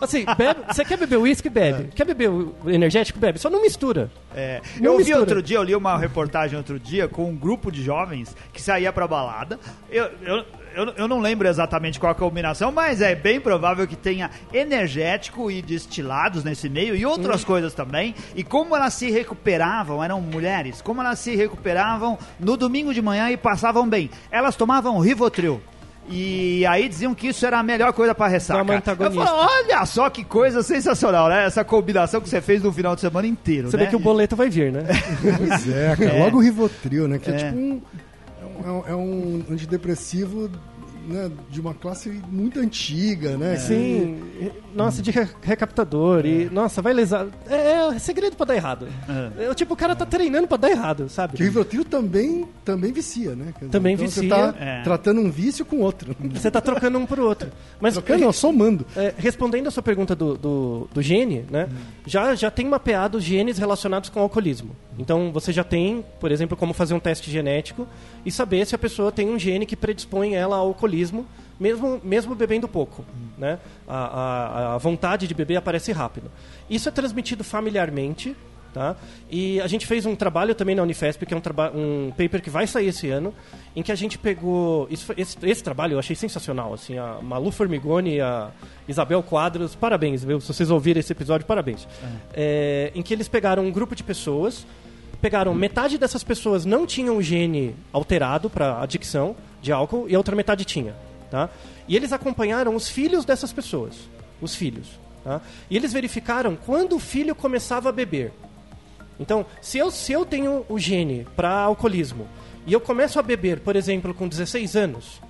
Assim, 0.02 0.26
bebe, 0.38 0.60
você 0.68 0.84
quer 0.84 0.98
beber 0.98 1.16
uísque? 1.18 1.50
Bebe. 1.50 1.90
Quer 1.96 2.04
beber 2.06 2.30
energético? 2.68 3.18
Bebe. 3.18 3.40
Só 3.40 3.50
não 3.50 3.62
mistura. 3.62 4.12
É, 4.36 4.62
Não 4.78 4.92
eu 4.92 4.98
vi 4.98 5.04
mistura. 5.06 5.20
outro 5.22 5.42
dia, 5.42 5.58
eu 5.58 5.64
li 5.64 5.74
uma 5.74 5.98
reportagem 5.98 6.58
outro 6.58 6.78
dia 6.78 7.08
com 7.08 7.30
um 7.30 7.36
grupo 7.36 7.72
de 7.72 7.82
jovens 7.82 8.36
que 8.52 8.62
saía 8.62 8.92
pra 8.92 9.08
balada. 9.08 9.58
Eu, 9.90 10.10
eu, 10.22 10.44
eu, 10.76 10.94
eu 10.98 11.08
não 11.08 11.20
lembro 11.20 11.48
exatamente 11.48 12.00
qual 12.00 12.12
é 12.12 12.16
a 12.16 12.18
combinação, 12.18 12.72
mas 12.72 13.02
é 13.02 13.16
bem 13.16 13.40
provável 13.40 13.88
que 13.88 13.96
tenha 13.96 14.30
energético 14.54 15.50
e 15.50 15.62
destilados 15.62 16.44
nesse 16.44 16.70
meio 16.70 16.96
e 16.96 17.06
outras 17.06 17.44
coisas 17.44 17.74
também. 17.74 18.14
E 18.36 18.44
como 18.44 18.76
elas 18.76 18.94
se 18.94 19.10
recuperavam, 19.10 20.04
eram 20.04 20.20
mulheres, 20.22 20.82
como 20.82 21.02
elas 21.02 21.20
se 21.20 21.36
recuperavam 21.36 22.18
no 22.40 22.58
domingo 22.58 22.94
de 22.94 23.02
manhã 23.02 23.30
e 23.32 23.38
passavam 23.38 23.88
bem. 23.88 24.10
Elas 24.30 24.56
tomavam 24.56 25.00
Rivotril. 25.00 25.62
E 26.08 26.64
aí 26.68 26.88
diziam 26.88 27.16
que 27.16 27.30
isso 27.30 27.44
era 27.48 27.58
a 27.58 27.64
melhor 27.64 27.92
coisa 27.92 28.14
pra 28.14 28.28
ressaca. 28.28 28.60
Eu 28.62 29.12
falo, 29.12 29.50
olha 29.50 29.84
só 29.88 30.08
que 30.08 30.24
coisa 30.24 30.62
sensacional, 30.62 31.30
né? 31.30 31.46
Essa 31.46 31.64
combinação 31.64 32.22
que 32.22 32.30
você 32.30 32.40
fez 32.42 32.62
no 32.62 32.72
final 32.72 32.94
de 32.94 33.02
semana 33.02 33.26
inteiro, 33.26 33.72
Você 33.72 33.78
né? 33.78 33.86
vê 33.86 33.90
que 33.90 33.96
o 33.96 34.00
boleto 34.00 34.36
vai 34.36 34.48
vir, 34.48 34.72
né? 34.72 34.84
Pois 35.38 35.68
é, 35.68 35.96
cara. 35.96 36.20
Logo 36.24 36.38
o 36.38 36.42
Rivotril, 36.42 37.08
né? 37.08 37.18
Que 37.18 37.32
é, 37.32 37.34
É. 37.34 37.38
tipo 37.38 37.58
um. 37.58 37.82
É 38.64 38.70
um, 38.70 38.88
é 38.88 38.96
um 38.96 39.44
antidepressivo 39.50 40.50
né, 41.08 41.32
de 41.50 41.62
uma 41.62 41.74
classe 41.74 42.10
muito 42.30 42.60
antiga, 42.60 43.38
né? 43.38 43.56
Sim. 43.58 44.20
Nossa, 44.74 45.02
de 45.02 45.12
re- 45.12 45.28
recaptador. 45.42 46.26
E, 46.26 46.50
nossa, 46.52 46.82
vai 46.82 46.94
lesar. 46.94 47.28
É, 47.50 47.96
é 47.96 48.00
segredo 48.00 48.36
pra 48.36 48.46
dar 48.46 48.56
errado. 48.56 48.88
É, 49.38 49.54
tipo, 49.54 49.74
o 49.74 49.78
cara 49.78 49.96
tá 49.96 50.06
treinando 50.06 50.48
pra 50.48 50.58
dar 50.58 50.70
errado, 50.70 51.08
sabe? 51.10 51.38
Que 51.38 51.44
o 51.44 51.46
Rivotril 51.46 51.86
também, 51.86 52.46
também 52.64 52.92
vicia, 52.92 53.36
né? 53.36 53.54
Dizer, 53.58 53.70
Também 53.72 53.94
então 53.94 54.06
vicia. 54.06 54.24
Você 54.24 54.30
tá 54.30 54.54
É. 54.60 54.82
tratando 54.84 55.22
um 55.22 55.32
vício 55.32 55.66
com 55.66 55.80
outro. 55.80 56.16
Você 56.34 56.52
tá 56.52 56.60
trocando 56.60 56.98
um 56.98 57.06
por 57.06 57.20
outro. 57.20 57.50
Mas 57.80 57.94
Trocando, 57.94 58.22
não, 58.26 58.34
somando. 58.34 58.86
É, 58.96 59.14
respondendo 59.18 59.68
a 59.68 59.72
sua 59.72 59.84
pergunta 59.84 60.14
do, 60.16 60.36
do, 60.38 60.88
do 60.94 61.02
gene, 61.02 61.46
né? 61.50 61.70
Já, 62.06 62.36
já 62.36 62.52
tem 62.52 62.66
mapeado 62.68 63.18
os 63.18 63.24
genes 63.24 63.58
relacionados 63.58 64.10
com 64.10 64.20
o 64.20 64.24
alcoolismo. 64.24 64.76
Então 65.00 65.32
você 65.32 65.52
já 65.52 65.64
tem, 65.64 66.04
por 66.20 66.32
exemplo, 66.32 66.56
como 66.58 66.74
fazer 66.74 66.94
um 66.94 67.00
teste 67.00 67.30
genético 67.30 67.88
e 68.26 68.32
saber 68.32 68.66
se 68.66 68.74
a 68.76 68.78
pessoa 68.78 69.12
tem 69.12 69.30
um 69.30 69.38
gene 69.38 69.66
que 69.66 69.76
predispõe 69.76 70.36
ela 70.36 70.56
ao 70.58 70.68
alcoolismo, 70.68 70.95
mesmo, 71.60 72.02
mesmo 72.04 72.36
bebendo 72.36 72.68
pouco. 72.68 73.06
Né? 73.38 73.60
A, 73.88 73.96
a, 73.98 74.76
a 74.76 74.78
vontade 74.78 75.28
de 75.28 75.34
beber 75.34 75.58
aparece 75.58 75.92
rápido. 75.92 76.32
Isso 76.70 76.90
é 76.90 76.92
transmitido 76.92 77.44
familiarmente. 77.44 78.36
Tá? 78.76 78.94
E 79.32 79.62
a 79.62 79.68
gente 79.68 79.88
fez 79.88 80.06
um 80.06 80.18
trabalho 80.18 80.54
também 80.54 80.76
na 80.76 80.84
Unifesp, 80.84 81.26
que 81.26 81.34
é 81.34 81.38
um, 81.38 81.42
um 81.74 82.12
paper 82.12 82.42
que 82.42 82.50
vai 82.50 82.68
sair 82.68 82.88
esse 82.88 83.10
ano, 83.10 83.34
em 83.74 83.82
que 83.82 83.90
a 83.90 83.96
gente 83.96 84.18
pegou. 84.18 84.86
Isso, 84.92 85.14
esse, 85.16 85.38
esse 85.44 85.64
trabalho 85.64 85.94
eu 85.94 86.00
achei 86.00 86.14
sensacional. 86.14 86.74
Assim, 86.74 86.98
a 86.98 87.20
Malu 87.22 87.52
Formigoni 87.52 88.16
e 88.16 88.22
a 88.22 88.52
Isabel 88.86 89.24
Quadros, 89.24 89.76
parabéns, 89.76 90.26
viu? 90.26 90.42
Se 90.42 90.54
vocês 90.54 90.70
ouvirem 90.70 91.00
esse 91.00 91.14
episódio, 91.14 91.48
parabéns. 91.48 91.88
É, 92.34 92.92
em 92.94 93.02
que 93.02 93.14
eles 93.14 93.30
pegaram 93.30 93.64
um 93.64 93.72
grupo 93.72 93.96
de 93.96 94.04
pessoas, 94.04 94.68
pegaram 95.22 95.54
metade 95.54 95.98
dessas 95.98 96.24
pessoas 96.24 96.66
não 96.66 96.86
tinham 96.86 97.18
o 97.18 97.22
gene 97.22 97.76
alterado 97.92 98.50
para 98.50 98.82
adicção 98.82 99.36
de 99.62 99.72
álcool 99.72 100.06
e 100.08 100.16
a 100.16 100.18
outra 100.18 100.36
metade 100.36 100.66
tinha. 100.66 100.96
Tá? 101.30 101.50
E 101.88 101.96
eles 101.96 102.14
acompanharam 102.14 102.76
os 102.76 102.88
filhos 102.88 103.26
dessas 103.26 103.52
pessoas. 103.52 104.10
Os 104.42 104.56
filhos. 104.56 105.00
Tá? 105.24 105.42
E 105.70 105.76
eles 105.76 105.94
verificaram 105.94 106.56
quando 106.56 106.96
o 106.96 107.00
filho 107.00 107.36
começava 107.36 107.90
a 107.90 107.92
beber. 107.92 108.32
Então, 109.20 109.46
se 109.62 109.78
eu, 109.78 109.90
se 109.90 110.12
eu 110.12 110.26
tenho 110.26 110.66
o 110.68 110.78
gene 110.78 111.26
para 111.36 111.50
alcoolismo 111.50 112.28
e 112.68 112.74
eu 112.74 112.82
começo 112.82 113.18
a 113.20 113.24
beber, 113.24 113.60
por 113.62 113.76
exemplo, 113.76 114.14
com 114.14 114.28
16 114.28 114.76
anos, 114.76 115.22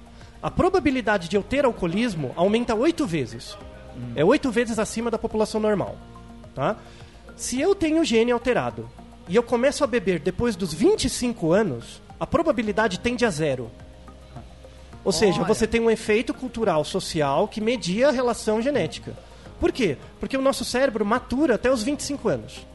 a 0.42 0.50
probabilidade 0.50 1.30
de 1.30 1.36
eu 1.36 1.44
ter 1.44 1.66
alcoolismo 1.66 2.32
aumenta 2.36 2.74
oito 2.76 3.06
vezes. 3.06 3.58
É 4.16 4.26
oito 4.26 4.52
vezes 4.52 4.78
acima 4.80 5.10
da 5.10 5.18
população 5.18 5.62
normal. 5.62 5.98
Tá? 6.54 6.76
Se 7.36 7.60
eu 7.60 7.76
tenho 7.76 8.02
o 8.02 8.06
gene 8.06 8.32
alterado 8.32 8.90
e 9.28 9.36
eu 9.36 9.44
começo 9.44 9.84
a 9.84 9.88
beber 9.88 10.20
depois 10.20 10.56
dos 10.56 10.74
25 10.74 11.52
anos, 11.52 12.02
a 12.20 12.28
probabilidade 12.28 13.00
tende 13.00 13.26
a 13.26 13.30
zero. 13.30 13.72
Ou 15.04 15.12
seja, 15.12 15.40
Olha. 15.40 15.48
você 15.48 15.68
tem 15.68 15.82
um 15.82 15.90
efeito 15.90 16.34
cultural 16.34 16.84
social 16.84 17.48
que 17.48 17.62
media 17.62 18.10
a 18.10 18.12
relação 18.12 18.62
genética. 18.62 19.14
Por 19.60 19.72
quê? 19.72 19.98
Porque 20.20 20.36
o 20.36 20.42
nosso 20.42 20.66
cérebro 20.66 21.06
matura 21.06 21.56
até 21.56 21.72
os 21.72 21.84
25 21.84 22.28
anos. 22.28 22.66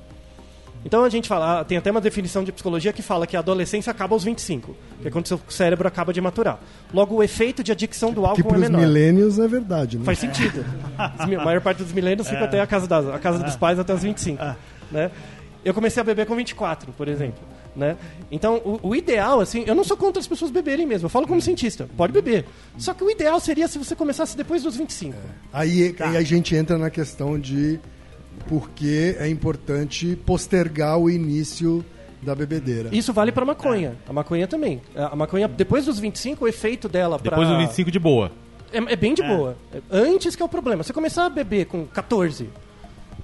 Então 0.85 1.05
a 1.05 1.11
gente 1.11 1.29
fala, 1.29 1.61
ah, 1.61 1.65
tem 1.65 1.77
até 1.77 1.91
uma 1.91 2.01
definição 2.01 2.43
de 2.43 2.51
psicologia 2.53 2.93
que 2.93 3.03
fala 3.03 3.27
que 3.27 3.37
a 3.37 3.41
adolescência 3.41 3.91
acaba 3.91 4.15
aos 4.15 4.25
25, 4.25 4.75
que 5.03 5.09
é 5.09 5.11
quando 5.11 5.27
seu 5.27 5.39
cérebro 5.49 5.87
acaba 5.87 6.11
de 6.11 6.21
maturar. 6.23 6.59
Logo, 6.93 7.17
o 7.17 7.23
efeito 7.23 7.63
de 7.63 7.71
adicção 7.71 8.13
do 8.13 8.23
Que 8.23 8.27
álcool 8.29 8.41
é 8.41 8.45
para 8.45 8.55
os 8.55 8.61
menor. 8.63 8.81
milênios 8.81 9.39
é 9.39 9.47
verdade, 9.47 9.99
né? 9.99 10.05
Faz 10.07 10.19
sentido. 10.19 10.65
A 10.97 11.27
maior 11.27 11.61
parte 11.61 11.83
dos 11.83 11.93
milênios 11.93 12.29
fica 12.29 12.45
até 12.45 12.61
a 12.61 12.67
casa, 12.67 12.87
das, 12.87 13.07
a 13.09 13.19
casa 13.19 13.41
dos 13.41 13.57
pais 13.57 13.79
até 13.79 13.93
os 13.93 14.03
25. 14.03 14.43
Né? 14.91 15.11
Eu 15.65 15.75
comecei 15.75 16.01
a 16.01 16.05
beber 16.05 16.27
com 16.27 16.35
24, 16.37 16.93
por 16.93 17.09
exemplo. 17.09 17.43
Né? 17.77 17.97
Então, 18.31 18.57
o, 18.65 18.89
o 18.89 18.97
ideal, 18.97 19.41
assim, 19.41 19.65
eu 19.67 19.75
não 19.75 19.85
sou 19.85 19.97
contra 19.97 20.21
as 20.21 20.27
pessoas 20.27 20.51
beberem 20.51 20.87
mesmo, 20.87 21.07
eu 21.07 21.11
falo 21.11 21.27
como 21.27 21.41
cientista, 21.41 21.89
pode 21.97 22.13
beber. 22.13 22.45
Só 22.77 22.93
que 22.93 23.05
o 23.05 23.11
ideal 23.11 23.39
seria 23.39 23.69
se 23.69 23.79
você 23.79 23.95
começasse 23.95 24.37
depois 24.37 24.63
dos 24.63 24.77
25. 24.77 25.15
Aí, 25.53 25.93
Tá. 25.93 26.09
aí 26.09 26.17
a 26.17 26.23
gente 26.23 26.55
entra 26.57 26.77
na 26.77 26.91
questão 26.91 27.39
de 27.39 27.79
por 28.49 28.71
que 28.71 29.15
é 29.19 29.29
importante 29.29 30.17
postergar 30.27 30.99
o 30.99 31.09
início 31.09 31.85
da 32.23 32.35
bebedeira. 32.35 32.89
Isso 32.93 33.13
vale 33.13 33.31
pra 33.33 33.45
maconha. 33.45 33.97
A 34.09 34.13
maconha 34.13 34.47
também. 34.49 34.81
A 34.95 35.15
maconha, 35.15 35.47
depois 35.47 35.85
dos 35.87 35.99
25, 35.99 36.45
o 36.45 36.49
efeito 36.49 36.89
dela 36.89 37.19
pra... 37.19 37.31
Depois 37.31 37.49
do 37.49 37.57
25 37.59 37.91
de 37.91 37.99
boa. 37.99 38.33
É, 38.73 38.79
é 38.79 38.97
bem 38.97 39.15
de 39.15 39.23
boa. 39.23 39.57
Antes 39.91 40.37
que 40.37 40.43
é 40.43 40.45
o 40.45 40.49
problema. 40.49 40.83
Você 40.83 40.93
começar 40.93 41.27
a 41.27 41.31
beber 41.31 41.67
com 41.67 41.87
14, 41.87 42.49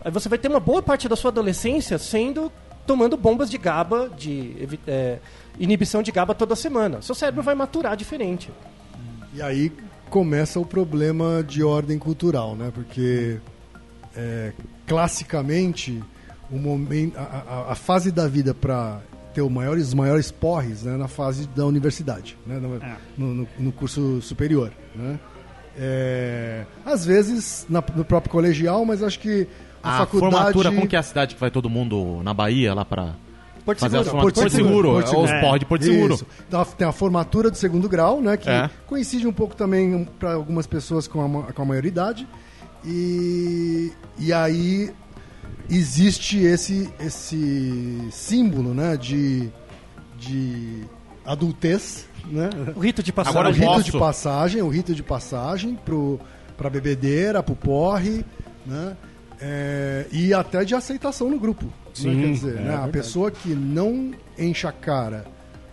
aí 0.06 0.12
você 0.12 0.28
vai 0.28 0.38
ter 0.38 0.48
uma 0.48 0.60
boa 0.60 0.80
parte 0.80 1.08
da 1.08 1.16
sua 1.16 1.30
adolescência 1.32 1.98
sendo 1.98 2.50
tomando 2.86 3.16
bombas 3.16 3.50
de 3.50 3.58
GABA, 3.58 4.10
de 4.16 4.54
é, 4.86 5.18
inibição 5.58 6.02
de 6.04 6.12
GABA 6.12 6.34
toda 6.36 6.54
semana. 6.54 7.02
Seu 7.02 7.14
cérebro 7.16 7.42
vai 7.42 7.54
maturar 7.56 7.96
diferente. 7.96 8.50
E 9.34 9.42
aí 9.42 9.72
começa 10.08 10.60
o 10.60 10.64
problema 10.64 11.42
de 11.42 11.64
ordem 11.64 11.98
cultural, 11.98 12.54
né? 12.54 12.70
Porque 12.72 13.38
é, 14.16 14.52
classicamente 14.86 16.00
o 16.50 16.56
momento, 16.58 17.18
a, 17.18 17.22
a- 17.22 17.72
a 17.72 17.74
fase 17.74 18.12
da 18.12 18.28
vida 18.28 18.54
para 18.54 19.00
ter 19.34 19.42
o 19.42 19.50
maior, 19.50 19.76
os 19.76 19.92
maiores 19.92 20.30
porres 20.30 20.84
né, 20.84 20.96
na 20.96 21.08
fase 21.08 21.46
da 21.48 21.66
universidade, 21.66 22.38
né, 22.46 22.58
no, 22.58 22.76
É. 22.76 22.96
no- 23.18 23.34
no- 23.34 23.48
no 23.58 23.72
curso 23.72 24.22
superior. 24.22 24.72
Né? 24.94 25.18
É, 25.78 26.64
às 26.84 27.04
vezes 27.04 27.66
na- 27.68 27.82
no 27.94 28.04
próprio 28.04 28.30
colegial, 28.30 28.84
mas 28.86 29.02
acho 29.02 29.18
que 29.18 29.46
a, 29.82 29.94
A 29.94 29.98
faculdade 29.98 30.34
formatura, 30.34 30.70
como 30.72 30.86
que 30.86 30.96
é 30.96 30.98
a 30.98 31.02
cidade 31.02 31.34
que 31.34 31.40
vai 31.40 31.50
todo 31.50 31.68
mundo 31.70 32.20
na 32.22 32.32
Bahia 32.34 32.74
lá 32.74 32.84
pra 32.84 33.14
Porto 33.64 33.80
fazer 33.80 33.96
a 33.98 34.04
Seguro. 34.04 34.20
formatura? 34.22 34.42
Porto 34.44 34.56
Seguro. 34.56 34.88
Porto 34.92 35.04
é 35.06 35.10
Seguro. 35.10 35.24
Os 35.34 35.40
porra 35.40 35.58
de 35.58 35.64
Porto 35.66 35.84
Seguro. 35.84 36.14
Isso. 36.14 36.26
Então, 36.46 36.64
tem 36.64 36.86
a 36.86 36.92
formatura 36.92 37.50
do 37.50 37.56
segundo 37.56 37.88
grau, 37.88 38.20
né? 38.20 38.36
Que 38.36 38.48
É. 38.48 38.70
coincide 38.86 39.26
um 39.26 39.32
pouco 39.32 39.56
também 39.56 40.06
para 40.18 40.34
algumas 40.34 40.66
pessoas 40.66 41.08
com 41.08 41.40
a, 41.40 41.52
com 41.52 41.62
a 41.62 41.64
maioridade. 41.64 42.26
E, 42.84 43.92
e 44.18 44.32
aí 44.32 44.92
existe 45.68 46.38
esse, 46.38 46.88
esse 47.00 48.08
símbolo, 48.12 48.72
né? 48.72 48.96
De, 48.96 49.50
de 50.18 50.84
adultez, 51.24 52.08
né? 52.26 52.50
O 52.76 52.80
rito 52.80 53.02
de 53.02 53.12
passagem. 53.12 53.40
Agora 53.40 53.52
o 53.54 53.76
rito 53.76 53.82
de 53.90 53.98
passagem, 53.98 54.62
o 54.62 54.68
rito 54.68 54.94
de 54.94 55.02
passagem 55.02 55.74
pro, 55.84 56.20
pra 56.56 56.70
bebedeira, 56.70 57.42
pro 57.42 57.56
porre, 57.56 58.24
né? 58.64 58.96
É, 59.40 60.06
e 60.10 60.32
até 60.32 60.64
de 60.64 60.74
aceitação 60.74 61.28
no 61.30 61.38
grupo. 61.38 61.66
né? 61.66 61.72
Sim, 61.94 62.20
Quer 62.20 62.32
dizer, 62.32 62.56
é 62.58 62.62
né? 62.62 62.74
a 62.84 62.88
pessoa 62.88 63.30
que 63.30 63.50
não 63.54 64.12
enche 64.38 64.66
a 64.66 64.72
cara 64.72 65.26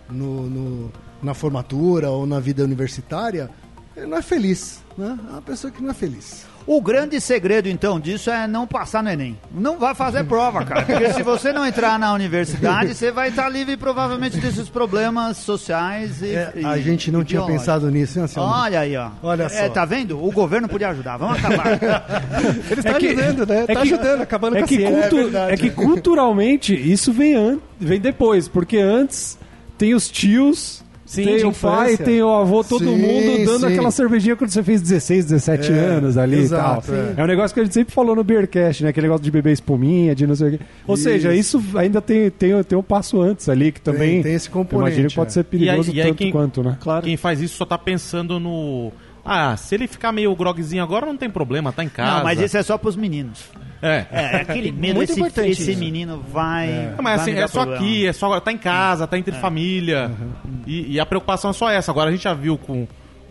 no, 0.09 0.49
no- 0.49 0.91
na 1.21 1.33
formatura 1.33 2.09
ou 2.09 2.25
na 2.25 2.39
vida 2.39 2.63
universitária, 2.63 3.49
ele 3.95 4.07
não 4.07 4.17
é 4.17 4.21
feliz. 4.21 4.81
Né? 4.97 5.17
É 5.27 5.31
uma 5.31 5.41
pessoa 5.41 5.71
que 5.71 5.81
não 5.81 5.89
é 5.89 5.93
feliz. 5.93 6.45
O 6.65 6.79
grande 6.81 7.19
segredo, 7.19 7.67
então, 7.67 7.99
disso 7.99 8.29
é 8.29 8.47
não 8.47 8.65
passar 8.65 9.03
no 9.03 9.09
Enem. 9.09 9.37
Não 9.51 9.77
vai 9.77 9.93
fazer 9.93 10.23
prova, 10.23 10.63
cara. 10.63 10.83
Porque 10.85 11.11
se 11.11 11.21
você 11.23 11.51
não 11.51 11.65
entrar 11.65 11.99
na 11.99 12.13
universidade, 12.13 12.93
você 12.95 13.11
vai 13.11 13.29
estar 13.29 13.49
livre 13.49 13.75
provavelmente 13.75 14.37
desses 14.37 14.69
problemas 14.69 15.37
sociais 15.37 16.21
e. 16.21 16.27
É, 16.35 16.53
e- 16.55 16.63
a 16.65 16.77
gente 16.77 17.11
não 17.11 17.21
e 17.21 17.25
tinha 17.25 17.41
pensado 17.41 17.89
nisso, 17.91 18.17
hein, 18.17 18.23
Anselmo? 18.25 18.49
Olha 18.49 18.79
aí, 18.79 18.95
ó. 18.95 19.09
Olha 19.21 19.43
É, 19.43 19.49
só. 19.67 19.69
tá 19.73 19.83
vendo? 19.83 20.23
O 20.23 20.31
governo 20.31 20.69
podia 20.69 20.89
ajudar. 20.89 21.17
Vamos 21.17 21.37
acabar. 21.43 21.67
Ele 22.71 22.79
está 22.79 22.95
ajudando, 22.95 23.45
né? 23.45 23.63
é 23.63 23.65
tá 23.65 23.73
que- 23.73 23.79
ajudando, 23.81 24.21
acabando 24.21 24.55
É 24.55 24.59
com 24.59 24.65
a 24.65 24.67
que, 24.69 24.75
ciência. 24.77 25.01
cultu- 25.01 25.15
verdade. 25.23 25.51
é 25.53 25.57
que 25.57 25.69
culturalmente 25.71 26.73
isso 26.73 27.11
vem, 27.11 27.35
an 27.35 27.57
vem 27.79 27.99
depois, 27.99 28.47
porque 28.47 28.77
antes 28.77 29.37
tem 29.77 29.93
os 29.93 30.07
tios, 30.09 30.81
Sim, 31.15 31.23
tem 31.25 31.45
o 31.45 31.51
pai, 31.53 31.87
infância. 31.93 32.05
tem 32.05 32.21
o 32.23 32.29
avô, 32.29 32.63
todo 32.63 32.85
Sim, 32.85 32.97
mundo 32.97 33.45
dando 33.45 33.59
sim. 33.67 33.73
aquela 33.73 33.91
cervejinha 33.91 34.35
quando 34.35 34.49
você 34.49 34.63
fez 34.63 34.81
16, 34.81 35.25
17 35.25 35.71
É, 35.71 35.75
anos 35.75 36.17
ali 36.17 36.39
exato, 36.39 36.87
e 36.87 36.91
tal. 36.91 36.95
é. 36.99 37.13
É. 37.17 37.23
um 37.23 37.27
negócio 37.27 37.53
que 37.53 37.59
a 37.59 37.63
gente 37.63 37.73
sempre 37.73 37.93
falou 37.93 38.15
no 38.15 38.23
Beercast, 38.23 38.83
né? 38.83 38.89
Aquele 38.89 39.05
negócio 39.07 39.23
de 39.23 39.31
beber 39.31 39.51
espuminha, 39.53 40.15
de 40.15 40.25
não 40.27 40.35
sei 40.35 40.47
o 40.47 40.51
quê. 40.57 40.59
Ou 40.87 40.95
Isso. 40.95 41.03
seja, 41.03 41.33
isso 41.33 41.63
ainda 41.75 42.01
tem, 42.01 42.29
tem, 42.29 42.63
tem 42.63 42.77
um 42.77 42.83
passo 42.83 43.21
antes 43.21 43.47
ali, 43.49 43.71
que 43.71 43.81
também 43.81 44.21
tem 44.21 44.33
esse 44.33 44.47
eu 44.47 44.53
componente, 44.53 44.89
imagino 44.91 45.09
que 45.09 45.15
pode 45.15 45.29
é. 45.29 45.33
ser 45.33 45.43
perigoso 45.43 45.89
E 45.89 45.91
aí- 45.91 45.97
e 45.97 46.01
aí 46.01 46.07
tanto 46.07 46.17
quem- 46.17 46.31
quanto, 46.31 46.63
né? 46.63 46.77
Claro. 46.79 47.03
Quem 47.05 47.17
faz 47.17 47.41
isso 47.41 47.55
só 47.57 47.65
tá 47.65 47.77
pensando 47.77 48.39
no. 48.39 48.91
Ah, 49.25 49.55
se 49.55 49.75
ele 49.75 49.87
ficar 49.87 50.11
meio 50.11 50.35
grogzinho 50.35 50.83
agora, 50.83 51.05
não 51.05 51.15
tem 51.15 51.29
problema, 51.29 51.71
tá 51.71 51.83
em 51.83 51.89
casa. 51.89 52.17
Não, 52.17 52.23
mas 52.23 52.39
isso 52.39 52.57
é 52.57 52.63
só 52.63 52.77
pros 52.77 52.95
meninos. 52.95 53.49
É. 53.81 54.05
É, 54.11 54.35
aquele 54.37 54.71
medo, 54.73 54.95
Muito 54.95 55.11
esse, 55.11 55.19
importante 55.19 55.49
esse 55.51 55.71
isso. 55.71 55.79
menino 55.79 56.21
vai. 56.31 56.93
Não, 56.95 57.03
mas 57.03 57.21
vai 57.21 57.31
assim, 57.31 57.31
é 57.33 57.47
só 57.47 57.61
problema. 57.61 57.85
aqui, 57.85 58.07
é 58.07 58.13
só 58.13 58.39
tá 58.39 58.51
em 58.51 58.57
casa, 58.57 59.07
tá 59.07 59.17
entre 59.17 59.33
família. 59.35 60.11
E, 60.67 60.93
e 60.93 60.99
a 60.99 61.05
preocupação 61.05 61.51
é 61.51 61.53
só 61.53 61.69
essa. 61.69 61.91
Agora 61.91 62.09
a 62.09 62.11
gente 62.11 62.23
já 62.23 62.33
viu 62.33 62.57
com, 62.57 62.85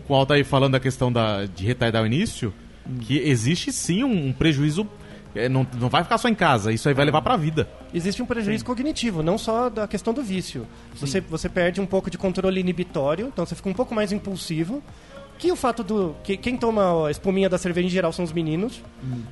com 0.07 0.13
o 0.13 0.15
Altair 0.15 0.45
falando 0.45 0.73
da 0.73 0.79
questão 0.79 1.11
da, 1.11 1.45
de 1.45 1.65
retardar 1.65 2.01
o 2.03 2.05
início, 2.07 2.53
que 3.01 3.19
existe 3.19 3.71
sim 3.71 4.03
um, 4.03 4.27
um 4.27 4.33
prejuízo. 4.33 4.87
é, 5.35 5.47
não, 5.47 5.65
não 5.79 5.89
vai 5.89 6.03
ficar 6.03 6.17
só 6.17 6.27
em 6.27 6.35
casa, 6.35 6.71
isso 6.71 6.87
aí 6.87 6.93
vai 6.93 7.05
levar 7.05 7.21
pra 7.21 7.35
vida. 7.37 7.67
Existe 7.93 8.21
um 8.21 8.25
prejuízo 8.25 8.65
cognitivo, 8.65 9.21
não 9.23 9.37
só 9.37 9.69
da 9.69 9.87
questão 9.87 10.13
do 10.13 10.23
vício. 10.23 10.67
Você, 10.95 11.19
você 11.21 11.49
perde 11.49 11.79
um 11.81 11.85
pouco 11.85 12.09
de 12.09 12.17
controle 12.17 12.59
inibitório, 12.59 13.27
então 13.31 13.45
você 13.45 13.55
fica 13.55 13.69
um 13.69 13.73
pouco 13.73 13.93
mais 13.93 14.11
impulsivo. 14.11 14.83
Que 15.37 15.51
o 15.51 15.55
fato 15.55 15.83
do. 15.83 16.15
Que 16.23 16.37
quem 16.37 16.55
toma 16.57 17.07
a 17.07 17.11
espuminha 17.11 17.49
da 17.49 17.57
cerveja 17.57 17.87
em 17.87 17.89
geral 17.89 18.13
são 18.13 18.23
os 18.23 18.31
meninos. 18.31 18.81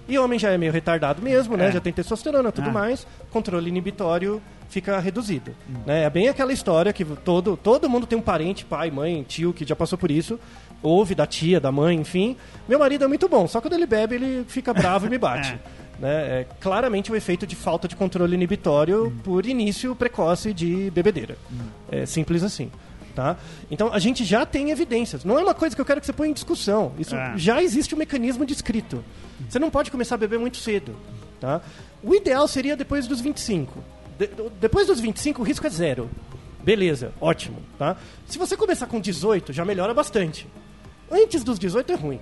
E 0.08 0.18
homem 0.18 0.38
já 0.38 0.50
é 0.52 0.58
meio 0.58 0.72
retardado 0.72 1.22
mesmo, 1.22 1.56
né? 1.56 1.68
É. 1.68 1.72
Já 1.72 1.80
tem 1.80 1.94
testosterona 1.94 2.52
tudo 2.52 2.70
Ah. 2.70 2.74
mais. 2.74 3.08
Controle 3.30 3.70
inibitório 3.70 4.42
fica 4.70 5.00
reduzido. 5.00 5.52
Né? 5.86 6.04
É 6.04 6.10
bem 6.10 6.28
aquela 6.30 6.52
história 6.54 6.92
que 6.94 7.04
todo, 7.04 7.58
todo 7.58 7.90
mundo 7.90 8.08
tem 8.08 8.18
um 8.18 8.22
parente, 8.22 8.64
pai, 8.66 8.90
mãe, 8.90 9.24
tio, 9.28 9.52
que 9.54 9.66
já 9.66 9.76
passou 9.76 9.98
por 9.98 10.10
isso. 10.10 10.40
Ouve 10.82 11.14
da 11.14 11.26
tia, 11.28 11.60
da 11.60 11.72
mãe, 11.72 11.98
enfim. 11.98 12.36
Meu 12.68 12.80
marido 12.80 13.04
é 13.04 13.08
muito 13.08 13.28
bom, 13.30 13.48
só 13.48 13.60
quando 13.62 13.74
ele 13.74 13.86
bebe, 13.86 14.16
ele 14.16 14.46
fica 14.48 14.74
bravo 14.74 15.06
e 15.06 15.10
me 15.10 15.18
bate. 15.18 15.58
né? 16.00 16.42
É 16.42 16.48
claramente 16.60 17.12
o 17.12 17.16
efeito 17.16 17.46
de 17.46 17.56
falta 17.56 17.88
de 17.88 17.96
controle 17.96 18.34
inibitório 18.34 19.14
por 19.24 19.46
início 19.46 19.94
precoce 19.96 20.54
de 20.54 20.90
bebedeira. 20.92 21.38
É 21.92 22.06
simples 22.06 22.42
assim. 22.42 22.72
Tá? 23.16 23.36
Então 23.70 23.92
a 23.94 24.00
gente 24.00 24.24
já 24.24 24.46
tem 24.46 24.70
evidências. 24.72 25.24
Não 25.26 25.38
é 25.38 25.44
uma 25.44 25.54
coisa 25.54 25.76
que 25.76 25.82
eu 25.82 25.86
quero 25.86 26.00
que 26.00 26.06
você 26.06 26.14
ponha 26.14 26.30
em 26.32 26.34
discussão. 26.34 26.94
Isso 26.98 27.16
É. 27.16 27.34
já 27.38 27.62
existe 27.62 27.94
um 27.94 27.98
mecanismo 27.98 28.46
descrito. 28.46 29.04
Você 29.50 29.60
não 29.60 29.70
pode 29.70 29.92
começar 29.92 30.16
a 30.16 30.18
beber 30.18 30.40
muito 30.40 30.58
cedo. 30.58 30.96
Tá? 31.40 31.62
O 32.04 32.14
ideal 32.16 32.48
seria 32.48 32.76
depois 32.78 33.08
dos 33.08 33.20
25. 33.20 33.84
De- 34.18 34.30
depois 34.60 34.88
dos 34.88 35.00
25 35.00 35.42
o 35.42 35.46
risco 35.46 35.66
é 35.68 35.70
zero. 35.70 36.10
Beleza, 36.64 37.12
ótimo. 37.20 37.58
Tá? 37.78 37.98
Se 38.28 38.38
você 38.38 38.56
começar 38.56 38.86
com 38.86 39.00
18, 39.00 39.52
já 39.52 39.66
melhora 39.66 39.94
bastante. 39.94 40.48
Antes 41.10 41.44
dos 41.44 41.58
18 41.60 41.92
é 41.92 41.96
ruim. 41.96 42.20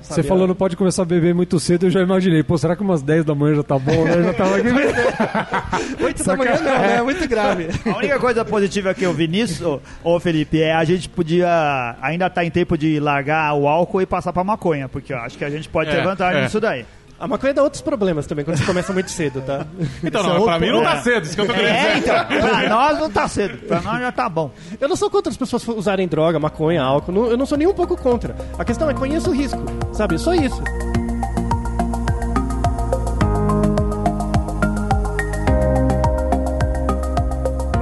Você 0.00 0.22
falou 0.22 0.46
não 0.46 0.54
pode 0.54 0.76
começar 0.76 1.02
a 1.02 1.04
beber 1.04 1.34
muito 1.34 1.58
cedo, 1.60 1.86
eu 1.86 1.90
já 1.90 2.00
imaginei. 2.00 2.42
Pô, 2.42 2.56
será 2.56 2.74
que 2.74 2.82
umas 2.82 3.02
10 3.02 3.24
da 3.24 3.34
manhã 3.34 3.56
já 3.56 3.62
tá 3.62 3.78
bom? 3.78 4.04
né? 4.04 4.14
Eu 4.16 4.24
já 4.24 4.32
tava 4.34 4.56
aqui. 4.56 4.68
8 6.02 6.24
da 6.24 6.36
manhã 6.36 6.56
não, 6.56 6.78
né? 6.78 6.96
É 6.96 7.02
muito 7.02 7.28
grave. 7.28 7.68
A 7.84 7.96
única 7.98 8.18
coisa 8.18 8.44
positiva 8.44 8.94
que 8.94 9.04
eu 9.04 9.12
vi 9.12 9.28
nisso, 9.28 9.80
ô, 10.02 10.18
Felipe, 10.18 10.62
é 10.62 10.74
a 10.74 10.84
gente 10.84 11.08
podia 11.08 11.96
ainda 12.00 12.30
tá 12.30 12.44
em 12.44 12.50
tempo 12.50 12.76
de 12.78 12.98
largar 13.00 13.52
o 13.54 13.68
álcool 13.68 14.00
e 14.02 14.06
passar 14.06 14.32
pra 14.32 14.42
maconha, 14.44 14.88
porque 14.88 15.12
eu 15.12 15.18
acho 15.18 15.36
que 15.36 15.44
a 15.44 15.50
gente 15.50 15.68
pode 15.68 15.90
ter 15.90 15.98
É, 15.98 16.02
vantagem 16.02 16.40
é. 16.40 16.44
nisso 16.44 16.60
daí. 16.60 16.84
A 17.20 17.26
maconha 17.26 17.52
dá 17.52 17.62
outros 17.64 17.82
problemas 17.82 18.28
também, 18.28 18.44
quando 18.44 18.58
você 18.58 18.64
começa 18.64 18.92
muito 18.92 19.10
cedo, 19.10 19.40
tá? 19.42 19.66
Então, 20.04 20.20
é 20.20 20.24
não, 20.24 20.30
pra 20.44 20.54
outro- 20.54 20.60
mim 20.60 20.70
não 20.72 20.82
tá 20.84 20.92
é. 20.94 21.00
cedo, 21.02 21.24
isso 21.24 21.34
que 21.34 21.40
eu 21.40 21.46
tô 21.48 21.52
querendo 21.52 21.68
É, 21.74 21.94
dizer. 21.94 21.98
então, 21.98 22.24
pra 22.26 22.68
nós 22.68 22.98
não 23.00 23.10
tá 23.10 23.28
cedo, 23.28 23.58
pra 23.66 23.80
nós 23.80 24.00
já 24.00 24.12
tá 24.12 24.28
bom. 24.28 24.52
Eu 24.80 24.88
não 24.88 24.94
sou 24.96 25.10
contra 25.10 25.30
as 25.30 25.36
pessoas 25.36 25.66
usarem 25.66 26.06
droga, 26.06 26.38
maconha, 26.38 26.80
álcool. 26.82 27.10
não- 27.10 27.26
eu 27.26 27.36
não 27.36 27.44
sou 27.46 27.58
nem 27.58 27.66
um 27.66 27.74
pouco 27.74 27.96
contra. 27.96 28.36
A 28.56 28.64
questão 28.64 28.88
é 28.88 28.94
conheça 28.94 29.28
o 29.28 29.32
risco, 29.32 29.60
sabe? 29.92 30.16
Só 30.16 30.32
isso. 30.32 30.62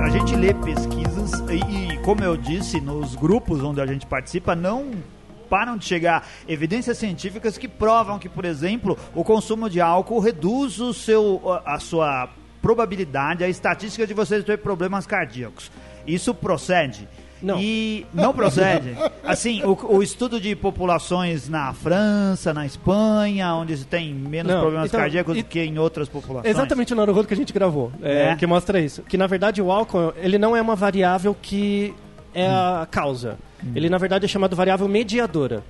A 0.01 0.09
gente 0.09 0.37
lê 0.37 0.55
pesquisas 0.55 1.33
e, 1.51 1.95
e, 1.95 1.99
como 1.99 2.23
eu 2.23 2.37
disse, 2.37 2.81
nos 2.81 3.15
grupos 3.15 3.63
onde 3.63 3.81
a 3.81 3.87
gente 3.87 4.07
participa, 4.07 4.55
não 4.55 4.91
param 5.49 5.77
de 5.77 5.85
chegar 5.85 6.27
evidências 6.49 6.99
científicas 6.99 7.57
que 7.57 7.69
provam 7.69 8.19
que, 8.19 8.29
por 8.29 8.45
exemplo, 8.45 8.99
o 9.15 9.25
consumo 9.25 9.69
de 9.71 9.81
álcool 9.81 10.19
reduz 10.19 10.81
o 10.81 10.93
seu, 10.93 11.41
a 11.65 11.79
sua 11.79 12.29
probabilidade, 12.61 13.45
a 13.45 13.49
estatística 13.49 14.07
de 14.07 14.13
você 14.15 14.43
ter 14.43 14.59
problemas 14.59 15.07
cardíacos. 15.07 15.71
Isso 16.07 16.35
procede? 16.35 17.09
Não. 17.43 17.61
E 17.61 18.07
não 18.15 18.33
procede. 18.33 18.97
Assim, 19.23 19.63
o, 19.63 19.77
o 19.97 20.03
estudo 20.03 20.41
de 20.41 20.57
populações 20.57 21.49
na 21.49 21.73
França, 21.75 22.55
na 22.55 22.65
Espanha, 22.65 23.55
onde 23.55 23.77
se 23.77 23.85
tem 23.85 24.13
menos 24.15 24.51
Não, 24.53 24.61
problemas 24.61 24.89
então, 24.89 25.01
cardíacos 25.01 25.37
do 25.37 25.45
que 25.45 25.61
em 25.61 25.79
outras 25.79 26.09
populações. 26.09 26.51
Exatamente 26.51 26.93
o 26.93 26.97
Naruhodo 26.97 27.29
que 27.29 27.35
a 27.35 27.37
gente 27.37 27.53
gravou, 27.53 27.93
é, 28.03 28.31
É. 28.31 28.37
que 28.37 28.47
mostra 28.47 28.81
isso. 28.81 29.03
Que 29.03 29.17
na 29.19 29.27
verdade 29.27 29.61
o 29.61 29.71
álcool, 29.71 30.15
ele 30.17 30.39
não 30.39 30.57
é 30.57 30.63
uma 30.63 30.75
variável 30.75 31.37
que 31.41 31.95
é 32.35 32.47
a 32.47 32.87
causa. 32.91 33.39
Ele 33.75 33.89
na 33.89 33.99
verdade 33.99 34.25
é 34.25 34.29
chamado 34.29 34.55
variável 34.55 34.89
mediadora. 34.89 35.65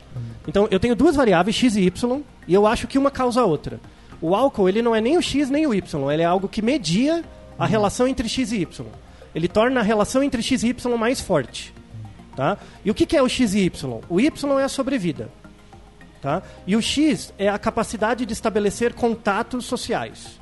Então 0.46 0.68
eu 0.70 0.80
tenho 0.80 0.96
duas 0.96 1.16
variáveis, 1.16 1.56
x 1.56 1.76
e 1.76 1.82
y, 1.82 2.22
e 2.46 2.54
eu 2.54 2.66
acho 2.66 2.86
que 2.86 2.98
uma 2.98 3.10
causa 3.10 3.40
a 3.40 3.44
outra. 3.44 3.80
O 4.20 4.34
álcool, 4.34 4.68
ele 4.68 4.82
não 4.82 4.94
é 4.94 5.00
nem 5.00 5.16
o 5.16 5.22
x 5.22 5.50
nem 5.50 5.66
o 5.66 5.74
y, 5.74 6.10
ele 6.10 6.22
é 6.22 6.26
algo 6.26 6.48
que 6.48 6.62
media 6.62 7.24
a 7.58 7.66
relação 7.66 8.08
entre 8.08 8.28
x 8.28 8.52
e 8.52 8.62
y. 8.62 8.86
Ele 9.34 9.48
torna 9.48 9.80
a 9.80 9.82
relação 9.82 10.22
entre 10.22 10.42
x 10.42 10.62
e 10.62 10.68
y 10.68 10.98
mais 10.98 11.20
forte. 11.20 11.74
Tá? 12.34 12.58
E 12.84 12.90
o 12.90 12.94
que, 12.94 13.06
que 13.06 13.16
é 13.16 13.22
o 13.22 13.28
x 13.28 13.54
e 13.54 13.60
y? 13.60 14.00
O 14.08 14.20
y 14.20 14.60
é 14.60 14.64
a 14.64 14.68
sobrevida. 14.68 15.30
Tá? 16.20 16.42
E 16.66 16.74
o 16.74 16.82
X 16.82 17.32
é 17.38 17.48
a 17.48 17.58
capacidade 17.58 18.26
de 18.26 18.32
estabelecer 18.32 18.94
contatos 18.94 19.64
sociais. 19.64 20.40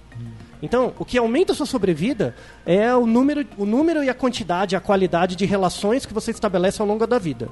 Então, 0.64 0.92
o 0.98 1.04
que 1.04 1.18
aumenta 1.18 1.52
a 1.52 1.54
sua 1.54 1.66
sobrevida 1.66 2.34
é 2.64 2.94
o 2.94 3.06
número, 3.06 3.46
o 3.58 3.66
número 3.66 4.02
e 4.02 4.08
a 4.08 4.14
quantidade, 4.14 4.74
a 4.74 4.80
qualidade 4.80 5.36
de 5.36 5.44
relações 5.44 6.06
que 6.06 6.14
você 6.14 6.30
estabelece 6.30 6.80
ao 6.80 6.88
longo 6.88 7.06
da 7.06 7.18
vida. 7.18 7.48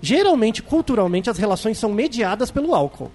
Geralmente, 0.00 0.62
culturalmente, 0.62 1.28
as 1.28 1.38
relações 1.38 1.78
são 1.78 1.92
mediadas 1.92 2.50
pelo 2.50 2.74
álcool. 2.74 3.10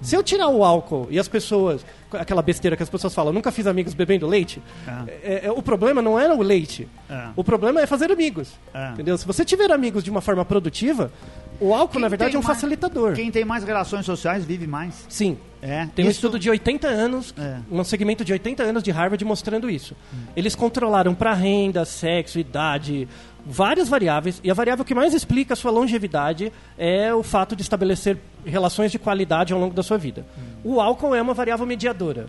Se 0.00 0.16
eu 0.16 0.22
tirar 0.22 0.48
o 0.48 0.64
álcool 0.64 1.06
e 1.10 1.18
as 1.18 1.28
pessoas. 1.28 1.86
Aquela 2.12 2.42
besteira 2.42 2.76
que 2.76 2.82
as 2.82 2.90
pessoas 2.90 3.14
falam, 3.14 3.32
nunca 3.32 3.52
fiz 3.52 3.68
amigos 3.68 3.94
bebendo 3.94 4.26
leite. 4.26 4.60
Ah. 4.86 5.04
é- 5.22 5.46
é- 5.46 5.50
o 5.52 5.62
problema 5.62 6.02
não 6.02 6.18
era 6.18 6.34
o 6.34 6.42
leite. 6.42 6.88
Ah. 7.08 7.30
O 7.36 7.44
problema 7.44 7.80
é 7.80 7.86
fazer 7.86 8.10
amigos. 8.10 8.48
Ah. 8.74 8.90
Entendeu? 8.94 9.16
Se 9.16 9.24
você 9.24 9.44
tiver 9.44 9.70
amigos 9.70 10.02
de 10.02 10.10
uma 10.10 10.20
forma 10.20 10.44
produtiva, 10.44 11.12
o 11.60 11.72
álcool, 11.72 11.92
Quem 11.92 12.02
na 12.02 12.08
verdade, 12.08 12.34
é 12.34 12.38
um 12.38 12.42
mais- 12.42 12.56
facilitador. 12.56 13.12
Quem 13.14 13.30
tem 13.30 13.44
mais 13.44 13.62
relações 13.62 14.04
sociais 14.04 14.44
vive 14.44 14.66
mais. 14.66 15.06
Sim. 15.08 15.38
É. 15.64 15.86
Tem 15.94 16.04
um 16.04 16.08
Isso- 16.08 16.18
estudo 16.18 16.40
de 16.40 16.50
80 16.50 16.88
anos, 16.88 17.32
É. 17.38 17.58
um 17.70 17.84
segmento 17.84 18.24
de 18.24 18.32
80 18.32 18.64
anos 18.64 18.82
de 18.82 18.90
Harvard 18.90 19.24
mostrando 19.24 19.70
isso. 19.70 19.94
Eles 20.34 20.56
controlaram 20.56 21.14
para 21.14 21.32
renda, 21.34 21.84
sexo, 21.84 22.40
idade, 22.40 23.08
várias 23.46 23.88
variáveis, 23.88 24.40
e 24.42 24.50
a 24.50 24.54
variável 24.54 24.84
que 24.84 24.92
mais 24.94 25.14
explica 25.14 25.54
a 25.54 25.56
sua 25.56 25.70
longevidade 25.70 26.52
é 26.76 27.14
o 27.14 27.22
fato 27.22 27.54
de 27.54 27.62
estabelecer 27.62 28.18
relações 28.44 28.90
de 28.90 28.98
qualidade 28.98 29.52
ao 29.52 29.60
longo 29.60 29.72
da 29.74 29.84
sua 29.84 29.96
vida. 29.96 30.26
O 30.64 30.80
álcool 30.80 31.14
é 31.14 31.22
uma 31.22 31.32
variável 31.32 31.64
mediadora. 31.64 32.26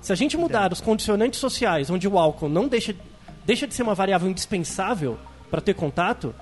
Se 0.00 0.10
a 0.10 0.16
gente 0.16 0.38
mudar 0.38 0.72
os 0.72 0.80
condicionantes 0.80 1.38
sociais, 1.38 1.90
onde 1.90 2.08
o 2.08 2.18
álcool 2.18 2.48
não 2.48 2.66
deixa, 2.66 2.94
deixa 3.44 3.66
de 3.66 3.74
ser 3.74 3.82
uma 3.82 3.94
variável 3.94 4.30
indispensável 4.30 5.18
para 5.50 5.60
ter 5.60 5.74
contato, 5.74 6.34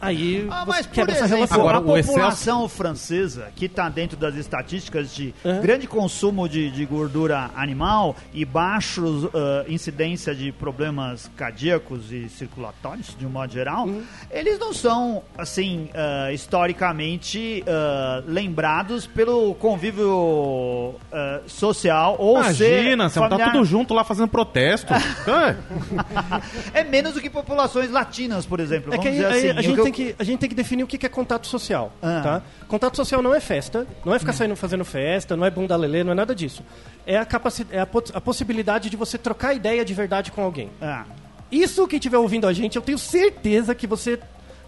aí 0.00 0.46
Ah, 0.50 0.64
mas, 0.66 0.86
por 0.86 1.08
exemplo, 1.08 1.28
relação. 1.28 1.60
Agora, 1.60 1.78
a 1.78 1.80
o 1.80 1.96
excesso- 1.96 2.14
população 2.14 2.68
francesa, 2.68 3.48
que 3.56 3.66
está 3.66 3.88
dentro 3.88 4.16
das 4.16 4.34
estatísticas 4.34 5.14
de 5.14 5.34
Uhum. 5.44 5.60
grande 5.60 5.86
consumo 5.86 6.48
de, 6.48 6.70
de 6.70 6.84
gordura 6.84 7.50
animal 7.56 8.16
e 8.32 8.44
baixos 8.44 9.24
ah, 9.34 9.64
incidência 9.68 10.34
de 10.34 10.52
problemas 10.52 11.30
cardíacos 11.36 12.12
e 12.12 12.28
circulatórios, 12.28 13.16
de 13.18 13.26
um 13.26 13.30
modo 13.30 13.52
geral, 13.52 13.86
Uhum. 13.86 14.02
eles 14.30 14.58
não 14.58 14.72
são, 14.72 15.22
assim, 15.36 15.88
ah, 15.94 16.32
historicamente 16.32 17.62
ah, 17.66 18.22
lembrados 18.26 19.06
pelo 19.06 19.54
convívio 19.54 20.94
social 21.46 22.16
ou 22.18 22.42
ser 22.44 22.82
Imagina, 22.82 23.08
você 23.08 23.20
tá 23.20 23.28
familiar. 23.28 23.52
tudo 23.52 23.64
junto 23.64 23.94
lá 23.94 24.04
fazendo 24.04 24.28
protesto. 24.28 24.92
É. 26.74 26.80
É 26.80 26.84
menos 26.84 27.14
do 27.14 27.20
que 27.20 27.28
populações 27.30 27.90
latinas, 27.90 28.44
por 28.46 28.60
exemplo. 28.60 28.92
É 28.92 28.96
Vamos 28.96 29.02
que 29.02 29.08
aí, 29.08 29.14
dizer 29.14 29.26
aí 29.26 29.38
assim. 29.38 29.48
a, 29.48 29.60
O 29.60 29.62
gente 29.62 29.74
que 29.74 29.80
eu- 29.80 29.83
tem 29.84 29.92
que, 29.92 30.14
a 30.18 30.24
gente 30.24 30.40
tem 30.40 30.48
que 30.48 30.54
definir 30.54 30.82
o 30.82 30.86
que 30.86 31.04
é 31.04 31.08
contato 31.08 31.46
social. 31.46 31.92
Ah. 32.02 32.20
Tá? 32.22 32.42
Contato 32.66 32.96
social 32.96 33.22
não 33.22 33.34
é 33.34 33.40
festa, 33.40 33.86
não 34.04 34.14
é 34.14 34.18
ficar 34.18 34.32
saindo 34.32 34.56
fazendo 34.56 34.84
festa, 34.84 35.36
não 35.36 35.44
é 35.44 35.50
bunda 35.50 35.76
lelê, 35.76 36.02
não 36.02 36.12
é 36.12 36.14
nada 36.14 36.34
disso. 36.34 36.62
É, 37.06 37.16
a, 37.16 37.24
capaci 37.24 37.66
é 37.70 37.80
a, 37.80 37.88
a 38.14 38.20
possibilidade 38.20 38.90
de 38.90 38.96
você 38.96 39.16
trocar 39.18 39.54
ideia 39.54 39.84
de 39.84 39.94
verdade 39.94 40.32
com 40.32 40.42
alguém. 40.42 40.70
Ah. 40.80 41.04
Isso, 41.50 41.86
quem 41.86 41.98
estiver 41.98 42.18
ouvindo 42.18 42.46
a 42.46 42.52
gente, 42.52 42.76
eu 42.76 42.82
tenho 42.82 42.98
certeza 42.98 43.74
que 43.74 43.86
você 43.86 44.18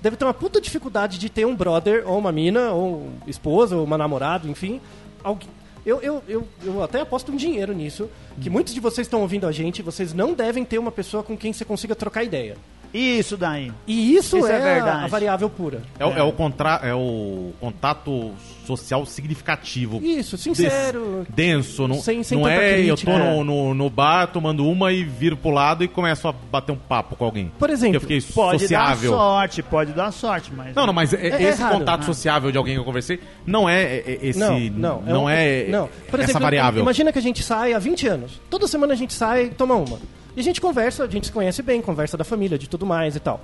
deve 0.00 0.16
ter 0.16 0.24
uma 0.24 0.34
puta 0.34 0.60
dificuldade 0.60 1.18
de 1.18 1.28
ter 1.28 1.44
um 1.44 1.56
brother, 1.56 2.04
ou 2.06 2.18
uma 2.18 2.30
mina, 2.30 2.70
ou 2.70 2.96
um 2.96 3.18
esposa, 3.26 3.76
ou 3.76 3.84
uma 3.84 3.98
namorada, 3.98 4.48
enfim. 4.48 4.80
Alguém. 5.22 5.48
Eu, 5.84 6.00
eu, 6.02 6.22
eu, 6.26 6.48
eu 6.64 6.82
até 6.82 7.00
aposto 7.00 7.30
um 7.30 7.36
dinheiro 7.36 7.72
nisso, 7.72 8.10
que 8.40 8.50
muitos 8.50 8.74
de 8.74 8.80
vocês 8.80 9.06
estão 9.06 9.20
ouvindo 9.20 9.46
a 9.46 9.52
gente, 9.52 9.82
vocês 9.82 10.12
não 10.12 10.34
devem 10.34 10.64
ter 10.64 10.78
uma 10.78 10.90
pessoa 10.90 11.22
com 11.22 11.36
quem 11.36 11.52
você 11.52 11.64
consiga 11.64 11.94
trocar 11.94 12.24
ideia. 12.24 12.56
Isso 12.92 13.36
daí. 13.36 13.72
E 13.86 14.14
isso, 14.16 14.38
Isso 14.38 14.46
é 14.46 14.52
é, 14.52 14.56
a- 14.56 14.74
verdade. 14.74 15.04
a 15.04 15.06
variável 15.08 15.48
pura. 15.50 15.82
É, 15.98 16.04
o- 16.06 16.12
é 16.12 16.22
o 16.22 16.32
contra, 16.32 16.80
é 16.82 16.94
o 16.94 17.52
contato 17.60 18.32
social 18.66 19.04
significativo. 19.06 20.00
Isso, 20.02 20.36
sincero. 20.36 21.26
denso, 21.28 21.86
não, 21.86 21.96
Sem- 21.96 22.22
sem 22.22 22.38
não 22.38 22.48
é 22.48 22.80
eu 22.80 22.94
crítica. 22.96 23.12
tô 23.12 23.18
no, 23.18 23.44
no, 23.44 23.74
no 23.74 23.90
bar 23.90 24.26
tomando 24.28 24.66
uma 24.66 24.92
e 24.92 25.04
viro 25.04 25.36
pro 25.36 25.50
lado 25.50 25.84
e 25.84 25.88
começo 25.88 26.26
a 26.26 26.32
bater 26.32 26.72
um 26.72 26.76
papo 26.76 27.14
com 27.16 27.24
alguém. 27.24 27.52
Por 27.58 27.70
exemplo, 27.70 28.00
Porque 28.00 28.14
eu 28.14 28.20
fiquei 28.22 28.34
Pode 28.34 28.60
sociável. 28.62 29.10
dar 29.12 29.16
sorte, 29.16 29.62
pode 29.62 29.92
dar 29.92 30.10
sorte, 30.12 30.52
mas. 30.54 30.74
Não, 30.74 30.86
não, 30.86 30.92
mas 30.92 31.12
é- 31.12 31.28
É- 31.28 31.42
é 31.44 31.48
esse 31.50 31.62
contato 31.64 32.00
né? 32.00 32.06
sociável 32.06 32.50
de 32.50 32.58
alguém 32.58 32.74
que 32.74 32.80
eu 32.80 32.84
conversei 32.84 33.20
não 33.46 33.68
é, 33.68 33.82
é- 33.82 34.04
é 34.06 34.18
esse. 34.22 34.38
Não, 34.38 34.58
não. 34.58 35.02
não 35.02 35.24
um- 35.24 35.28
é, 35.28 35.66
não. 35.68 35.88
Por 36.10 36.18
essa 36.20 36.30
exemplo, 36.30 36.42
variável. 36.42 36.82
Imagina 36.82 37.12
que 37.12 37.18
a 37.18 37.22
gente 37.22 37.42
sai 37.42 37.72
há 37.72 37.78
20 37.78 38.06
anos. 38.08 38.40
Toda 38.50 38.66
semana 38.66 38.92
a 38.94 38.96
gente 38.96 39.12
sai 39.12 39.44
e 39.44 39.50
toma 39.50 39.74
uma. 39.76 39.98
E 40.36 40.40
a 40.40 40.42
gente 40.42 40.60
conversa, 40.60 41.04
a 41.04 41.08
gente 41.08 41.26
se 41.26 41.32
conhece 41.32 41.62
bem, 41.62 41.80
conversa 41.80 42.16
da 42.16 42.24
família, 42.24 42.58
de 42.58 42.68
tudo 42.68 42.84
mais 42.84 43.16
e 43.16 43.20
tal. 43.20 43.40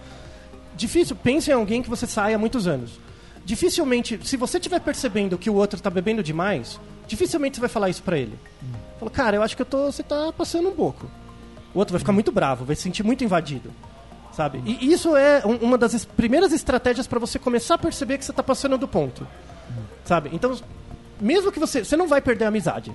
Difícil, 0.77 1.17
pense 1.17 1.51
em 1.51 1.55
alguém 1.55 1.83
que 1.83 1.89
você 1.91 2.07
sai 2.07 2.35
há 2.35 2.39
muitos 2.39 2.67
anos. 2.67 2.93
Dificilmente, 3.45 4.21
se 4.23 4.37
você 4.37 4.59
estiver 4.59 4.81
percebendo 4.81 5.37
que 5.37 5.51
o 5.51 5.55
outro 5.55 5.77
está 5.77 5.91
bebendo 5.91 6.23
demais, 6.23 6.79
dificilmente 7.09 7.57
você 7.57 7.61
vai 7.61 7.69
falar 7.69 7.89
isso 7.91 8.03
pra 8.03 8.17
ele. 8.19 8.39
Fala, 8.99 9.11
cara, 9.11 9.37
eu 9.37 9.43
acho 9.43 9.57
que 9.57 9.63
eu 9.63 9.67
tô, 9.67 9.91
você 9.91 10.03
tá 10.03 10.33
passando 10.37 10.69
um 10.69 10.73
pouco. 10.75 11.07
O 11.75 11.79
outro 11.79 11.93
vai 11.93 11.99
ficar 11.99 12.13
muito 12.13 12.31
bravo, 12.31 12.65
vai 12.65 12.77
se 12.77 12.83
sentir 12.83 13.03
muito 13.03 13.25
invadido. 13.25 13.71
Sabe? 14.33 14.63
E 14.65 14.93
isso 14.93 15.15
é 15.17 15.43
um- 15.45 15.57
uma 15.57 15.77
das 15.77 16.05
primeiras 16.05 16.53
estratégias 16.53 17.07
para 17.07 17.19
você 17.19 17.39
começar 17.39 17.75
a 17.75 17.79
perceber 17.79 18.17
que 18.17 18.25
você 18.25 18.31
está 18.31 18.43
passando 18.43 18.79
do 18.79 18.89
ponto. 18.89 19.27
Sabe? 20.05 20.31
Então, 20.33 20.57
mesmo 21.21 21.53
que 21.53 21.59
você. 21.61 21.85
Você 21.85 21.97
não 21.97 22.09
vai 22.09 22.21
perder 22.23 22.47
a 22.47 22.49
amizade. 22.49 22.93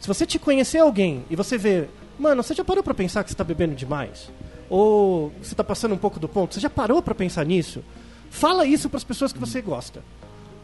Se 0.00 0.08
você 0.08 0.26
te 0.26 0.38
conhecer 0.38 0.78
alguém 0.78 1.24
e 1.30 1.36
você 1.36 1.56
ver, 1.56 1.90
mano, 2.20 2.42
você 2.42 2.54
já 2.54 2.64
parou 2.64 2.82
pra 2.84 2.94
pensar 2.94 3.24
que 3.24 3.30
você 3.30 3.36
tá 3.36 3.44
bebendo 3.44 3.74
demais? 3.74 4.30
Ou 4.68 5.32
você 5.42 5.54
tá 5.54 5.64
passando 5.64 5.94
um 5.94 5.98
pouco 5.98 6.20
do 6.20 6.28
ponto? 6.28 6.54
Você 6.54 6.60
já 6.60 6.70
parou 6.70 7.02
pra 7.02 7.14
pensar 7.14 7.44
nisso? 7.44 7.82
Fala 8.30 8.64
isso 8.64 8.88
pras 8.88 9.02
pessoas 9.02 9.32
que 9.32 9.38
você 9.38 9.60
gosta. 9.60 10.02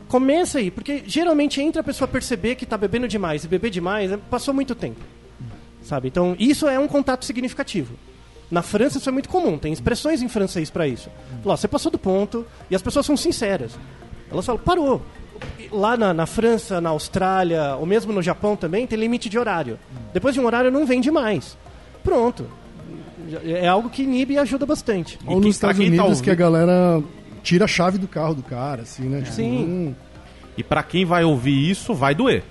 Começa 0.08 0.58
aí, 0.58 0.70
porque 0.70 1.02
geralmente 1.06 1.60
entre 1.60 1.80
a 1.80 1.84
pessoa 1.84 2.06
perceber 2.06 2.54
que 2.54 2.64
tá 2.64 2.76
bebendo 2.78 3.08
demais 3.08 3.42
e 3.44 3.48
beber 3.48 3.70
demais, 3.70 4.12
é- 4.12 4.16
passou 4.16 4.54
muito 4.54 4.74
tempo. 4.74 5.00
Sabe? 5.82 6.08
Então, 6.08 6.36
isso 6.38 6.68
é 6.68 6.78
um 6.78 6.86
contato 6.86 7.24
significativo. 7.24 7.94
Na 8.48 8.62
França 8.62 8.98
isso 8.98 9.08
é 9.08 9.12
muito 9.12 9.28
comum, 9.28 9.58
tem 9.58 9.72
expressões 9.72 10.22
em 10.22 10.28
francês 10.28 10.70
para 10.70 10.86
isso. 10.86 11.10
Fala, 11.42 11.56
você 11.56 11.66
passou 11.66 11.90
do 11.90 11.98
ponto 11.98 12.46
e 12.70 12.76
as 12.76 12.82
pessoas 12.82 13.04
são 13.04 13.16
sinceras. 13.16 13.72
Elas 14.30 14.46
falam, 14.46 14.60
parou. 14.62 15.02
Lá 15.72 15.96
na, 15.96 16.12
na 16.14 16.26
França, 16.26 16.80
na 16.80 16.90
Austrália, 16.90 17.76
ou 17.76 17.86
mesmo 17.86 18.12
no 18.12 18.22
Japão 18.22 18.56
também, 18.56 18.86
tem 18.86 18.98
limite 18.98 19.28
de 19.28 19.38
horário. 19.38 19.78
Depois 20.12 20.34
de 20.34 20.40
um 20.40 20.46
horário 20.46 20.70
não 20.70 20.86
vende 20.86 21.10
mais. 21.10 21.56
Pronto. 22.02 22.46
É 23.44 23.66
algo 23.66 23.90
que 23.90 24.02
inibe 24.02 24.34
e 24.34 24.38
ajuda 24.38 24.64
bastante. 24.64 25.18
Ou 25.26 25.36
nos 25.36 25.58
pra 25.58 25.70
Estados 25.72 25.78
tá 25.78 25.84
Unidos 25.84 26.20
que 26.20 26.30
a 26.30 26.34
galera 26.34 27.02
tira 27.42 27.64
a 27.64 27.68
chave 27.68 27.98
do 27.98 28.06
carro 28.06 28.34
do 28.34 28.42
cara, 28.42 28.82
assim, 28.82 29.04
né? 29.04 29.20
Tipo, 29.20 29.32
Sim. 29.32 29.64
hum, 29.64 29.94
E 30.56 30.62
pra 30.62 30.82
quem 30.82 31.04
vai 31.04 31.24
ouvir 31.24 31.70
isso, 31.70 31.92
vai 31.94 32.14
doer. 32.14 32.44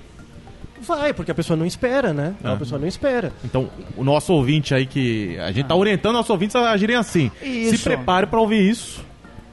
Vai, 0.81 1.13
porque 1.13 1.31
a 1.31 1.35
pessoa 1.35 1.55
não 1.55 1.65
espera, 1.65 2.13
né? 2.13 2.35
Ah. 2.43 2.53
A 2.53 2.57
pessoa 2.57 2.79
não 2.79 2.87
espera. 2.87 3.31
Então, 3.43 3.69
o 3.95 4.03
nosso 4.03 4.33
ouvinte 4.33 4.73
aí 4.75 4.85
que. 4.85 5.37
A 5.39 5.51
gente 5.51 5.65
tá 5.65 5.75
orientando 5.75 6.13
nossos 6.13 6.29
ouvintes 6.29 6.55
a 6.55 6.71
agirem 6.71 6.95
assim. 6.95 7.31
Isso. 7.41 7.77
Se 7.77 7.83
prepare 7.83 8.27
pra 8.27 8.39
ouvir 8.39 8.69
isso. 8.69 9.03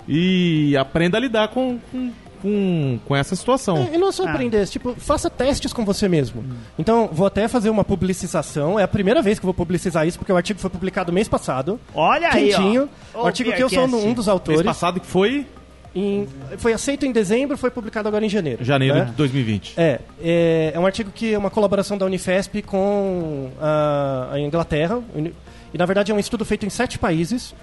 E 0.09 0.77
aprenda 0.77 1.17
a 1.17 1.21
lidar 1.21 1.49
com, 1.49 1.79
com, 1.91 2.11
com, 2.43 2.99
com 3.07 3.15
essa 3.17 3.35
situação. 3.37 3.77
É, 3.79 3.95
e 3.95 3.99
não 3.99 4.09
é 4.09 4.13
só 4.13 4.27
Ah. 4.27 4.31
aprender, 4.33 4.67
tipo, 4.67 4.95
faça 4.97 5.31
testes 5.31 5.73
com 5.73 5.85
você 5.85 6.09
mesmo. 6.09 6.45
Então, 6.79 7.09
vou 7.13 7.27
até 7.27 7.47
fazer 7.49 7.71
uma 7.71 7.85
publicização. 7.85 8.79
É 8.79 8.83
a 8.83 8.89
primeira 8.89 9.23
vez 9.23 9.39
que 9.39 9.45
eu 9.45 9.49
vou 9.49 9.55
publicizar 9.55 10.07
isso, 10.07 10.19
porque 10.19 10.33
o 10.33 10.37
artigo 10.37 10.59
foi 10.59 10.69
publicado 10.69 11.13
mês 11.13 11.29
passado. 11.29 11.79
Olha 11.95 12.29
aí, 12.33 12.49
Quentinho. 12.51 12.89
ó. 13.15 13.23
O 13.23 13.27
artigo 13.27 13.53
que 13.53 13.63
eu 13.63 13.69
sou 13.71 13.85
um 13.85 13.89
dos 13.89 14.05
Mês 14.27 14.29
autores. 14.29 14.63
passado 14.63 15.01
que 15.01 15.07
foi 15.07 15.47
em- 15.95 16.27
foi 16.59 16.73
aceito 16.73 17.05
em 17.07 17.13
dezembro, 17.13 17.57
foi 17.57 17.71
publicado 17.71 18.09
agora 18.09 18.25
em 18.25 18.29
janeiro. 18.29 18.65
janeiro 18.65 18.97
né? 18.99 19.05
de 19.05 19.13
2020. 19.13 19.75
É, 19.77 20.01
é, 20.23 20.73
é 20.75 20.79
um 20.81 20.87
artigo 20.87 21.11
que 21.15 21.33
é 21.35 21.39
uma 21.39 21.51
colaboração 21.51 21.97
da 21.97 22.05
Unifesp 22.07 22.63
com 22.63 23.51
a, 23.61 24.31
a 24.33 24.41
Inglaterra. 24.41 25.01
E, 25.15 25.79
na 25.79 25.87
verdade, 25.87 26.11
é 26.11 26.15
um 26.15 26.19
estudo 26.19 26.45
feito 26.45 26.67
em 26.67 26.71
sete 26.71 26.99
países. 26.99 27.55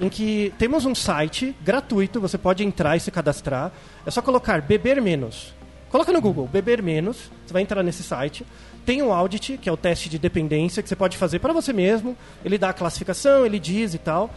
Em 0.00 0.08
que 0.08 0.52
temos 0.58 0.84
um 0.84 0.94
site 0.94 1.54
gratuito, 1.64 2.20
você 2.20 2.36
pode 2.36 2.62
entrar 2.64 2.96
e 2.96 3.00
se 3.00 3.10
cadastrar. 3.10 3.72
É 4.04 4.10
só 4.10 4.20
colocar 4.20 4.60
beber 4.60 5.00
menos. 5.00 5.54
Coloca 5.90 6.12
no 6.12 6.20
Google, 6.20 6.46
beber 6.46 6.82
menos, 6.82 7.30
você 7.46 7.52
vai 7.52 7.62
entrar 7.62 7.82
nesse 7.82 8.02
site. 8.02 8.44
Tem 8.84 9.02
o 9.02 9.12
Audit, 9.12 9.56
que 9.56 9.68
é 9.68 9.72
o 9.72 9.76
teste 9.76 10.08
de 10.08 10.18
dependência 10.18 10.82
que 10.82 10.88
você 10.88 10.96
pode 10.96 11.16
fazer 11.16 11.38
para 11.38 11.52
você 11.52 11.72
mesmo. 11.72 12.16
Ele 12.44 12.58
dá 12.58 12.70
a 12.70 12.72
classificação, 12.72 13.46
ele 13.46 13.58
diz 13.58 13.94
e 13.94 13.98
tal. 13.98 14.30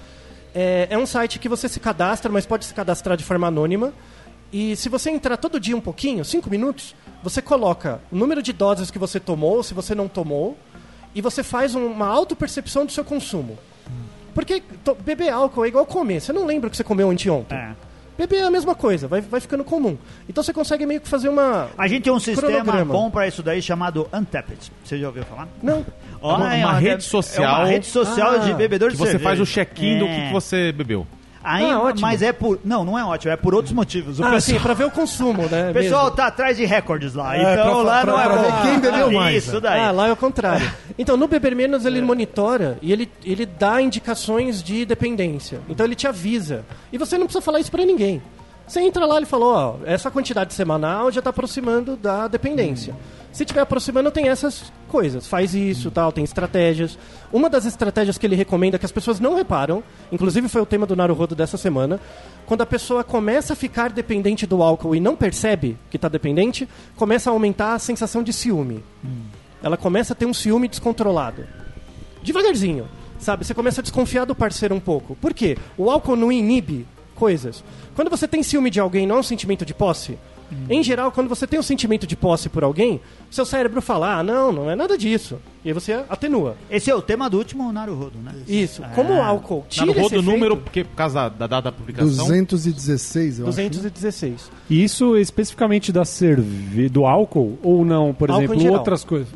É, 0.55 0.87
é 0.89 0.97
um 0.97 1.05
site 1.05 1.37
que 1.37 1.49
você 1.49 1.67
se 1.67 1.79
cadastra, 1.79 2.31
mas 2.31 2.45
pode 2.45 2.65
se 2.65 2.73
cadastrar 2.73 3.17
de 3.17 3.23
forma 3.23 3.47
anônima. 3.47 3.93
E 4.51 4.75
se 4.75 4.89
você 4.89 5.11
entrar 5.11 5.37
todo 5.37 5.59
dia 5.59 5.75
um 5.75 5.81
pouquinho, 5.81 6.25
cinco 6.25 6.49
minutos, 6.49 6.95
você 7.21 7.41
coloca 7.41 8.01
o 8.11 8.15
número 8.15 8.41
de 8.41 8.53
doses 8.53 8.89
que 8.89 8.97
você 8.97 9.19
tomou, 9.19 9.61
se 9.61 9.73
você 9.73 9.93
não 9.93 10.07
tomou, 10.07 10.57
e 11.13 11.21
você 11.21 11.43
faz 11.43 11.75
um- 11.75 11.85
uma 11.85 12.07
autopercepção 12.07 12.85
do 12.85 12.91
seu 12.91 13.03
consumo. 13.03 13.57
Porque 14.33 14.61
to- 14.83 14.95
beber 14.95 15.29
álcool 15.29 15.65
é 15.65 15.67
igual 15.67 15.85
comer. 15.85 16.19
Você 16.21 16.31
não 16.33 16.45
lembra 16.45 16.67
o 16.67 16.71
que 16.71 16.77
você 16.77 16.83
comeu 16.83 17.09
anteontem. 17.09 17.57
É. 17.57 17.71
Beber 18.17 18.41
é 18.41 18.43
a 18.43 18.51
mesma 18.51 18.75
coisa, 18.75 19.07
vai, 19.07 19.21
vai 19.21 19.39
ficando 19.39 19.63
comum. 19.63 19.97
Então 20.27 20.43
você 20.43 20.51
consegue 20.51 20.85
meio 20.85 20.99
que 20.99 21.07
fazer 21.07 21.29
uma. 21.29 21.69
A 21.77 21.87
gente 21.87 22.03
tem 22.03 22.11
um 22.11 22.19
sistema 22.19 22.51
Cronograma. 22.51 22.91
bom 22.93 23.09
pra 23.09 23.25
isso 23.27 23.41
daí 23.41 23.61
chamado 23.61 24.09
Untapped. 24.11 24.69
Você 24.83 24.97
já 24.99 25.07
ouviu 25.07 25.23
falar? 25.23 25.47
Não. 25.63 25.85
Uma- 26.21 26.53
é 26.53 26.65
uma 26.65 26.73
rede 26.73 26.95
é 26.95 26.99
social- 26.99 27.61
uma 27.61 27.65
rede 27.65 27.85
social 27.85 28.31
Ah, 28.31 28.37
de 28.39 28.53
bebedor 28.55 28.89
Que 28.89 28.95
de 28.95 28.99
você 28.99 29.11
cerveja. 29.11 29.23
faz 29.29 29.39
o 29.39 29.45
check-in 29.45 29.99
do 29.99 30.05
que 30.05 30.11
É. 30.11 30.27
que 30.27 30.33
você 30.33 30.71
bebeu. 30.73 31.07
Aí, 31.43 31.69
Ah, 31.71 31.79
ótimo. 31.79 32.01
mas 32.01 32.21
é 32.21 32.33
por. 32.33 32.59
Não, 32.65 32.83
não 32.83 32.99
é 32.99 33.03
ótimo, 33.05 33.31
é 33.31 33.37
por 33.37 33.55
outros 33.55 33.73
motivos. 33.73 34.19
O 34.19 34.23
Ah, 34.23 34.31
pessoal, 34.31 34.57
sim, 34.57 34.61
pra 34.63 34.73
ver 34.73 34.83
o 34.85 34.91
consumo, 34.91 35.43
né? 35.47 35.69
o 35.71 35.73
pessoal 35.73 36.03
mesmo. 36.05 36.15
tá 36.17 36.27
atrás 36.27 36.57
de 36.57 36.65
recordes 36.65 37.13
lá. 37.13 37.35
É, 37.37 37.53
então 37.53 37.75
pra- 37.75 37.83
lá 37.83 38.01
pra- 38.01 38.11
não 38.11 38.19
é 38.19 38.23
pra 38.25 38.35
bom. 38.35 38.41
ver 38.41 38.61
quem 38.69 38.79
bebeu 38.79 39.11
mais, 39.13 39.43
Isso 39.43 39.53
né? 39.55 39.59
daí. 39.61 39.79
Ah, 39.79 39.91
lá 39.91 40.07
é 40.07 40.11
o 40.11 40.15
contrário. 40.17 40.69
Então, 40.97 41.15
no 41.15 41.27
Beber 41.29 41.55
Menos, 41.55 41.85
ele 41.85 42.01
monitora 42.01 42.77
e 42.81 42.91
ele, 42.91 43.09
ele 43.23 43.45
dá 43.45 43.81
indicações 43.81 44.61
de 44.61 44.83
dependência. 44.85 45.61
Então, 45.69 45.85
ele 45.85 45.95
te 45.95 46.07
avisa. 46.07 46.65
E 46.91 46.97
você 46.97 47.17
não 47.17 47.25
precisa 47.25 47.41
falar 47.41 47.59
isso 47.61 47.71
pra 47.71 47.85
ninguém. 47.85 48.21
Você 48.67 48.81
entra 48.81 49.05
lá 49.05 49.19
e 49.19 49.25
falou, 49.25 49.53
ó, 49.55 49.75
essa 49.85 50.11
quantidade 50.11 50.53
semanal 50.53 51.09
já 51.11 51.21
tá 51.21 51.31
aproximando 51.31 51.95
da 51.95 52.27
dependência. 52.27 52.95
Se 53.31 53.45
tiver 53.45 53.61
aproximando, 53.61 54.09
tem 54.11 54.27
essas 54.27 54.71
coisas. 54.87 55.27
Faz 55.27 55.53
isso, 55.53 55.91
tal, 55.91 56.11
tem 56.11 56.23
estratégias. 56.23 56.97
Uma 57.31 57.49
das 57.49 57.65
estratégias 57.65 58.17
que 58.17 58.25
ele 58.25 58.35
recomenda 58.35 58.79
que 58.79 58.85
as 58.85 58.91
pessoas 58.91 59.19
não 59.19 59.35
reparam, 59.35 59.83
inclusive 60.11 60.47
foi 60.49 60.61
o 60.61 60.65
tema 60.65 60.85
do 60.85 60.95
Naruhodo 60.95 61.35
dessa 61.35 61.57
semana, 61.57 61.99
quando 62.45 62.61
a 62.61 62.65
pessoa 62.65 63.03
começa 63.03 63.53
a 63.53 63.55
ficar 63.55 63.91
dependente 63.91 64.47
do 64.47 64.63
álcool 64.63 64.95
e 64.95 64.99
não 64.99 65.15
percebe 65.15 65.77
que 65.91 65.97
está 65.97 66.09
dependente, 66.09 66.67
começa 66.95 67.29
a 67.29 67.33
aumentar 67.33 67.75
a 67.75 67.79
sensação 67.79 68.23
de 68.23 68.33
ciúme. 68.33 68.83
Ela 69.61 69.77
começa 69.77 70.13
a 70.13 70.15
ter 70.15 70.25
um 70.25 70.33
ciúme 70.33 70.67
descontrolado. 70.67 71.45
Devagarzinho, 72.23 72.87
sabe? 73.19 73.45
Você 73.45 73.53
começa 73.53 73.81
a 73.81 73.83
desconfiar 73.83 74.25
do 74.25 74.33
parceiro 74.33 74.73
um 74.73 74.79
pouco. 74.79 75.15
Por 75.15 75.33
quê? 75.33 75.57
O 75.77 75.91
álcool 75.91 76.15
não 76.15 76.31
inibe 76.31 76.87
coisas. 77.13 77.63
Quando 77.93 78.09
você 78.09 78.27
tem 78.27 78.41
ciúme 78.41 78.69
de 78.71 78.79
alguém, 78.79 79.05
não 79.05 79.17
é 79.17 79.19
um 79.19 79.23
sentimento 79.23 79.65
de 79.65 79.73
posse? 79.73 80.17
Em 80.69 80.83
geral, 80.83 81.11
quando 81.11 81.27
você 81.27 81.45
tem 81.45 81.59
um 81.59 81.63
sentimento 81.63 82.07
de 82.07 82.15
posse 82.15 82.49
por 82.49 82.63
alguém, 82.63 83.01
seu 83.29 83.45
cérebro 83.45 83.81
fala, 83.81 84.19
ah, 84.19 84.23
não, 84.23 84.51
não 84.51 84.69
é 84.69 84.75
nada 84.75 84.97
disso. 84.97 85.39
E 85.63 85.67
aí 85.69 85.73
você 85.73 86.05
atenua. 86.09 86.55
Esse 86.71 86.89
é 86.89 86.95
o 86.95 87.01
tema 87.01 87.29
do 87.29 87.37
último 87.37 87.69
Naruhodo, 87.71 88.17
né? 88.19 88.31
Isso. 88.47 88.81
Como 88.95 89.13
o 89.13 89.21
álcool 89.21 89.61
Tá 89.63 89.67
tira 89.69 89.85
no 89.87 89.91
esse 89.91 90.01
rodo 90.01 90.15
o 90.15 90.19
efeito, 90.19 90.31
número, 90.31 90.57
porque 90.57 90.85
por 90.85 90.95
causa 90.95 91.23
da, 91.23 91.29
da 91.29 91.47
data 91.47 91.63
da 91.63 91.71
publicação. 91.73 92.09
216, 92.27 93.39
eu 93.39 93.47
acho. 93.47 93.55
216. 93.57 94.51
E 94.69 94.83
isso 94.83 95.17
especificamente 95.17 95.91
da 95.91 96.05
cerveja, 96.05 96.89
do 96.89 97.05
álcool 97.05 97.57
ou 97.61 97.83
não? 97.83 98.13
Por 98.13 98.31
Álcool 98.31 98.53
exemplo, 98.53 98.73
outras 98.73 99.03
coisas, 99.03 99.27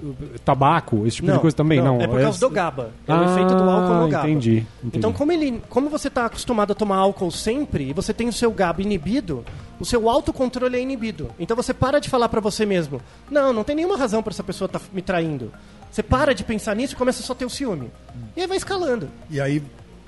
tabaco, 0.46 1.06
esse 1.06 1.18
tipo 1.18 1.32
de 1.32 1.40
coisa 1.40 1.56
também? 1.56 1.82
Não, 1.82 2.00
É 2.00 2.08
por 2.08 2.22
causa 2.22 2.40
do 2.40 2.50
GABA. 2.50 2.92
É 3.08 3.14
o 3.14 3.24
efeito 3.26 3.56
do 3.56 3.64
álcool 3.64 3.94
no 3.96 4.08
GABA. 4.08 4.24
Ah, 4.26 4.30
Entendi, 4.30 4.66
entendi. 4.80 4.98
Então, 4.98 5.12
como, 5.12 5.32
ele, 5.32 5.62
como 5.70 5.90
você 5.90 6.08
está 6.08 6.26
acostumado 6.26 6.72
a 6.72 6.76
tomar 6.76 6.98
álcool 6.98 7.32
sempre 7.32 7.90
e 7.90 7.94
você 7.94 8.14
tem 8.14 8.30
o 8.30 8.34
seu 8.34 8.52
GABA 8.52 8.82
inibido, 8.82 9.44
o 9.80 9.86
seu 9.86 10.10
autocontrole 10.10 10.78
é 10.78 10.82
inibido. 10.82 11.30
Então 11.38 11.58
você 11.58 11.74
para 11.74 12.00
de 12.00 12.10
falar 12.10 12.30
para 12.30 12.40
você 12.40 12.66
mesmo: 12.66 13.02
não, 13.30 13.52
não 13.52 13.64
tem 13.64 13.76
nenhuma 13.76 13.98
razão 13.98 14.24
para 14.24 14.32
essa 14.32 14.44
pessoa 14.44 14.68
estar 14.68 14.82
me 14.94 15.02
traindo. 15.02 15.52
Você 15.94 16.02
para 16.02 16.34
de 16.34 16.44
pensar 16.44 16.76
nisso 16.76 16.94
e 16.94 16.98
começa 16.98 17.22
só 17.22 17.34
a 17.34 17.36
ter 17.36 17.46
o 17.46 17.50
ciúme. 17.52 17.92
E 18.36 18.42
aí 18.42 18.48
vai 18.48 18.58
escalando. 18.58 19.08
E 19.30 19.40
aí, 19.40 19.62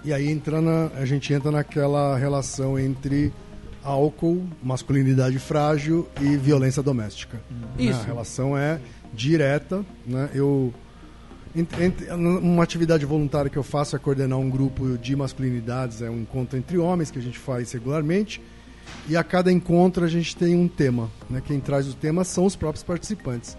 e 0.04 0.12
aí 0.12 0.28
entra 0.32 0.60
na, 0.60 0.88
a 0.98 1.06
gente 1.06 1.32
entra 1.32 1.52
naquela 1.52 2.18
relação 2.18 2.80
entre 2.80 3.32
álcool, 3.84 4.44
masculinidade 4.64 5.38
frágil 5.38 6.08
e 6.20 6.38
violência 6.38 6.82
doméstica. 6.82 7.40
Né? 7.52 7.86
Isso. 7.86 8.00
A 8.00 8.04
relação 8.04 8.58
é 8.58 8.80
direta. 9.14 9.86
Né? 10.08 10.28
Eu, 10.34 10.74
ent- 11.56 11.80
ent- 11.80 12.10
uma 12.12 12.64
atividade 12.64 13.06
voluntária 13.06 13.48
que 13.52 13.58
eu 13.58 13.62
faço 13.64 13.96
é 13.96 14.00
coordenar 14.00 14.40
um 14.40 14.50
grupo 14.50 14.98
de 14.98 15.16
masculinidades, 15.16 16.02
é 16.02 16.10
um 16.10 16.22
encontro 16.22 16.58
entre 16.58 16.80
homens 16.80 17.12
que 17.12 17.20
a 17.20 17.22
gente 17.22 17.38
faz 17.38 17.72
regularmente. 17.74 18.42
E 19.08 19.16
a 19.16 19.24
cada 19.24 19.52
encontro 19.52 20.04
a 20.04 20.08
gente 20.08 20.36
tem 20.36 20.56
um 20.56 20.68
tema. 20.68 21.12
Né? 21.30 21.44
Quem 21.46 21.60
traz 21.60 21.88
o 21.88 21.94
tema 21.94 22.24
são 22.24 22.46
os 22.48 22.56
próprios 22.56 22.84
participantes. 22.84 23.56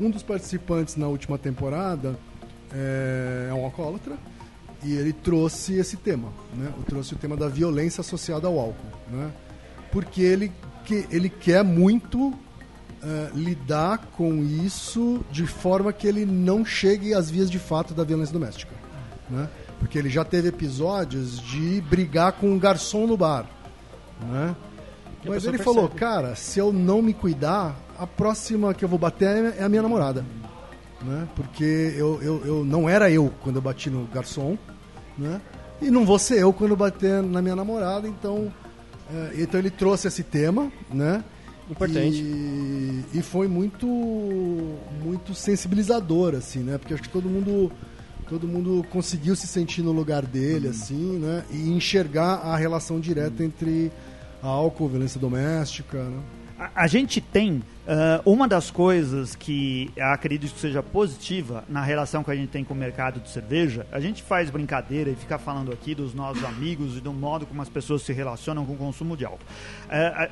Um 0.00 0.10
dos 0.10 0.22
participantes 0.22 0.96
na 0.96 1.08
última 1.08 1.36
temporada 1.38 2.18
é, 2.72 3.48
é 3.50 3.54
um 3.54 3.64
alcoólatra 3.64 4.16
e 4.82 4.92
ele 4.92 5.12
trouxe 5.12 5.74
esse 5.74 5.96
tema, 5.96 6.28
né? 6.54 6.72
Ele 6.74 6.84
trouxe 6.84 7.14
o 7.14 7.16
tema 7.16 7.36
da 7.36 7.48
violência 7.48 8.00
associada 8.00 8.46
ao 8.46 8.58
álcool, 8.58 8.98
né? 9.10 9.32
Porque 9.90 10.22
ele, 10.22 10.52
que, 10.84 11.06
ele 11.10 11.28
quer 11.28 11.64
muito 11.64 12.32
eh, 13.02 13.30
lidar 13.34 13.98
com 14.16 14.42
isso 14.44 15.24
de 15.32 15.46
forma 15.46 15.92
que 15.92 16.06
ele 16.06 16.24
não 16.24 16.64
chegue 16.64 17.14
às 17.14 17.30
vias 17.30 17.50
de 17.50 17.58
fato 17.58 17.92
da 17.92 18.04
violência 18.04 18.32
doméstica, 18.32 18.72
né? 19.28 19.48
Porque 19.80 19.98
ele 19.98 20.08
já 20.08 20.24
teve 20.24 20.48
episódios 20.48 21.40
de 21.40 21.80
brigar 21.82 22.32
com 22.32 22.50
um 22.50 22.58
garçom 22.58 23.06
no 23.06 23.16
bar, 23.16 23.46
né? 24.20 24.54
Mas 25.24 25.44
ele 25.44 25.58
falou, 25.58 25.88
percebe. 25.88 26.00
cara, 26.00 26.34
se 26.36 26.58
eu 26.58 26.72
não 26.72 27.02
me 27.02 27.12
cuidar, 27.12 27.76
a 27.98 28.06
próxima 28.06 28.72
que 28.72 28.84
eu 28.84 28.88
vou 28.88 28.98
bater 28.98 29.54
é 29.58 29.62
a 29.62 29.68
minha 29.68 29.82
namorada. 29.82 30.24
Né? 31.02 31.28
Porque 31.34 31.94
eu, 31.96 32.20
eu, 32.22 32.46
eu 32.46 32.64
não 32.64 32.88
era 32.88 33.10
eu 33.10 33.32
quando 33.42 33.56
eu 33.56 33.62
bati 33.62 33.90
no 33.90 34.04
garçom, 34.06 34.56
né? 35.16 35.40
E 35.80 35.90
não 35.90 36.04
vou 36.04 36.18
ser 36.18 36.40
eu 36.40 36.52
quando 36.52 36.72
eu 36.72 36.76
bater 36.76 37.22
na 37.22 37.40
minha 37.40 37.54
namorada, 37.54 38.08
então... 38.08 38.52
é, 39.12 39.42
então 39.42 39.60
ele 39.60 39.70
trouxe 39.70 40.08
esse 40.08 40.24
tema, 40.24 40.72
né? 40.92 41.22
Importante. 41.70 42.20
E, 42.20 43.04
e 43.14 43.22
foi 43.22 43.46
muito, 43.46 43.86
muito 43.86 45.34
sensibilizador, 45.34 46.34
assim, 46.34 46.60
né? 46.60 46.78
Porque 46.78 46.94
acho 46.94 47.02
que 47.02 47.08
todo 47.10 47.28
mundo, 47.28 47.70
todo 48.28 48.48
mundo 48.48 48.84
conseguiu 48.90 49.36
se 49.36 49.46
sentir 49.46 49.82
no 49.82 49.92
lugar 49.92 50.24
dele, 50.24 50.68
assim, 50.68 51.18
né? 51.18 51.44
E 51.50 51.68
enxergar 51.68 52.36
a 52.36 52.56
relação 52.56 52.98
direta 52.98 53.44
entre 53.44 53.92
álcool, 54.42 54.88
violência 54.88 55.20
doméstica, 55.20 56.02
né? 56.04 56.20
A, 56.58 56.82
a 56.82 56.86
gente 56.86 57.20
tem 57.20 57.62
ah, 57.86 58.20
uma 58.26 58.48
das 58.48 58.70
coisas 58.70 59.34
que 59.34 59.90
acredito 59.98 60.52
que 60.52 60.60
seja 60.60 60.82
positiva 60.82 61.64
na 61.68 61.82
relação 61.82 62.24
que 62.24 62.30
a 62.30 62.34
gente 62.34 62.50
tem 62.50 62.64
com 62.64 62.74
o 62.74 62.76
mercado 62.76 63.20
de 63.20 63.30
cerveja. 63.30 63.86
A 63.92 64.00
gente 64.00 64.22
faz 64.22 64.50
brincadeira 64.50 65.08
e 65.08 65.14
fica 65.14 65.38
falando 65.38 65.72
aqui 65.72 65.94
dos 65.94 66.12
nossos 66.12 66.44
amigos 66.44 66.98
e 66.98 67.00
do 67.00 67.12
modo 67.12 67.46
como 67.46 67.62
as 67.62 67.68
pessoas 67.68 68.02
se 68.02 68.12
relacionam 68.12 68.66
com 68.66 68.72
o 68.72 68.76
consumo 68.76 69.16
de 69.16 69.24
álcool. 69.24 69.44
Ah, 69.88 70.24
a, 70.24 70.28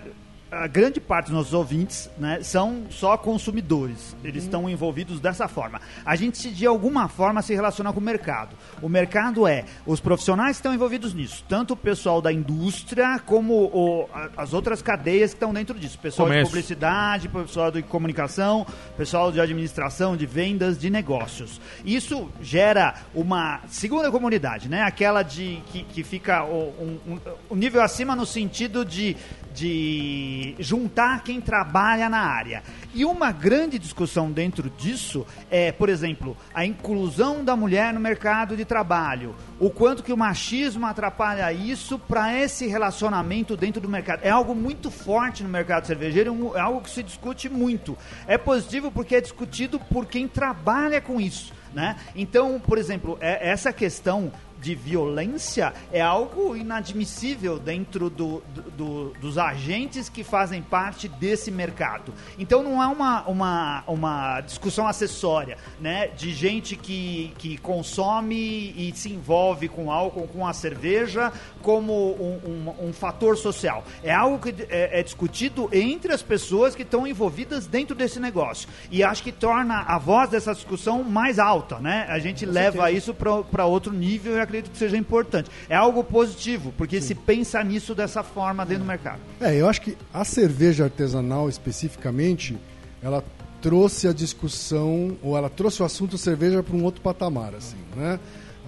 a 0.50 0.66
grande 0.68 1.00
parte 1.00 1.26
dos 1.26 1.34
nossos 1.34 1.52
ouvintes 1.52 2.08
né, 2.18 2.40
são 2.42 2.84
só 2.88 3.16
consumidores. 3.16 4.16
Eles 4.22 4.44
estão 4.44 4.70
envolvidos 4.70 5.18
dessa 5.18 5.48
forma. 5.48 5.80
A 6.04 6.14
gente, 6.14 6.50
de 6.50 6.64
alguma 6.66 7.08
forma, 7.08 7.42
se 7.42 7.52
relaciona 7.54 7.92
com 7.92 7.98
o 7.98 8.02
mercado. 8.02 8.56
O 8.80 8.88
mercado 8.88 9.46
é 9.46 9.64
os 9.84 9.98
profissionais 10.00 10.56
estão 10.56 10.72
envolvidos 10.72 11.12
nisso, 11.12 11.44
tanto 11.48 11.74
o 11.74 11.76
pessoal 11.76 12.22
da 12.22 12.32
indústria 12.32 13.18
como 13.26 13.54
o- 13.64 14.08
as 14.36 14.52
outras 14.54 14.80
cadeias 14.80 15.30
que 15.30 15.36
estão 15.36 15.52
dentro 15.52 15.78
disso. 15.78 15.98
Pessoal 15.98 16.28
de 16.28 16.34
Comércio. 16.34 16.50
publicidade, 16.52 17.28
pessoal 17.28 17.70
de 17.70 17.82
comunicação, 17.82 18.64
pessoal 18.96 19.32
de 19.32 19.40
administração, 19.40 20.16
de 20.16 20.26
vendas, 20.26 20.78
de 20.78 20.88
negócios. 20.90 21.60
Isso 21.84 22.30
gera 22.40 22.94
uma 23.14 23.60
segunda 23.66 24.10
comunidade, 24.12 24.68
né? 24.68 24.82
Aquela 24.82 25.22
de 25.22 25.60
que, 25.66 25.82
que 25.82 26.04
fica 26.04 26.44
o, 26.44 26.72
um, 26.80 27.12
um- 27.14 27.20
um 27.50 27.56
nível 27.56 27.82
acima 27.82 28.14
no 28.14 28.24
sentido 28.24 28.84
de, 28.84 29.16
de 29.56 30.54
juntar 30.58 31.24
quem 31.24 31.40
trabalha 31.40 32.08
na 32.10 32.20
área. 32.20 32.62
E 32.94 33.04
uma 33.04 33.32
grande 33.32 33.78
discussão 33.78 34.30
dentro 34.30 34.68
disso 34.70 35.26
é, 35.50 35.72
por 35.72 35.88
exemplo, 35.88 36.36
a 36.54 36.64
inclusão 36.64 37.42
da 37.44 37.56
mulher 37.56 37.92
no 37.94 37.98
mercado 38.00 38.56
de 38.56 38.64
trabalho. 38.64 39.34
O 39.58 39.70
quanto 39.70 40.02
que 40.02 40.12
o 40.12 40.16
machismo 40.16 40.86
atrapalha 40.86 41.50
isso 41.52 41.98
para 41.98 42.34
esse 42.38 42.66
relacionamento 42.66 43.56
dentro 43.56 43.80
do 43.80 43.88
mercado. 43.88 44.20
É 44.22 44.30
algo 44.30 44.54
muito 44.54 44.90
forte 44.90 45.42
no 45.42 45.48
mercado 45.48 45.86
cervejeiro, 45.86 46.32
um- 46.32 46.56
é 46.56 46.60
algo 46.60 46.82
que 46.82 46.90
se 46.90 47.02
discute 47.02 47.48
muito. 47.48 47.96
É 48.26 48.36
positivo 48.36 48.90
porque 48.92 49.16
é 49.16 49.20
discutido 49.20 49.80
por 49.80 50.04
quem 50.06 50.28
trabalha 50.28 51.00
com 51.00 51.18
isso. 51.20 51.52
Né? 51.74 51.96
Então, 52.14 52.58
por 52.58 52.78
exemplo, 52.78 53.18
é- 53.20 53.50
essa 53.50 53.70
questão 53.70 54.32
de 54.60 54.74
violência 54.74 55.72
é 55.92 56.00
algo 56.00 56.56
inadmissível 56.56 57.58
dentro 57.58 58.10
do, 58.10 58.42
do, 58.54 58.62
do, 58.70 59.08
dos 59.20 59.38
agentes 59.38 60.08
que 60.08 60.24
fazem 60.24 60.62
parte 60.62 61.08
desse 61.08 61.50
mercado. 61.50 62.12
Então 62.38 62.62
não 62.62 62.82
é 62.82 62.86
uma, 62.86 63.22
uma, 63.26 63.84
uma 63.86 64.40
discussão 64.40 64.86
acessória, 64.86 65.58
né? 65.80 66.08
De 66.08 66.32
gente 66.32 66.76
que, 66.76 67.32
que 67.38 67.56
consome 67.58 68.74
e 68.76 68.92
se 68.94 69.12
envolve 69.12 69.68
com 69.68 69.90
álcool, 69.90 70.26
com 70.28 70.46
a 70.46 70.52
cerveja, 70.52 71.32
como 71.62 71.92
um, 71.92 72.40
um, 72.46 72.88
um 72.88 72.92
fator 72.92 73.36
social. 73.36 73.84
É 74.02 74.14
algo 74.14 74.38
que 74.38 74.62
é, 74.68 75.00
é 75.00 75.02
discutido 75.02 75.68
entre 75.72 76.12
as 76.12 76.22
pessoas 76.22 76.74
que 76.74 76.82
estão 76.82 77.06
envolvidas 77.06 77.66
dentro 77.66 77.94
desse 77.94 78.18
negócio. 78.18 78.68
E 78.90 79.02
acho 79.02 79.22
que 79.22 79.32
torna 79.32 79.80
a 79.80 79.98
voz 79.98 80.30
dessa 80.30 80.54
discussão 80.54 81.02
mais 81.02 81.38
alta, 81.38 81.78
né? 81.78 82.06
A 82.08 82.18
gente 82.18 82.46
leva 82.46 82.90
isso 82.90 83.14
para 83.14 83.66
outro 83.66 83.92
nível 83.92 84.36
e 84.36 84.45
acredito 84.46 84.70
que 84.70 84.78
seja 84.78 84.96
importante. 84.96 85.50
É 85.68 85.74
algo 85.76 86.02
positivo, 86.02 86.72
porque 86.78 87.00
Sim. 87.00 87.08
se 87.08 87.14
pensa 87.14 87.62
nisso 87.62 87.94
dessa 87.94 88.22
forma 88.22 88.64
dentro 88.64 88.84
do 88.84 88.88
mercado. 88.88 89.20
É, 89.40 89.54
eu 89.54 89.68
acho 89.68 89.82
que 89.82 89.96
a 90.14 90.24
cerveja 90.24 90.84
artesanal 90.84 91.48
especificamente, 91.48 92.56
ela 93.02 93.22
trouxe 93.60 94.06
a 94.06 94.12
discussão, 94.12 95.16
ou 95.22 95.36
ela 95.36 95.50
trouxe 95.50 95.82
o 95.82 95.84
assunto 95.84 96.16
cerveja 96.16 96.62
para 96.62 96.76
um 96.76 96.84
outro 96.84 97.00
patamar, 97.00 97.54
assim, 97.54 97.78
né? 97.94 98.18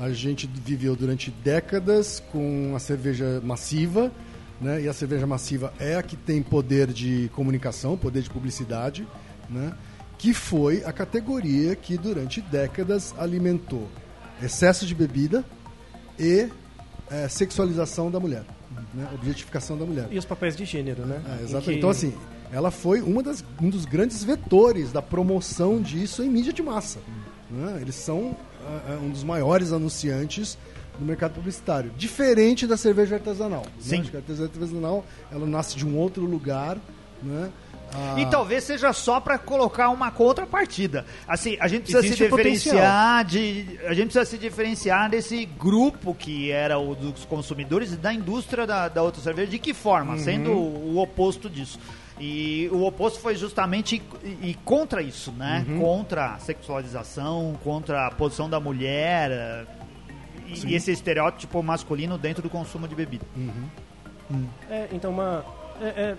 A 0.01 0.11
gente 0.11 0.47
viveu 0.47 0.95
durante 0.95 1.31
décadas 1.31 2.23
com 2.33 2.73
a 2.75 2.79
cerveja 2.79 3.41
massiva, 3.45 4.13
né? 4.61 4.83
E 4.83 4.89
a 4.89 4.93
cerveja 4.93 5.27
massiva 5.27 5.73
é 5.79 5.97
a 5.97 6.03
que 6.03 6.17
tem 6.17 6.43
poder 6.43 6.93
de 6.93 7.31
comunicação, 7.35 7.97
poder 7.97 8.23
de 8.23 8.31
publicidade, 8.31 9.07
né? 9.49 9.73
Que 10.17 10.35
foi 10.35 10.85
a 10.85 10.93
categoria 10.93 11.77
que 11.77 11.97
durante 11.97 12.41
décadas 12.41 13.15
alimentou 13.19 13.89
excesso 14.43 14.87
de 14.87 14.95
bebida 14.95 15.45
e 16.19 16.49
é, 17.11 17.29
sexualização 17.29 18.11
da 18.11 18.21
mulher, 18.21 18.45
né? 18.95 19.09
objetificação 19.15 19.77
da 19.77 19.85
mulher. 19.85 20.09
E 20.11 20.19
os 20.19 20.25
papéis 20.25 20.57
de 20.57 20.65
gênero, 20.65 21.07
né? 21.07 21.23
É, 21.27 21.45
exatamente. 21.45 21.65
Que... 21.65 21.75
Então, 21.77 21.91
assim, 21.91 22.15
ela 22.53 22.71
foi 22.71 23.01
uma 23.01 23.23
das, 23.23 23.45
um 23.61 23.69
dos 23.69 23.85
grandes 23.85 24.25
vetores 24.25 24.93
da 24.93 25.03
promoção 25.03 25.81
disso 25.81 26.23
em 26.23 26.29
mídia 26.29 26.53
de 26.53 26.63
massa. 26.63 26.99
Né? 27.51 27.79
Eles 27.81 27.95
são 27.95 28.31
uh, 28.31 28.37
um 29.03 29.11
dos 29.11 29.25
maiores 29.25 29.73
anunciantes 29.73 30.59
no 30.99 31.07
mercado 31.07 31.35
publicitário. 31.35 31.91
Diferente 31.97 32.67
da 32.67 32.77
cerveja 32.77 33.17
artesanal. 33.17 33.65
Sim. 33.79 33.99
Né? 33.99 34.03
a 34.09 34.13
cerveja 34.13 34.45
artesanal 34.45 35.05
ela 35.31 35.47
nasce 35.47 35.77
de 35.77 35.87
um 35.87 35.97
outro 35.97 36.25
lugar, 36.25 36.79
né? 37.23 37.51
Ah. 37.95 38.21
E 38.21 38.27
talvez 38.27 38.65
seja 38.65 38.93
só 38.93 39.21
para 39.21 39.39
colocar 39.39 39.89
uma 39.91 40.11
contrapartida. 40.11 41.05
Assim, 41.27 41.57
a 41.61 41.69
gente 41.69 41.83
precisa 41.83 42.01
Existe 42.01 42.25
se 42.25 42.25
diferenciar 42.25 43.25
de, 43.25 43.79
a 43.87 43.95
gente 43.95 44.13
precisa 44.13 44.25
se 44.25 44.39
diferenciar 44.39 45.11
desse 45.11 45.45
grupo 45.45 46.15
que 46.15 46.51
era 46.51 46.79
o 46.79 46.95
dos 46.95 47.25
consumidores 47.25 47.93
e 47.93 47.97
da 47.97 48.13
indústria 48.13 48.67
da, 48.67 48.89
da 48.89 49.03
outra 49.03 49.21
cerveja. 49.23 49.51
De 49.51 49.59
que 49.59 49.73
forma? 49.73 50.13
Uhum. 50.13 50.19
Sendo 50.19 50.53
o, 50.53 50.95
o 50.95 50.99
oposto 50.99 51.49
disso. 51.49 51.79
E 52.21 52.69
o 52.73 52.85
oposto 52.85 53.21
foi 53.21 53.37
justamente 53.37 54.03
e, 54.25 54.51
e 54.51 54.55
contra 54.65 55.01
isso, 55.01 55.31
né? 55.33 55.65
Uhum. 55.69 55.81
Contra 55.81 56.35
a 56.35 56.39
sexualização, 56.39 57.57
contra 57.63 58.09
a 58.09 58.11
posição 58.11 58.51
da 58.51 58.59
mulher 58.59 59.67
e, 60.47 60.67
e 60.67 60.75
esse 60.75 60.91
estereótipo 60.91 61.63
masculino 61.63 62.19
dentro 62.19 62.43
do 62.43 62.51
consumo 62.51 62.89
de 62.89 62.95
bebida. 62.95 63.25
Uhum. 63.37 63.69
Uhum. 64.31 64.49
É, 64.69 64.89
então 64.93 65.11
uma 65.11 65.45
é, 65.81 65.87
é 65.87 66.17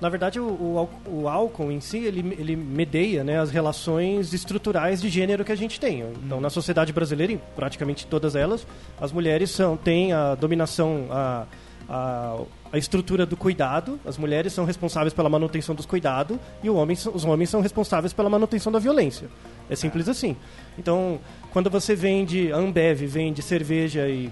na 0.00 0.08
verdade, 0.08 0.40
o, 0.40 0.46
o, 0.46 0.88
o, 1.06 1.28
álcool 1.28 1.70
em 1.70 1.80
si, 1.80 1.98
ele, 1.98 2.20
ele 2.38 2.56
medeia 2.56 3.22
né, 3.22 3.38
as 3.38 3.50
relações 3.50 4.32
estruturais 4.32 5.00
de 5.00 5.10
gênero 5.10 5.44
que 5.44 5.52
a 5.52 5.56
gente 5.56 5.78
tem. 5.78 6.02
Então, 6.24 6.40
na 6.40 6.48
sociedade 6.48 6.90
brasileira, 6.92 7.34
em 7.34 7.40
praticamente 7.54 8.06
todas 8.06 8.34
elas, 8.34 8.66
as 8.98 9.12
mulheres 9.12 9.50
são, 9.50 9.76
têm 9.76 10.14
a 10.14 10.34
dominação, 10.34 11.06
a, 11.10 11.46
a, 11.86 12.38
a 12.72 12.78
estrutura 12.78 13.26
do 13.26 13.36
cuidado, 13.36 14.00
as 14.06 14.16
mulheres 14.16 14.54
são 14.54 14.64
responsáveis 14.64 15.12
pela 15.12 15.28
manutenção 15.28 15.74
dos 15.74 15.84
cuidados 15.84 16.38
e 16.62 16.70
homem, 16.70 16.96
os 17.12 17.24
homens 17.26 17.50
são 17.50 17.60
responsáveis 17.60 18.14
pela 18.14 18.30
manutenção 18.30 18.72
da 18.72 18.78
violência. 18.78 19.28
É 19.68 19.76
simples 19.76 20.08
assim. 20.08 20.34
Então, 20.78 21.20
quando 21.52 21.68
você 21.68 21.94
vende, 21.94 22.50
a 22.52 22.56
Ambev 22.56 23.02
vende 23.02 23.42
cerveja 23.42 24.08
e 24.08 24.30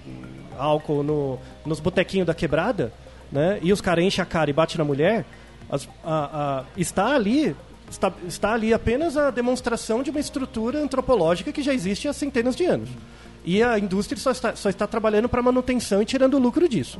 álcool 0.57 1.03
no, 1.03 1.39
nos 1.63 1.79
botequinhos 1.79 2.25
da 2.25 2.33
quebrada, 2.33 2.91
né, 3.31 3.59
e 3.61 3.71
os 3.71 3.81
caras 3.81 4.03
enchem 4.03 4.23
a 4.23 4.25
cara 4.25 4.49
e 4.49 4.53
batem 4.53 4.79
na 4.79 4.83
mulher, 4.83 5.25
as, 5.69 5.87
a, 6.03 6.59
a, 6.59 6.65
está 6.75 7.13
ali 7.13 7.55
está, 7.89 8.11
está 8.27 8.53
ali 8.53 8.73
apenas 8.73 9.17
a 9.17 9.31
demonstração 9.31 10.03
de 10.03 10.09
uma 10.09 10.19
estrutura 10.19 10.81
antropológica 10.81 11.51
que 11.51 11.63
já 11.63 11.73
existe 11.73 12.07
há 12.07 12.13
centenas 12.13 12.55
de 12.55 12.65
anos. 12.65 12.89
E 13.43 13.63
a 13.63 13.79
indústria 13.79 14.19
só 14.19 14.31
está, 14.31 14.55
só 14.55 14.69
está 14.69 14.85
trabalhando 14.85 15.29
para 15.29 15.41
manutenção 15.41 16.01
e 16.01 16.05
tirando 16.05 16.37
lucro 16.37 16.67
disso. 16.67 16.99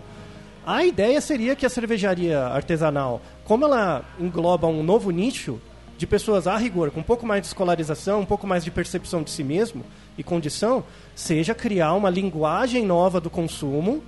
A 0.66 0.84
ideia 0.86 1.20
seria 1.22 1.56
que 1.56 1.66
a 1.66 1.70
cervejaria 1.70 2.40
artesanal, 2.40 3.22
como 3.44 3.66
ela 3.66 4.04
engloba 4.20 4.68
um 4.68 4.84
novo 4.84 5.12
nicho 5.12 5.60
de 5.98 6.08
pessoas 6.08 6.48
a 6.48 6.56
rigor, 6.56 6.92
com 6.92 7.02
um 7.02 7.04
pouco 7.04 7.26
mais 7.26 7.42
de 7.42 7.48
escolarização, 7.48 8.22
um 8.22 8.26
pouco 8.26 8.48
mais 8.48 8.64
de 8.64 8.72
percepção 8.72 9.22
de 9.22 9.32
si 9.32 9.44
mesmo 9.44 9.84
e 10.18 10.24
condição, 10.24 10.84
seja 11.14 11.54
criar 11.54 11.94
uma 11.94 12.10
linguagem 12.10 12.86
nova 12.86 13.20
do 13.20 13.30
consumo 13.30 14.02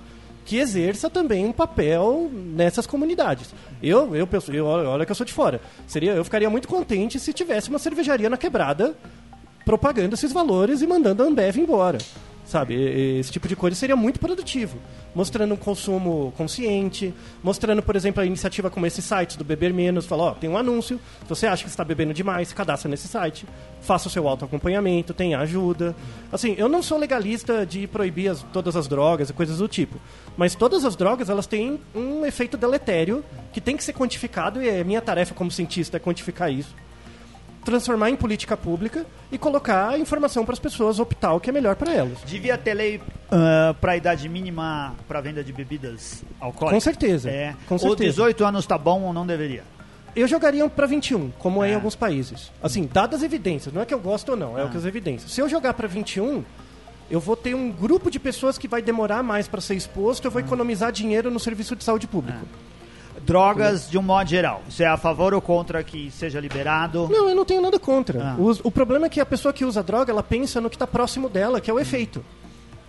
que 0.44 0.58
exerça 0.58 1.08
também 1.08 1.46
um 1.46 1.52
papel 1.52 2.30
nessas 2.32 2.86
comunidades. 2.86 3.54
Eu, 3.82 4.14
eu, 4.14 4.28
eu, 4.52 4.66
olha 4.66 5.04
que 5.06 5.12
eu 5.12 5.16
sou 5.16 5.26
de 5.26 5.32
fora. 5.32 5.60
Seria, 5.86 6.12
eu 6.12 6.24
ficaria 6.24 6.50
muito 6.50 6.68
contente 6.68 7.18
se 7.18 7.32
tivesse 7.32 7.68
uma 7.68 7.78
cervejaria 7.78 8.28
na 8.28 8.36
quebrada 8.36 8.94
propagando 9.64 10.14
esses 10.14 10.32
valores 10.32 10.82
e 10.82 10.86
mandando 10.86 11.22
a 11.22 11.26
Ambev 11.26 11.56
embora. 11.56 11.98
Sabe, 12.52 12.74
esse 13.18 13.32
tipo 13.32 13.48
de 13.48 13.56
coisa 13.56 13.74
seria 13.74 13.96
muito 13.96 14.20
produtivo. 14.20 14.76
Mostrando 15.14 15.54
um 15.54 15.56
consumo 15.56 16.34
consciente, 16.36 17.14
mostrando, 17.42 17.82
por 17.82 17.96
exemplo, 17.96 18.22
a 18.22 18.26
iniciativa 18.26 18.68
como 18.68 18.84
esse 18.84 19.00
site 19.00 19.38
do 19.38 19.44
Beber 19.44 19.72
Menos, 19.72 20.04
fala, 20.04 20.24
ó, 20.24 20.30
tem 20.32 20.50
um 20.50 20.58
anúncio, 20.58 21.00
se 21.22 21.28
você 21.30 21.46
acha 21.46 21.64
que 21.64 21.70
está 21.70 21.82
bebendo 21.82 22.12
demais, 22.12 22.48
se 22.48 22.54
cadastra 22.54 22.90
nesse 22.90 23.08
site, 23.08 23.46
faça 23.80 24.06
o 24.06 24.10
seu 24.10 24.28
autoacompanhamento, 24.28 25.14
tenha 25.14 25.38
ajuda. 25.38 25.96
Assim, 26.30 26.54
eu 26.58 26.68
não 26.68 26.82
sou 26.82 26.98
legalista 26.98 27.64
de 27.64 27.86
proibir 27.86 28.28
as, 28.28 28.42
todas 28.52 28.76
as 28.76 28.86
drogas 28.86 29.30
e 29.30 29.32
coisas 29.32 29.56
do 29.56 29.66
tipo, 29.66 29.98
mas 30.36 30.54
todas 30.54 30.84
as 30.84 30.94
drogas, 30.94 31.30
elas 31.30 31.46
têm 31.46 31.80
um 31.94 32.26
efeito 32.26 32.58
deletério 32.58 33.24
que 33.50 33.62
tem 33.62 33.78
que 33.78 33.82
ser 33.82 33.94
quantificado 33.94 34.62
e 34.62 34.68
é 34.68 34.84
minha 34.84 35.00
tarefa 35.00 35.32
como 35.32 35.50
cientista 35.50 35.96
é 35.96 36.00
quantificar 36.00 36.52
isso 36.52 36.74
transformar 37.64 38.10
em 38.10 38.16
política 38.16 38.56
pública 38.56 39.06
e 39.30 39.38
colocar 39.38 39.90
a 39.90 39.98
informação 39.98 40.44
para 40.44 40.52
as 40.52 40.58
pessoas 40.58 40.98
optar 40.98 41.32
o 41.32 41.40
que 41.40 41.50
é 41.50 41.52
melhor 41.52 41.76
para 41.76 41.92
elas. 41.92 42.18
Devia 42.26 42.58
ter 42.58 42.74
lei 42.74 42.96
uh, 42.96 43.74
para 43.80 43.92
a 43.92 43.96
idade 43.96 44.28
mínima 44.28 44.94
para 45.08 45.20
venda 45.20 45.42
de 45.42 45.52
bebidas 45.52 46.24
alcoólicas? 46.40 46.76
Com 46.76 46.80
certeza. 46.80 47.30
É. 47.30 47.54
Com 47.66 47.78
certeza. 47.78 48.22
Ou 48.22 48.28
18 48.28 48.44
anos 48.44 48.66
tá 48.66 48.76
bom 48.76 49.02
ou 49.02 49.12
não 49.12 49.26
deveria? 49.26 49.64
Eu 50.14 50.28
jogaria 50.28 50.68
para 50.68 50.86
21, 50.86 51.30
como 51.38 51.64
é. 51.64 51.68
é. 51.68 51.72
em 51.72 51.74
alguns 51.74 51.96
países. 51.96 52.52
Assim, 52.62 52.88
dadas 52.92 53.20
as 53.20 53.24
evidências, 53.24 53.72
não 53.72 53.80
é 53.80 53.86
que 53.86 53.94
eu 53.94 54.00
gosto 54.00 54.30
ou 54.30 54.36
não, 54.36 54.58
é 54.58 54.62
ah. 54.62 54.66
o 54.66 54.70
que 54.70 54.76
as 54.76 54.84
evidências. 54.84 55.32
Se 55.32 55.40
eu 55.40 55.48
jogar 55.48 55.72
para 55.72 55.88
21, 55.88 56.44
eu 57.10 57.18
vou 57.18 57.34
ter 57.34 57.54
um 57.54 57.70
grupo 57.70 58.10
de 58.10 58.20
pessoas 58.20 58.58
que 58.58 58.68
vai 58.68 58.82
demorar 58.82 59.22
mais 59.22 59.48
para 59.48 59.60
ser 59.60 59.74
exposto, 59.74 60.26
eu 60.26 60.30
vou 60.30 60.42
ah. 60.42 60.44
economizar 60.44 60.92
dinheiro 60.92 61.30
no 61.30 61.40
serviço 61.40 61.74
de 61.74 61.84
saúde 61.84 62.06
público. 62.06 62.40
Ah 62.42 62.71
drogas 63.24 63.90
de 63.90 63.98
um 63.98 64.02
modo 64.02 64.28
geral. 64.28 64.62
Você 64.68 64.84
é 64.84 64.88
a 64.88 64.96
favor 64.96 65.34
ou 65.34 65.40
contra 65.40 65.82
que 65.82 66.10
seja 66.10 66.40
liberado? 66.40 67.08
Não, 67.10 67.28
eu 67.28 67.34
não 67.34 67.44
tenho 67.44 67.60
nada 67.60 67.78
contra. 67.78 68.22
Ah. 68.22 68.36
O, 68.38 68.68
o, 68.68 68.70
problema 68.70 69.06
é 69.06 69.08
que 69.08 69.20
a 69.20 69.26
pessoa 69.26 69.52
que 69.52 69.64
usa 69.64 69.82
droga, 69.82 70.12
ela 70.12 70.22
pensa 70.22 70.60
no 70.60 70.68
que 70.68 70.76
está 70.76 70.86
próximo 70.86 71.28
dela, 71.28 71.60
que 71.60 71.70
é 71.70 71.74
o 71.74 71.80
efeito. 71.80 72.24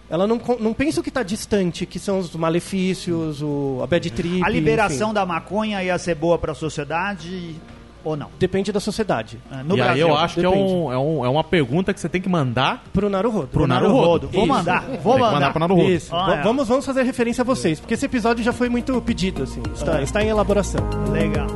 Ela 0.10 0.28
não, 0.28 0.40
não 0.60 0.74
pensa 0.74 1.00
o 1.00 1.04
que 1.04 1.10
está 1.10 1.24
distante, 1.24 1.86
que 1.86 1.98
são 1.98 2.20
os 2.20 2.36
malefícios, 2.36 3.42
o, 3.42 3.80
a 3.82 3.88
bad 3.88 4.12
trip. 4.12 4.44
A 4.44 4.50
liberação 4.50 5.08
enfim. 5.08 5.16
da 5.16 5.26
maconha 5.26 5.84
ia 5.84 5.98
ser 5.98 6.16
boa 6.16 6.38
para 6.38 6.52
a 6.52 6.56
sociedade? 6.56 7.56
Ou 8.04 8.16
não? 8.16 8.30
Depende 8.39 8.72
da 8.72 8.80
sociedade. 8.80 9.39
É, 9.51 9.64
no 9.64 9.76
e 9.76 9.78
Brasil, 9.78 9.93
aí 9.93 9.99
eu 9.99 10.18
acho 10.18 10.41
depende. 10.41 10.56
que 10.56 10.62
é, 10.62 10.66
um, 10.68 10.91
é, 10.91 10.97
um, 10.97 11.26
é 11.26 11.30
uma 11.30 11.43
pergunta 11.43 11.93
que 11.93 11.99
você 11.99 12.10
tem 12.10 12.22
que 12.22 12.30
mandar 12.30 12.84
pro 12.91 13.10
Naruhodo. 13.10 13.47
Pro, 13.47 13.60
pro 13.60 13.68
Naruhodo. 13.68 14.28
Vou 14.30 14.45
mandar, 14.45 14.82
vou 15.01 15.18
mandar. 15.18 15.32
mandar 15.34 15.51
pro 15.51 15.60
Naruhodo. 15.60 15.91
Isso. 15.91 16.16
Ah, 16.16 16.36
é. 16.39 16.43
vamos, 16.43 16.68
vamos 16.68 16.86
fazer 16.86 17.04
referência 17.04 17.41
a 17.41 17.45
vocês, 17.45 17.80
porque 17.80 17.93
esse 17.93 18.06
episódio 18.06 18.43
já 18.43 18.54
foi 18.54 18.70
muito 18.70 18.99
pedido, 19.01 19.43
assim. 19.43 19.62
Está, 19.74 19.99
é. 19.99 20.04
está 20.04 20.24
em 20.24 20.30
elaboração. 20.30 20.82
Legal. 21.12 21.47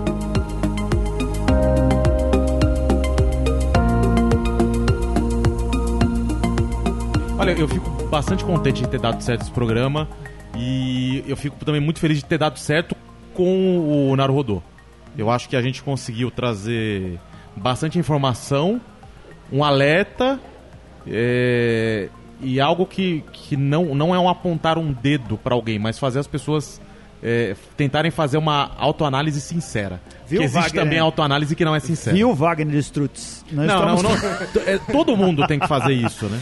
Olha, 7.40 7.52
eu 7.52 7.68
fico 7.68 7.90
bastante 8.10 8.44
contente 8.44 8.82
de 8.82 8.90
ter 8.90 9.00
dado 9.00 9.22
certo 9.22 9.42
esse 9.42 9.52
programa 9.52 10.08
e 10.56 11.24
eu 11.28 11.38
fico 11.38 11.64
também 11.64 11.80
muito 11.80 12.00
feliz 12.00 12.18
de 12.18 12.26
ter 12.26 12.38
dado 12.38 12.58
certo 12.58 12.96
com 13.34 14.10
o 14.10 14.16
Naruhodo. 14.16 14.64
Eu 15.18 15.30
acho 15.30 15.50
que 15.50 15.56
a 15.56 15.62
gente 15.62 15.82
conseguiu 15.82 16.30
trazer 16.30 17.20
bastante 17.56 17.98
informação, 17.98 18.80
um 19.52 19.64
alerta 19.64 20.40
é, 21.08 22.10
e 22.40 22.62
algo 22.62 22.86
que, 22.86 23.24
que 23.34 23.58
não, 23.58 23.96
não 23.96 24.14
é 24.14 24.20
um 24.20 24.30
apontar 24.30 24.78
um 24.78 24.94
dedo 24.94 25.38
para 25.38 25.56
alguém, 25.56 25.80
mas 25.80 25.98
fazer 25.98 26.20
as 26.20 26.28
pessoas 26.28 26.80
é, 27.24 27.56
tentarem 27.76 28.12
fazer 28.12 28.38
uma 28.38 28.72
autoanálise 28.78 29.42
sincera. 29.42 30.00
Viu, 30.28 30.40
que 30.40 30.46
existe 30.46 30.62
Wagner? 30.64 30.84
também 30.84 31.00
autoanálise 31.00 31.56
que 31.56 31.64
não 31.64 31.74
é 31.76 31.80
sincera. 31.80 32.16
Viu, 32.16 32.34
Wagner 32.36 32.76
Strutz? 32.80 33.44
Não, 33.52 33.66
não, 33.66 33.96
estamos- 33.96 34.04
não. 34.56 34.62
é, 34.68 34.78
todo 34.78 35.16
mundo 35.16 35.46
tem 35.48 35.58
que 35.60 35.68
fazer 35.68 35.94
isso, 35.94 36.26
né? 36.26 36.40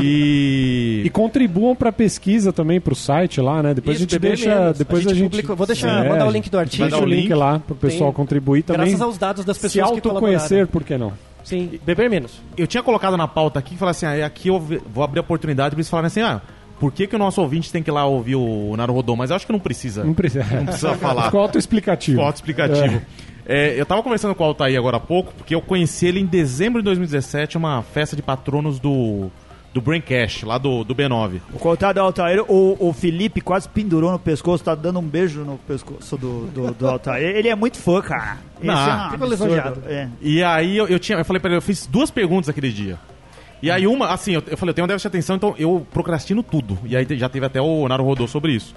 E. 0.00 1.02
E 1.04 1.10
contribuam 1.10 1.74
pra 1.74 1.92
pesquisa 1.92 2.52
também 2.52 2.80
pro 2.80 2.94
site 2.94 3.40
lá, 3.40 3.62
né? 3.62 3.74
Depois 3.74 3.96
Isso, 3.96 4.06
a 4.06 4.08
gente 4.10 4.18
deixa. 4.18 4.48
menos. 4.60 4.78
Depois 4.78 5.06
A 5.06 5.10
a 5.10 5.12
gente 5.14 5.22
gente. 5.22 5.30
publica- 5.30 5.54
vou 5.54 5.66
deixar- 5.66 6.04
É, 6.04 6.08
mandar 6.08 6.24
o 6.24 6.28
a 6.28 6.32
link 6.32 6.44
gente 6.44 6.50
do 6.52 6.58
artigo. 6.58 6.82
Deixa 6.84 6.96
o 6.98 7.02
o 7.02 7.06
link 7.08 7.22
link. 7.22 7.34
lá 7.34 7.58
pro 7.58 7.74
pessoal 7.74 8.10
Tem- 8.10 8.16
contribuir 8.16 8.62
também. 8.62 8.86
Graças 8.86 9.00
aos 9.02 9.18
dados 9.18 9.44
das 9.44 9.56
se 9.56 9.62
pessoas 9.62 9.90
que 9.92 10.00
colaboraram. 10.00 10.34
autoconhecer, 10.34 10.66
por 10.66 10.82
que 10.84 10.96
não? 10.96 11.12
Sim, 11.44 11.78
beber 11.84 12.08
menos. 12.10 12.40
Eu 12.56 12.66
tinha 12.66 12.82
colocado 12.82 13.16
na 13.16 13.26
pauta 13.26 13.58
aqui 13.58 13.74
e 13.74 13.78
falei 13.78 13.90
assim: 13.90 14.06
ah, 14.06 14.26
aqui 14.26 14.48
eu 14.48 14.58
vou 14.60 15.02
abrir 15.04 15.18
a 15.20 15.22
oportunidade 15.22 15.70
pra 15.74 15.78
eles 15.80 15.88
falarem 15.88 16.06
assim: 16.08 16.20
ah, 16.20 16.40
por 16.80 16.90
que, 16.90 17.06
que 17.06 17.14
o 17.14 17.18
nosso 17.18 17.42
ouvinte 17.42 17.70
tem 17.70 17.82
que 17.82 17.90
ir 17.90 17.92
lá 17.92 18.06
ouvir 18.06 18.36
o 18.36 18.74
Naruhodô? 18.74 19.14
Mas 19.14 19.28
eu 19.28 19.36
acho 19.36 19.46
que 19.46 19.52
não 19.52 19.60
precisa. 19.60 20.02
Não 20.02 20.14
precisa. 20.14 20.42
Não 20.50 20.64
precisa 20.64 20.94
falar. 20.94 21.24
Ficou 21.24 21.40
autoexplicativo. 21.42 22.16
Ficou 22.16 22.24
autoexplicativo. 22.24 23.02
É, 23.44 23.78
eu 23.78 23.84
tava 23.84 24.02
conversando 24.02 24.34
com 24.34 24.44
o 24.44 24.46
Altair 24.46 24.78
agora 24.78 24.96
há 24.96 25.00
pouco, 25.00 25.34
porque 25.34 25.54
eu 25.54 25.60
conheci 25.60 26.06
ele 26.06 26.20
em 26.20 26.26
dezembro 26.26 26.80
de 26.80 26.84
2017, 26.84 27.58
uma 27.58 27.82
festa 27.82 28.14
de 28.14 28.22
patronos 28.22 28.78
do, 28.78 29.28
do 29.74 29.80
Braincast, 29.80 30.46
lá 30.46 30.56
do, 30.56 30.84
do 30.84 30.94
B9. 30.94 31.40
O 31.52 31.58
contrário 31.58 32.00
do 32.00 32.04
Altair, 32.04 32.44
o, 32.48 32.76
o 32.78 32.92
Felipe 32.92 33.40
quase 33.40 33.68
pendurou 33.68 34.12
no 34.12 34.18
pescoço, 34.18 34.62
tá 34.64 34.74
dando 34.74 35.00
um 35.00 35.02
beijo 35.02 35.40
no 35.40 35.58
pescoço 35.58 36.16
do, 36.16 36.46
do, 36.46 36.72
do 36.72 36.88
Altair. 36.88 37.36
Ele 37.36 37.48
é 37.48 37.54
muito 37.54 37.76
fã, 37.76 38.00
cara. 38.00 38.38
Esse 38.56 38.66
Não, 38.66 38.74
é 38.74 39.16
um 39.18 39.24
absurdo. 39.24 39.82
É. 39.86 40.08
E 40.22 40.42
aí 40.42 40.76
eu, 40.76 40.86
eu 40.86 40.98
tinha, 40.98 41.18
eu 41.18 41.24
falei 41.24 41.40
pra 41.40 41.50
ele, 41.50 41.58
eu 41.58 41.62
fiz 41.62 41.86
duas 41.86 42.10
perguntas 42.10 42.48
aquele 42.48 42.70
dia. 42.70 42.98
E 43.62 43.70
aí 43.70 43.86
uma, 43.86 44.08
assim, 44.08 44.32
eu, 44.32 44.42
eu 44.46 44.56
falei, 44.56 44.70
eu 44.70 44.74
tenho 44.74 44.84
um 44.84 44.88
déficit 44.88 45.10
de 45.10 45.16
atenção, 45.16 45.36
então 45.36 45.54
eu 45.58 45.86
procrastino 45.92 46.42
tudo. 46.42 46.78
E 46.84 46.96
aí 46.96 47.06
já 47.18 47.28
teve 47.28 47.44
até 47.46 47.60
o 47.60 47.86
Naru 47.88 48.04
Rodou 48.04 48.26
sobre 48.26 48.52
isso. 48.54 48.74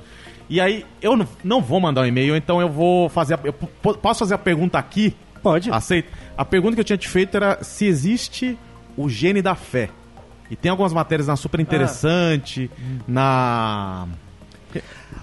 E 0.50 0.60
aí 0.60 0.86
eu 1.02 1.16
não, 1.16 1.28
não 1.44 1.62
vou 1.62 1.80
mandar 1.80 2.02
um 2.02 2.06
e-mail, 2.06 2.36
então 2.36 2.60
eu 2.60 2.70
vou 2.70 3.08
fazer, 3.10 3.36
a, 3.36 3.40
eu 3.44 3.54
po- 3.54 3.94
posso 3.98 4.20
fazer 4.20 4.34
a 4.34 4.38
pergunta 4.38 4.78
aqui? 4.78 5.16
Pode. 5.42 5.72
Aceito. 5.72 6.12
A 6.38 6.44
pergunta 6.46 6.76
que 6.76 6.82
eu 6.82 6.86
tinha 6.86 6.98
te 6.98 7.08
feito 7.08 7.36
era 7.36 7.64
se 7.64 7.86
existe 7.86 8.58
o 8.98 9.08
gene 9.10 9.42
da 9.42 9.56
fé. 9.56 9.90
E 10.50 10.56
tem 10.56 10.70
algumas 10.70 10.94
matérias 10.94 11.28
na 11.28 11.36
Super 11.36 11.60
Interessante, 11.62 12.70
na 13.08 14.08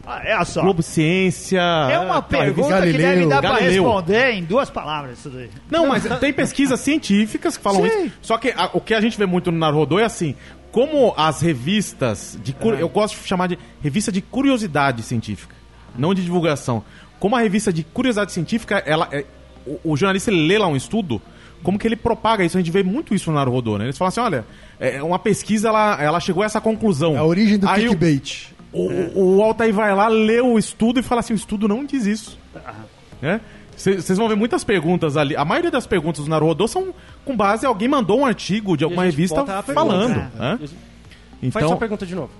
Ah, 0.07 0.21
é 0.25 0.45
só. 0.45 0.63
Globo 0.63 0.83
Ciência. 0.83 1.61
É 1.61 1.99
uma 1.99 2.21
pergunta 2.23 2.69
que 2.69 2.93
Galileu. 2.93 2.99
deve 3.01 3.27
dar 3.27 3.41
pra 3.41 3.51
Galileu. 3.53 3.85
responder 3.85 4.31
em 4.33 4.45
duas 4.45 4.71
palavras 4.71 5.19
isso 5.19 5.31
daí. 5.31 5.51
Não, 5.71 5.87
mas 5.87 6.05
tem 6.19 6.33
pesquisas 6.33 6.81
científicas 6.81 7.57
que 7.57 7.63
falam 7.63 7.83
Sim. 7.89 8.07
isso. 8.07 8.15
Só 8.23 8.37
que 8.39 8.51
a- 8.57 8.71
o 8.73 8.81
que 8.81 8.95
a 8.95 9.01
gente 9.01 9.17
vê 9.19 9.27
muito 9.27 9.51
no 9.53 9.59
Narodô 9.59 9.99
é 9.99 10.05
assim, 10.05 10.35
como 10.73 11.15
as 11.17 11.41
revistas 11.41 12.39
de 12.43 12.53
cu- 12.53 12.71
eu 12.73 12.89
gosto 12.89 13.21
de 13.21 13.27
chamar 13.27 13.47
de 13.49 13.59
revista 13.83 14.11
de 14.11 14.21
curiosidade 14.21 15.03
científica, 15.03 15.55
não 15.97 16.15
de 16.15 16.23
divulgação. 16.25 16.83
Como 17.19 17.37
a 17.37 17.41
revista 17.41 17.73
de 17.73 17.85
curiosidade 17.85 18.33
científica, 18.33 18.83
ela 18.87 19.09
é- 19.13 19.25
o, 19.67 19.93
o 19.93 19.97
jornalista 19.97 20.31
lê 20.31 20.57
lá 20.59 20.67
um 20.67 20.77
estudo, 20.77 21.21
como 21.63 21.79
que 21.79 21.87
ele 21.87 21.97
propaga 21.97 22.43
isso? 22.45 22.57
A 22.57 22.61
gente 22.61 22.73
vê 22.73 22.83
muito 22.83 23.15
isso 23.15 23.31
no 23.31 23.37
Narodô, 23.37 23.77
né? 23.77 23.85
Eles 23.85 23.99
falam 23.99 24.09
assim, 24.09 24.21
olha, 24.21 24.47
é, 24.79 25.03
uma 25.03 25.19
pesquisa 25.19 25.69
ela, 25.69 26.03
ela 26.03 26.19
chegou 26.21 26.43
a 26.43 26.47
essa 26.47 26.61
conclusão. 26.61 27.15
É 27.15 27.19
a 27.19 27.25
origem 27.25 27.59
do 27.59 27.69
Aí 27.69 27.87
o- 27.87 27.91
clickbait. 27.97 28.47
O, 28.73 28.89
o, 29.19 29.37
o 29.37 29.43
Altair 29.43 29.73
vai 29.75 29.95
lá, 29.95 30.09
lê 30.09 30.41
o 30.41 30.59
estudo 30.59 31.01
e 31.01 31.03
fala 31.03 31.21
assim: 31.21 31.33
o 31.33 31.37
estudo 31.37 31.67
não 31.67 31.85
diz 31.85 32.07
isso. 32.07 32.39
Né? 33.21 33.41
Vocês 33.77 34.19
vão 34.19 34.29
ver 34.29 34.37
muitas 34.37 34.63
perguntas 34.63 35.17
ali. 35.17 35.35
A 35.35 35.45
maioria 35.45 35.71
das 35.71 35.87
perguntas 35.87 36.25
do 36.25 36.31
Naruhodô 36.31 36.69
são 36.69 36.93
com 37.25 37.35
base 37.35 37.65
em 37.65 37.69
alguém 37.69 37.89
mandou 37.89 38.21
um 38.21 38.27
artigo 38.27 38.77
de 38.77 38.85
alguma 38.85 39.05
revista 39.05 39.43
pergunta, 39.43 39.73
falando. 39.73 40.17
né? 40.17 40.31
né? 40.39 40.59
Faz 40.59 40.75
Então, 41.43 41.69
sua 41.69 41.77
pergunta 41.79 42.05
de 42.05 42.15
novo. 42.15 42.31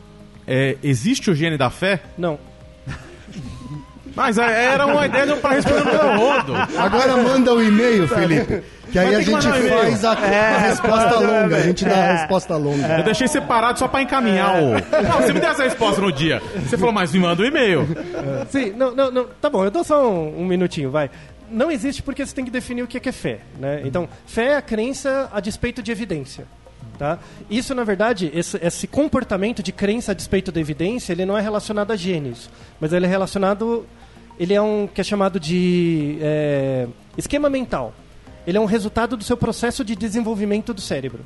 é, 0.47 0.77
existe 0.83 1.31
o 1.31 1.35
gene 1.35 1.57
da 1.57 1.71
fé? 1.71 2.03
Não. 2.19 2.39
Mas 4.15 4.39
é, 4.39 4.65
era 4.73 4.87
uma 4.87 5.07
ideia 5.07 5.37
para 5.37 5.55
responder 5.55 5.85
no 5.85 5.93
Naruhodo. 5.93 6.55
Agora 6.77 7.17
manda 7.17 7.55
um 7.55 7.63
e-mail, 7.63 8.09
Felipe. 8.09 8.63
Que 8.91 8.99
aí 8.99 9.15
a 9.15 9.21
gente 9.21 9.47
um 9.47 9.69
faz 9.69 10.05
a, 10.05 10.13
a 10.13 10.59
resposta 10.59 11.19
longa. 11.21 11.57
A 11.57 11.61
gente 11.61 11.85
dá 11.85 11.95
a 11.95 12.13
resposta 12.19 12.57
longa. 12.57 12.99
Eu 12.99 13.05
deixei 13.05 13.29
separado 13.29 13.79
só 13.79 13.87
para 13.87 14.03
encaminhar 14.03 14.63
o. 14.63 14.71
Não, 14.73 15.21
você 15.21 15.33
me 15.33 15.41
deu 15.41 15.51
essa 15.51 15.63
resposta 15.63 16.01
no 16.01 16.11
dia. 16.13 16.43
Você 16.67 16.77
falou, 16.77 16.93
mas 16.93 17.13
me 17.13 17.21
manda 17.21 17.43
um 17.43 17.47
e-mail. 17.47 17.87
Sim, 18.49 18.73
não, 18.77 18.95
não, 18.95 19.11
não. 19.11 19.27
Tá 19.41 19.49
bom, 19.49 19.65
eu 19.65 19.71
dou 19.71 19.85
só 19.85 20.11
um, 20.11 20.41
um 20.41 20.45
minutinho, 20.45 20.91
vai. 20.91 21.09
Não 21.49 21.71
existe 21.71 22.03
porque 22.03 22.25
você 22.25 22.35
tem 22.35 22.45
que 22.45 22.51
definir 22.51 22.83
o 22.83 22.87
que 22.87 22.97
é, 22.97 23.01
que 23.01 23.09
é 23.09 23.13
fé, 23.13 23.41
né? 23.59 23.83
Então, 23.85 24.09
fé 24.27 24.47
é 24.47 24.57
a 24.57 24.63
crença 24.63 25.29
a 25.33 25.41
despeito 25.41 25.83
de 25.83 25.91
evidência. 25.91 26.47
Tá? 27.01 27.19
Isso, 27.49 27.75
na 27.75 27.83
verdade, 27.83 28.31
esse, 28.35 28.59
esse 28.63 28.87
comportamento 28.87 29.63
de 29.63 29.73
crença 29.73 30.13
a 30.13 30.15
despeito 30.15 30.53
da 30.53 30.61
evidência, 30.61 31.15
ele 31.15 31.25
não 31.25 31.35
é 31.35 31.41
relacionado 31.41 31.93
a 31.93 31.97
genes, 31.97 32.51
mas 32.79 32.93
ele 32.93 33.07
é 33.07 33.09
relacionado, 33.09 33.87
ele 34.39 34.53
é 34.53 34.61
um 34.61 34.87
que 34.87 35.01
é 35.01 35.05
chamado 35.05 35.41
de 35.41 36.19
é, 36.21 36.87
esquema 37.17 37.49
mental. 37.49 37.95
Ele 38.47 38.59
é 38.59 38.61
um 38.61 38.67
resultado 38.67 39.17
do 39.17 39.25
seu 39.25 39.35
processo 39.35 39.83
de 39.83 39.97
desenvolvimento 39.97 40.75
do 40.75 40.81
cérebro. 40.83 41.25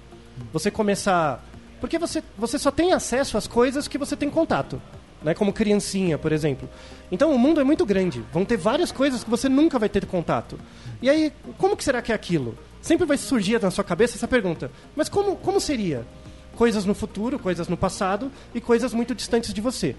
Você 0.52 0.70
começar, 0.70 1.44
porque 1.80 1.98
você, 1.98 2.22
você 2.38 2.56
só 2.56 2.70
tem 2.70 2.92
acesso 2.92 3.36
às 3.36 3.48
coisas 3.48 3.88
que 3.88 3.98
você 3.98 4.14
tem 4.14 4.30
contato 4.30 4.80
né, 5.24 5.34
como 5.34 5.52
criancinha, 5.52 6.16
por 6.16 6.30
exemplo. 6.30 6.68
Então 7.10 7.34
o 7.34 7.38
mundo 7.38 7.60
é 7.60 7.64
muito 7.64 7.84
grande, 7.84 8.22
vão 8.32 8.44
ter 8.44 8.56
várias 8.58 8.92
coisas 8.92 9.24
que 9.24 9.30
você 9.30 9.48
nunca 9.48 9.76
vai 9.76 9.88
ter 9.88 10.06
contato. 10.06 10.56
E 11.02 11.10
aí, 11.10 11.32
como 11.58 11.76
que 11.76 11.82
será 11.82 12.00
que 12.00 12.12
é 12.12 12.14
aquilo? 12.14 12.56
Sempre 12.84 13.06
vai 13.06 13.16
surgir 13.16 13.58
na 13.62 13.70
sua 13.70 13.82
cabeça 13.82 14.18
essa 14.18 14.28
pergunta: 14.28 14.70
mas 14.94 15.08
como, 15.08 15.36
como 15.36 15.58
seria? 15.58 16.06
Coisas 16.54 16.84
no 16.84 16.94
futuro, 16.94 17.38
coisas 17.38 17.66
no 17.66 17.78
passado 17.78 18.30
e 18.54 18.60
coisas 18.60 18.92
muito 18.92 19.14
distantes 19.14 19.54
de 19.54 19.60
você. 19.62 19.96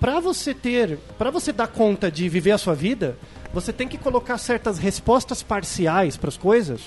Para 0.00 0.18
você 0.18 0.52
ter, 0.52 0.98
para 1.16 1.30
você 1.30 1.52
dar 1.52 1.68
conta 1.68 2.10
de 2.10 2.28
viver 2.28 2.50
a 2.50 2.58
sua 2.58 2.74
vida, 2.74 3.16
você 3.54 3.72
tem 3.72 3.86
que 3.86 3.96
colocar 3.96 4.36
certas 4.38 4.78
respostas 4.78 5.44
parciais 5.44 6.16
para 6.16 6.28
as 6.28 6.36
coisas 6.36 6.80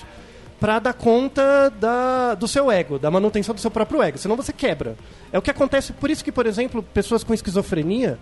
para 0.60 0.78
dar 0.78 0.92
conta 0.92 1.70
da, 1.70 2.34
do 2.34 2.46
seu 2.46 2.70
ego, 2.70 2.98
da 2.98 3.10
manutenção 3.10 3.54
do 3.54 3.60
seu 3.60 3.70
próprio 3.70 4.02
ego, 4.02 4.18
senão 4.18 4.36
você 4.36 4.52
quebra. 4.52 4.96
É 5.32 5.38
o 5.38 5.42
que 5.42 5.50
acontece, 5.50 5.94
por 5.94 6.10
isso 6.10 6.22
que, 6.22 6.32
por 6.32 6.46
exemplo, 6.46 6.82
pessoas 6.82 7.24
com 7.24 7.32
esquizofrenia 7.32 8.18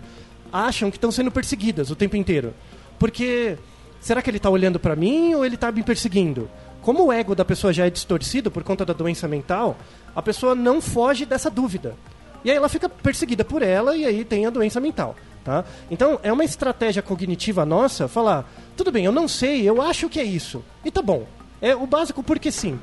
acham 0.51 0.89
que 0.89 0.97
estão 0.97 1.11
sendo 1.11 1.31
perseguidas 1.31 1.91
o 1.91 1.95
tempo 1.95 2.15
inteiro. 2.15 2.53
Porque 2.99 3.57
será 3.99 4.21
que 4.21 4.29
ele 4.29 4.37
está 4.37 4.49
olhando 4.49 4.79
para 4.79 4.95
mim 4.95 5.33
ou 5.33 5.45
ele 5.45 5.55
está 5.55 5.71
me 5.71 5.83
perseguindo? 5.83 6.49
Como 6.85 7.03
o 7.03 7.11
ego 7.11 7.33
da 7.33 7.43
pessoa 7.43 7.73
já 7.73 7.87
é 7.87 7.89
distorcido 7.89 8.51
por 8.51 8.63
conta 8.63 8.85
da 8.85 8.93
doença 8.93 9.27
mental, 9.27 9.75
a 10.15 10.21
pessoa 10.21 10.53
não 10.53 10.79
foge 10.79 11.25
dessa 11.25 11.49
dúvida. 11.49 11.95
E 12.43 12.51
aí 12.51 12.55
ela 12.55 12.69
fica 12.69 12.87
perseguida 12.87 13.43
por 13.43 13.63
ela 13.63 13.97
e 13.97 14.05
aí 14.05 14.23
tem 14.23 14.45
a 14.45 14.51
doença 14.51 14.79
mental. 14.79 15.15
Tá? 15.43 15.65
Então 15.89 16.19
é 16.21 16.31
uma 16.31 16.43
estratégia 16.43 17.01
cognitiva 17.01 17.65
nossa 17.65 18.07
falar: 18.07 18.47
tudo 18.77 18.91
bem, 18.91 19.03
eu 19.03 19.11
não 19.11 19.27
sei, 19.27 19.67
eu 19.67 19.81
acho 19.81 20.07
que 20.07 20.19
é 20.19 20.23
isso. 20.23 20.63
E 20.85 20.91
tá 20.91 21.01
bom. 21.01 21.25
É 21.59 21.75
o 21.75 21.87
básico 21.87 22.21
porque 22.21 22.51
sim. 22.51 22.79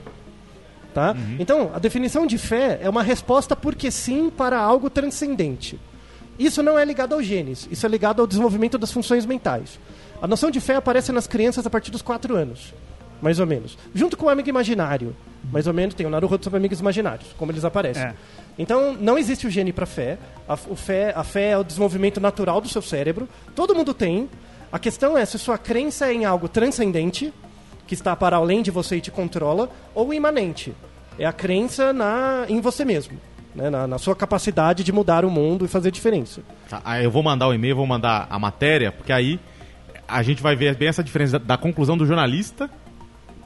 Tá? 0.93 1.15
Então, 1.39 1.71
a 1.73 1.79
definição 1.79 2.27
de 2.27 2.39
fé 2.39 2.81
é 2.83 2.91
uma 2.91 3.05
resposta 3.05 3.55
porque 3.55 3.89
sim 3.89 4.31
para 4.31 4.59
algo 4.59 4.91
transcendente. 4.91 5.79
Isso 6.37 6.61
não 6.61 6.77
é 6.77 6.85
ligado 6.85 7.15
aos 7.15 7.25
genes, 7.25 7.69
isso 7.71 7.87
é 7.87 7.89
ligado 7.89 8.21
ao 8.21 8.27
desenvolvimento 8.27 8.77
das 8.77 8.91
funções 8.91 9.25
mentais. 9.25 9.79
A 10.21 10.27
noção 10.27 10.51
de 10.51 10.61
fé 10.61 10.75
aparece 10.75 11.13
nas 11.13 11.29
crianças 11.29 11.65
a 11.65 11.71
partir 11.71 11.93
dos 11.93 12.03
4 12.03 12.37
anos, 12.37 12.75
mais 13.23 13.39
ou 13.39 13.47
menos. 13.47 13.79
Junto 13.95 14.17
com 14.17 14.27
o 14.27 14.29
amigo 14.29 14.49
imaginário, 14.49 15.15
mais 15.51 15.67
ou 15.67 15.73
menos, 15.73 15.95
tem 15.95 16.05
o 16.05 16.11
Naruto 16.11 16.43
sobre 16.45 16.59
amigos 16.59 16.81
imaginários, 16.81 17.29
como 17.39 17.53
eles 17.53 17.65
aparecem. 17.65 18.03
É. 18.03 18.15
Então, 18.59 18.95
não 19.01 19.17
existe 19.17 19.47
o 19.47 19.51
gene 19.51 19.73
para 19.73 19.87
fé. 19.87 20.19
A, 20.49 20.55
o 20.69 20.77
fé. 20.77 21.13
a 21.17 21.25
fé 21.25 21.51
é 21.51 21.59
o 21.59 21.65
desenvolvimento 21.65 22.21
natural 22.21 22.61
do 22.61 22.69
seu 22.69 22.83
cérebro. 22.83 23.29
Todo 23.55 23.75
mundo 23.75 23.95
tem. 23.95 24.29
A 24.71 24.79
questão 24.79 25.17
é 25.17 25.25
se 25.25 25.39
sua 25.39 25.57
crença 25.57 26.09
é 26.09 26.15
em 26.15 26.25
algo 26.25 26.49
transcendente, 26.49 27.33
que 27.87 27.95
está 27.95 28.15
para 28.17 28.37
além 28.37 28.63
de 28.63 28.71
você 28.71 28.97
e 28.97 29.01
te 29.01 29.11
controla, 29.11 29.71
ou 29.95 30.13
imanente. 30.13 30.75
É 31.19 31.25
a 31.25 31.33
crença 31.33 31.93
na, 31.93 32.45
em 32.49 32.61
você 32.61 32.85
mesmo. 32.85 33.19
Né? 33.55 33.71
Na, 33.71 33.87
na 33.87 33.99
sua 33.99 34.17
capacidade 34.17 34.83
de 34.83 34.93
mudar 34.93 35.25
o 35.25 35.31
mundo 35.31 35.65
e 35.65 35.69
fazer 35.69 35.91
diferença. 35.91 36.43
Tá, 36.69 37.03
eu 37.03 37.11
vou 37.11 37.23
mandar 37.23 37.49
o 37.49 37.55
e-mail, 37.55 37.77
vou 37.77 37.87
mandar 37.87 38.27
a 38.29 38.39
matéria, 38.39 38.91
porque 38.91 39.13
aí 39.13 39.39
a 40.09 40.23
gente 40.23 40.43
vai 40.43 40.57
ver 40.57 40.75
bem 40.75 40.89
essa 40.89 41.05
diferença 41.05 41.39
da, 41.39 41.45
da 41.45 41.57
conclusão 41.59 41.97
do 41.97 42.07
jornalista 42.07 42.71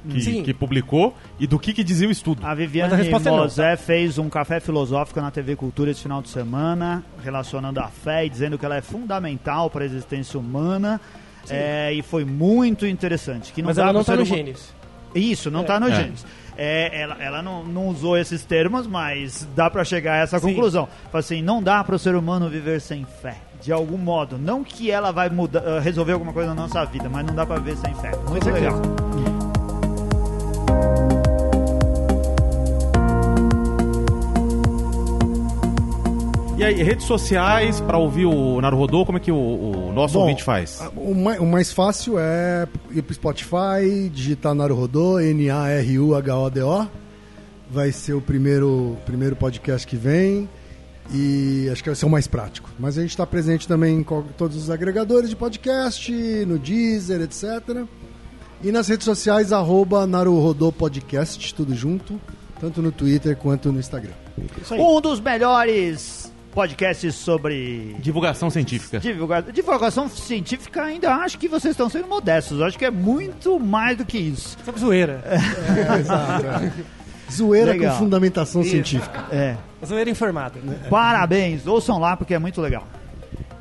que, 0.08 0.42
que 0.42 0.54
publicou 0.54 1.14
e 1.38 1.46
do 1.46 1.58
que, 1.58 1.72
que 1.72 1.82
dizia 1.84 2.08
o 2.08 2.10
estudo. 2.10 2.40
A 2.44 2.48
Mas 2.48 2.58
Viviane 2.58 2.92
a 2.92 2.96
resposta 2.96 3.28
é 3.28 3.32
não, 3.32 3.38
Mosé 3.42 3.76
fez 3.76 4.18
um 4.18 4.28
café 4.28 4.60
filosófico 4.60 5.20
na 5.20 5.30
TV 5.30 5.56
Cultura 5.56 5.90
esse 5.90 6.02
final 6.02 6.22
de 6.22 6.28
semana, 6.28 7.04
relacionando 7.22 7.80
a 7.80 7.88
fé 7.88 8.26
e 8.26 8.28
dizendo 8.30 8.58
que 8.58 8.64
ela 8.64 8.76
é 8.76 8.80
fundamental 8.82 9.68
para 9.70 9.82
a 9.82 9.86
existência 9.86 10.38
humana. 10.38 11.00
É, 11.48 11.92
e 11.92 12.02
foi 12.02 12.24
muito 12.24 12.86
interessante. 12.86 13.52
Que 13.52 13.62
não 13.62 13.68
Mas 13.68 13.76
dá 13.76 13.84
ela 13.84 13.92
não 13.92 14.00
está 14.00 14.16
no 14.16 14.24
genes. 14.24 14.74
Isso, 15.14 15.50
não 15.50 15.60
É. 15.60 15.62
está 15.62 15.80
no 15.80 15.88
É. 15.88 16.10
É, 16.58 17.02
ela 17.02 17.16
ela 17.22 17.42
não, 17.42 17.62
não 17.64 17.86
usou 17.88 18.16
esses 18.16 18.42
termos, 18.44 18.86
mas 18.86 19.46
dá 19.54 19.68
para 19.70 19.84
chegar 19.84 20.14
a 20.14 20.22
essa 20.22 20.38
Sim. 20.38 20.48
conclusão. 20.48 20.88
Fala 21.12 21.20
assim, 21.20 21.42
não 21.42 21.62
dá 21.62 21.84
para 21.84 21.94
o 21.96 21.98
ser 21.98 22.14
humano 22.14 22.48
viver 22.48 22.80
sem 22.80 23.04
fé, 23.22 23.36
de 23.62 23.70
algum 23.72 23.98
modo. 23.98 24.38
Não 24.38 24.64
que 24.64 24.90
ela 24.90 25.12
vai 25.12 25.28
mudar, 25.28 25.62
eh, 25.64 25.80
resolver 25.80 26.12
alguma 26.12 26.32
coisa 26.32 26.48
na 26.54 26.62
nossa 26.62 26.84
vida, 26.86 27.08
mas 27.10 27.26
não 27.26 27.34
dá 27.34 27.44
para 27.46 27.60
viver 27.60 27.76
sem 27.76 27.94
fé. 27.96 28.10
Muito 28.28 28.44
certeza. 28.44 28.70
legal. 28.70 29.25
E 36.58 36.64
aí, 36.64 36.82
redes 36.82 37.04
sociais 37.04 37.82
para 37.82 37.98
ouvir 37.98 38.24
o 38.24 38.58
Naruhodô, 38.62 39.04
como 39.04 39.18
é 39.18 39.20
que 39.20 39.30
o, 39.30 39.36
o 39.36 39.92
nosso 39.92 40.14
Bom, 40.14 40.20
ouvinte 40.20 40.42
faz? 40.42 40.80
O 40.96 41.14
mais, 41.14 41.38
o 41.38 41.44
mais 41.44 41.70
fácil 41.70 42.18
é 42.18 42.66
ir 42.92 43.02
pro 43.02 43.14
Spotify, 43.14 44.08
digitar 44.10 44.54
Naruhodô, 44.54 45.20
N-A-R-U-H-O-D-O. 45.20 46.88
Vai 47.70 47.92
ser 47.92 48.14
o 48.14 48.22
primeiro, 48.22 48.96
primeiro 49.04 49.36
podcast 49.36 49.86
que 49.86 49.96
vem 49.96 50.48
e 51.12 51.68
acho 51.70 51.82
que 51.82 51.90
vai 51.90 51.96
ser 51.96 52.06
o 52.06 52.10
mais 52.10 52.26
prático. 52.26 52.70
Mas 52.78 52.96
a 52.96 53.02
gente 53.02 53.10
está 53.10 53.26
presente 53.26 53.68
também 53.68 53.98
em 53.98 54.02
todos 54.02 54.56
os 54.56 54.70
agregadores 54.70 55.28
de 55.28 55.36
podcast, 55.36 56.10
no 56.46 56.58
Deezer, 56.58 57.20
etc. 57.20 57.84
E 58.66 58.72
nas 58.72 58.88
redes 58.88 59.04
sociais, 59.04 59.52
arroba 59.52 60.06
Naruhodô 60.08 60.72
Podcast, 60.72 61.54
tudo 61.54 61.72
junto, 61.72 62.20
tanto 62.60 62.82
no 62.82 62.90
Twitter 62.90 63.36
quanto 63.36 63.70
no 63.70 63.78
Instagram. 63.78 64.10
Isso. 64.60 64.74
Um 64.74 65.00
dos 65.00 65.20
melhores 65.20 66.32
podcasts 66.52 67.14
sobre 67.14 67.94
Divulgação 68.00 68.50
científica. 68.50 68.98
divulga- 68.98 69.42
divulgação 69.52 70.08
científica. 70.08 70.82
Ainda 70.82 71.14
acho 71.14 71.38
que 71.38 71.46
vocês 71.48 71.72
estão 71.74 71.88
sendo 71.88 72.08
modestos. 72.08 72.60
Acho 72.60 72.76
que 72.76 72.84
é 72.84 72.90
muito 72.90 73.60
mais 73.60 73.96
do 73.98 74.04
que 74.04 74.18
isso. 74.18 74.56
Sabe 74.64 74.80
zoeira. 74.80 75.22
É, 75.24 75.98
exato. 76.00 76.46
é. 76.46 76.72
Zoeira 77.32 77.70
Legal. 77.72 77.92
com 77.92 77.98
fundamentação 78.00 78.64
científica. 78.64 79.26
É. 79.30 79.54
Zoeira 79.86 80.10
informada. 80.10 80.54
Parabéns, 80.90 81.66
ouçam 81.68 81.98
lá 82.00 82.16
porque 82.16 82.34
é 82.34 82.38
muito 82.38 82.60
legal. 82.60 82.84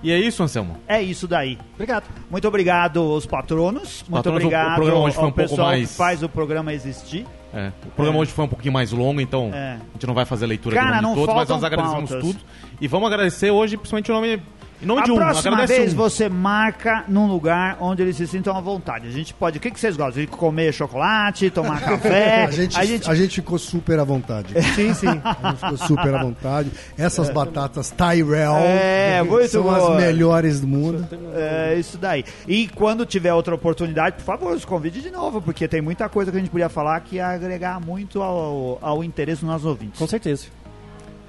E 0.03 0.11
é 0.11 0.19
isso, 0.19 0.43
Anselmo? 0.43 0.77
É 0.87 1.01
isso 1.01 1.27
daí. 1.27 1.57
Obrigado. 1.73 2.03
Muito 2.29 2.47
obrigado 2.47 2.99
aos 2.99 3.25
patronos. 3.25 4.03
Muito 4.07 4.11
patronos, 4.13 4.43
o- 4.43 4.45
o 4.45 4.47
obrigado 4.47 4.75
programa 4.75 4.99
hoje 5.01 5.15
foi 5.15 5.23
ao 5.23 5.29
um 5.29 5.33
pouco 5.33 5.49
pessoal 5.49 5.67
mais- 5.69 5.89
que 5.91 5.95
faz 5.97 6.21
o 6.23 6.29
programa 6.29 6.73
existir. 6.73 7.25
É. 7.53 7.71
O 7.85 7.89
programa 7.91 8.19
hoje 8.19 8.31
foi 8.31 8.43
um 8.45 8.47
pouquinho 8.49 8.73
mais 8.73 8.91
longo, 8.91 9.21
então 9.21 9.49
É. 9.53 9.75
a 9.75 9.93
gente 9.93 10.05
não 10.05 10.13
vai 10.13 10.25
fazer 10.25 10.45
leitura 10.45 10.75
Cara, 10.75 10.99
de 10.99 11.07
de 11.07 11.15
todos, 11.15 11.33
mas 11.35 11.47
nós 11.49 11.63
agradecemos 11.63 12.09
pautas. 12.09 12.27
tudo. 12.27 12.39
E 12.81 12.87
vamos 12.87 13.07
agradecer 13.07 13.49
hoje, 13.49 13.77
principalmente 13.77 14.11
o 14.11 14.15
nome, 14.15 14.41
em 14.81 14.85
nome 14.85 15.01
A 15.01 15.03
de 15.05 15.11
um. 15.11 15.15
próxima 15.15 15.65
vez 15.65 15.93
um. 15.93 15.95
você 15.95 16.27
marca 16.27 17.05
num 17.07 17.27
lugar 17.27 17.77
onde 17.79 18.01
eles 18.01 18.15
se 18.17 18.27
sintam 18.27 18.55
à 18.55 18.61
vontade. 18.61 19.07
A 19.07 19.11
gente 19.11 19.33
pode. 19.33 19.57
O 19.57 19.61
que, 19.61 19.71
que 19.71 19.79
vocês 19.79 19.95
gostam? 19.95 20.21
De 20.21 20.27
comer 20.27 20.73
chocolate, 20.73 21.49
tomar 21.49 21.79
café? 21.83 22.43
A 22.43 22.51
gente, 22.51 22.77
a, 23.09 23.15
gente... 23.15 23.35
ficou 23.35 23.57
super 23.57 23.99
à 23.99 24.03
vontade. 24.03 24.53
Sim, 24.75 24.93
sim. 24.93 25.07
A 25.07 25.49
gente 25.51 25.59
ficou 25.59 25.77
super 25.77 26.13
à 26.13 26.21
vontade. 26.21 26.71
Essas 26.97 27.29
batatas 27.29 27.91
Tyrell 27.91 28.55
É, 28.55 29.23
muito 29.23 29.47
são 29.49 29.63
boa. 29.63 29.95
as 29.95 30.01
melhores 30.01 30.59
do 30.59 30.67
mundo. 30.67 31.07
É 31.33 31.75
isso 31.77 31.97
daí. 31.97 32.25
E 32.47 32.67
quando 32.67 33.05
tiver 33.05 33.33
outra 33.33 33.55
oportunidade, 33.55 34.17
por 34.17 34.23
favor, 34.23 34.53
nos 34.53 34.65
convide 34.65 35.01
de 35.01 35.09
novo, 35.09 35.41
porque 35.41 35.67
tem 35.67 35.81
muita 35.81 36.09
coisa 36.09 36.31
que 36.31 36.37
a 36.37 36.39
gente 36.39 36.49
podia 36.49 36.69
falar 36.69 36.99
que 37.01 37.15
ia 37.15 37.27
agregar 37.27 37.79
muito 37.79 38.21
ao, 38.21 38.77
ao 38.81 39.03
interesse 39.03 39.41
dos 39.41 39.49
nossos 39.49 39.65
ouvintes. 39.65 39.99
Com 39.99 40.07
certeza. 40.07 40.47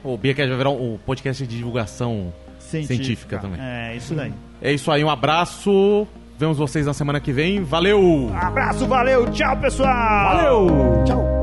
O 0.03 0.17
Beercast 0.17 0.49
vai 0.49 0.59
virar 0.59 0.71
o 0.71 0.99
podcast 1.05 1.47
de 1.47 1.57
divulgação 1.57 2.33
científica 2.67 3.39
também. 3.39 3.61
É, 3.61 3.97
isso 3.97 4.15
daí. 4.15 4.33
É 4.61 4.73
isso 4.73 4.91
aí, 4.91 5.05
um 5.05 5.11
abraço. 5.11 6.07
Vemos 6.39 6.59
vocês 6.59 6.85
na 6.85 6.93
semana 6.93 7.21
que 7.21 7.33
vem. 7.33 7.63
Valeu! 7.63 8.31
Abraço, 8.35 8.87
valeu, 8.87 9.31
tchau, 9.31 9.57
pessoal! 9.59 10.37
Valeu! 10.37 11.05
Tchau. 11.07 11.36